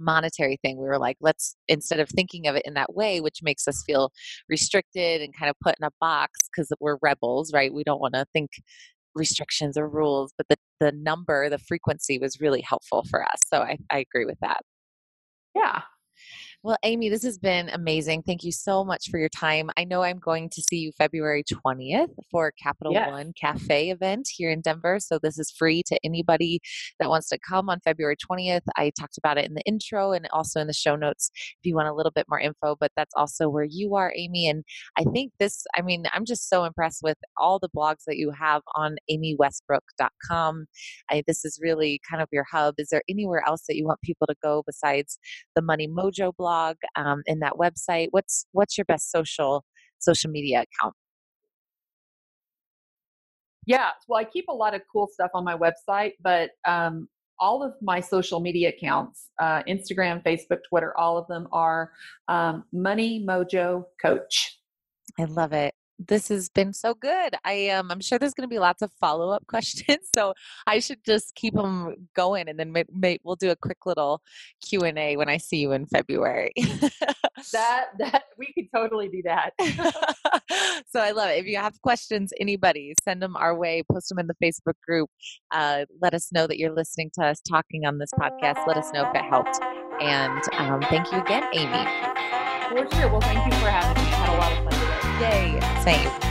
monetary 0.00 0.58
thing. 0.62 0.76
We 0.76 0.84
were 0.84 0.98
like 0.98 1.16
let's 1.20 1.56
instead 1.66 1.98
of 1.98 2.08
thinking 2.08 2.46
of 2.46 2.54
it 2.54 2.62
in 2.64 2.74
that 2.74 2.94
way 2.94 3.20
which 3.20 3.42
makes 3.42 3.66
us 3.66 3.82
feel 3.86 4.12
restricted 4.48 5.22
and 5.22 5.36
kind 5.36 5.50
of 5.50 5.56
put 5.62 5.76
in 5.80 5.86
a 5.86 5.90
box 6.00 6.38
because 6.50 6.70
we're 6.80 6.98
rebels 7.02 7.52
right? 7.52 7.72
We 7.72 7.84
don't 7.84 8.00
want 8.00 8.14
to 8.14 8.26
think 8.32 8.50
restrictions 9.18 9.76
or 9.76 9.88
rules, 9.88 10.32
but 10.36 10.46
the, 10.48 10.56
the 10.80 10.92
number, 10.92 11.48
the 11.50 11.58
frequency 11.58 12.18
was 12.18 12.40
really 12.40 12.60
helpful 12.62 13.04
for 13.10 13.22
us. 13.22 13.40
So 13.52 13.58
I, 13.58 13.78
I 13.90 13.98
agree 13.98 14.24
with 14.24 14.38
that. 14.40 14.60
Yeah. 15.54 15.82
Well, 16.64 16.76
Amy, 16.82 17.08
this 17.08 17.22
has 17.22 17.38
been 17.38 17.68
amazing. 17.68 18.24
Thank 18.24 18.42
you 18.42 18.50
so 18.50 18.84
much 18.84 19.10
for 19.10 19.18
your 19.20 19.28
time. 19.28 19.70
I 19.76 19.84
know 19.84 20.02
I'm 20.02 20.18
going 20.18 20.50
to 20.50 20.60
see 20.60 20.78
you 20.78 20.90
February 20.98 21.44
20th 21.44 22.08
for 22.32 22.52
Capital 22.60 22.92
yes. 22.92 23.08
One 23.08 23.32
Cafe 23.40 23.90
event 23.90 24.28
here 24.34 24.50
in 24.50 24.60
Denver. 24.60 24.98
So 24.98 25.20
this 25.22 25.38
is 25.38 25.52
free 25.52 25.84
to 25.86 25.96
anybody 26.02 26.58
that 26.98 27.10
wants 27.10 27.28
to 27.28 27.38
come 27.48 27.70
on 27.70 27.78
February 27.84 28.16
20th. 28.16 28.62
I 28.76 28.90
talked 28.98 29.16
about 29.18 29.38
it 29.38 29.44
in 29.46 29.54
the 29.54 29.62
intro 29.66 30.10
and 30.10 30.26
also 30.32 30.58
in 30.60 30.66
the 30.66 30.72
show 30.72 30.96
notes 30.96 31.30
if 31.32 31.58
you 31.62 31.76
want 31.76 31.86
a 31.86 31.94
little 31.94 32.10
bit 32.10 32.26
more 32.28 32.40
info, 32.40 32.74
but 32.80 32.90
that's 32.96 33.14
also 33.14 33.48
where 33.48 33.66
you 33.70 33.94
are, 33.94 34.12
Amy. 34.16 34.48
And 34.48 34.64
I 34.98 35.04
think 35.04 35.34
this, 35.38 35.64
I 35.76 35.82
mean, 35.82 36.06
I'm 36.12 36.24
just 36.24 36.48
so 36.48 36.64
impressed 36.64 37.04
with 37.04 37.18
all 37.36 37.60
the 37.60 37.70
blogs 37.70 38.02
that 38.08 38.16
you 38.16 38.32
have 38.32 38.62
on 38.74 38.96
amywestbrook.com. 39.08 40.66
I, 41.08 41.22
this 41.28 41.44
is 41.44 41.60
really 41.62 42.00
kind 42.10 42.20
of 42.20 42.28
your 42.32 42.46
hub. 42.50 42.74
Is 42.78 42.88
there 42.88 43.02
anywhere 43.08 43.44
else 43.46 43.62
that 43.68 43.76
you 43.76 43.86
want 43.86 44.00
people 44.02 44.26
to 44.26 44.34
go 44.42 44.64
besides 44.66 45.20
the 45.54 45.62
Money 45.62 45.86
Mojo 45.86 46.32
blog? 46.36 46.47
Blog 46.48 46.76
um, 46.96 47.22
in 47.26 47.40
that 47.40 47.54
website 47.54 48.08
what's 48.10 48.46
what's 48.52 48.78
your 48.78 48.84
best 48.86 49.10
social 49.10 49.64
social 49.98 50.30
media 50.30 50.64
account? 50.66 50.94
Yeah 53.66 53.90
well 54.08 54.18
i 54.18 54.24
keep 54.24 54.46
a 54.48 54.54
lot 54.54 54.74
of 54.74 54.82
cool 54.90 55.08
stuff 55.12 55.30
on 55.34 55.44
my 55.44 55.56
website 55.56 56.12
but 56.22 56.50
um, 56.66 57.08
all 57.40 57.62
of 57.62 57.74
my 57.82 58.00
social 58.00 58.40
media 58.40 58.70
accounts 58.70 59.30
uh, 59.40 59.62
instagram 59.64 60.22
facebook 60.24 60.60
twitter 60.68 60.96
all 60.98 61.18
of 61.18 61.26
them 61.28 61.46
are 61.52 61.92
um, 62.28 62.64
money 62.72 63.24
mojo 63.28 63.84
coach. 64.00 64.58
I 65.18 65.24
love 65.24 65.52
it 65.52 65.74
this 65.98 66.28
has 66.28 66.48
been 66.48 66.72
so 66.72 66.94
good. 66.94 67.34
I 67.44 67.68
um, 67.70 67.90
I'm 67.90 68.00
sure 68.00 68.18
there's 68.18 68.34
going 68.34 68.48
to 68.48 68.52
be 68.52 68.58
lots 68.58 68.82
of 68.82 68.92
follow 69.00 69.30
up 69.30 69.46
questions, 69.48 70.08
so 70.14 70.34
I 70.66 70.78
should 70.78 71.04
just 71.04 71.34
keep 71.34 71.54
them 71.54 72.08
going, 72.14 72.48
and 72.48 72.58
then 72.58 72.72
may, 72.72 72.84
may, 72.92 73.18
we'll 73.24 73.36
do 73.36 73.50
a 73.50 73.56
quick 73.56 73.86
little 73.86 74.22
Q 74.66 74.82
and 74.82 74.98
A 74.98 75.16
when 75.16 75.28
I 75.28 75.38
see 75.38 75.58
you 75.58 75.72
in 75.72 75.86
February. 75.86 76.52
that 77.52 77.86
that 77.98 78.24
we 78.36 78.52
could 78.54 78.68
totally 78.74 79.08
do 79.08 79.22
that. 79.24 79.52
so 80.88 81.00
I 81.00 81.10
love 81.10 81.30
it. 81.30 81.38
If 81.38 81.46
you 81.46 81.56
have 81.56 81.80
questions, 81.82 82.32
anybody 82.40 82.94
send 83.02 83.22
them 83.22 83.36
our 83.36 83.56
way. 83.56 83.82
Post 83.90 84.08
them 84.08 84.18
in 84.18 84.28
the 84.28 84.36
Facebook 84.42 84.74
group. 84.86 85.10
Uh, 85.50 85.84
let 86.00 86.14
us 86.14 86.30
know 86.32 86.46
that 86.46 86.58
you're 86.58 86.74
listening 86.74 87.10
to 87.14 87.26
us 87.26 87.40
talking 87.40 87.86
on 87.86 87.98
this 87.98 88.10
podcast. 88.18 88.66
Let 88.66 88.76
us 88.76 88.92
know 88.92 89.08
if 89.08 89.14
it 89.14 89.24
helped. 89.24 89.58
And 90.00 90.42
um, 90.52 90.80
thank 90.82 91.10
you 91.10 91.18
again, 91.18 91.44
Amy. 91.52 91.84
For 92.68 92.96
sure. 92.96 93.10
Well, 93.10 93.20
thank 93.20 93.44
you 93.44 93.58
for 93.58 93.68
having 93.68 94.02
me. 94.02 94.10
I 94.10 94.14
had 94.14 94.34
a 94.34 94.38
lot 94.38 94.52
of 94.52 94.72
fun. 94.72 94.77
Yay. 95.20 95.58
Same. 95.82 96.27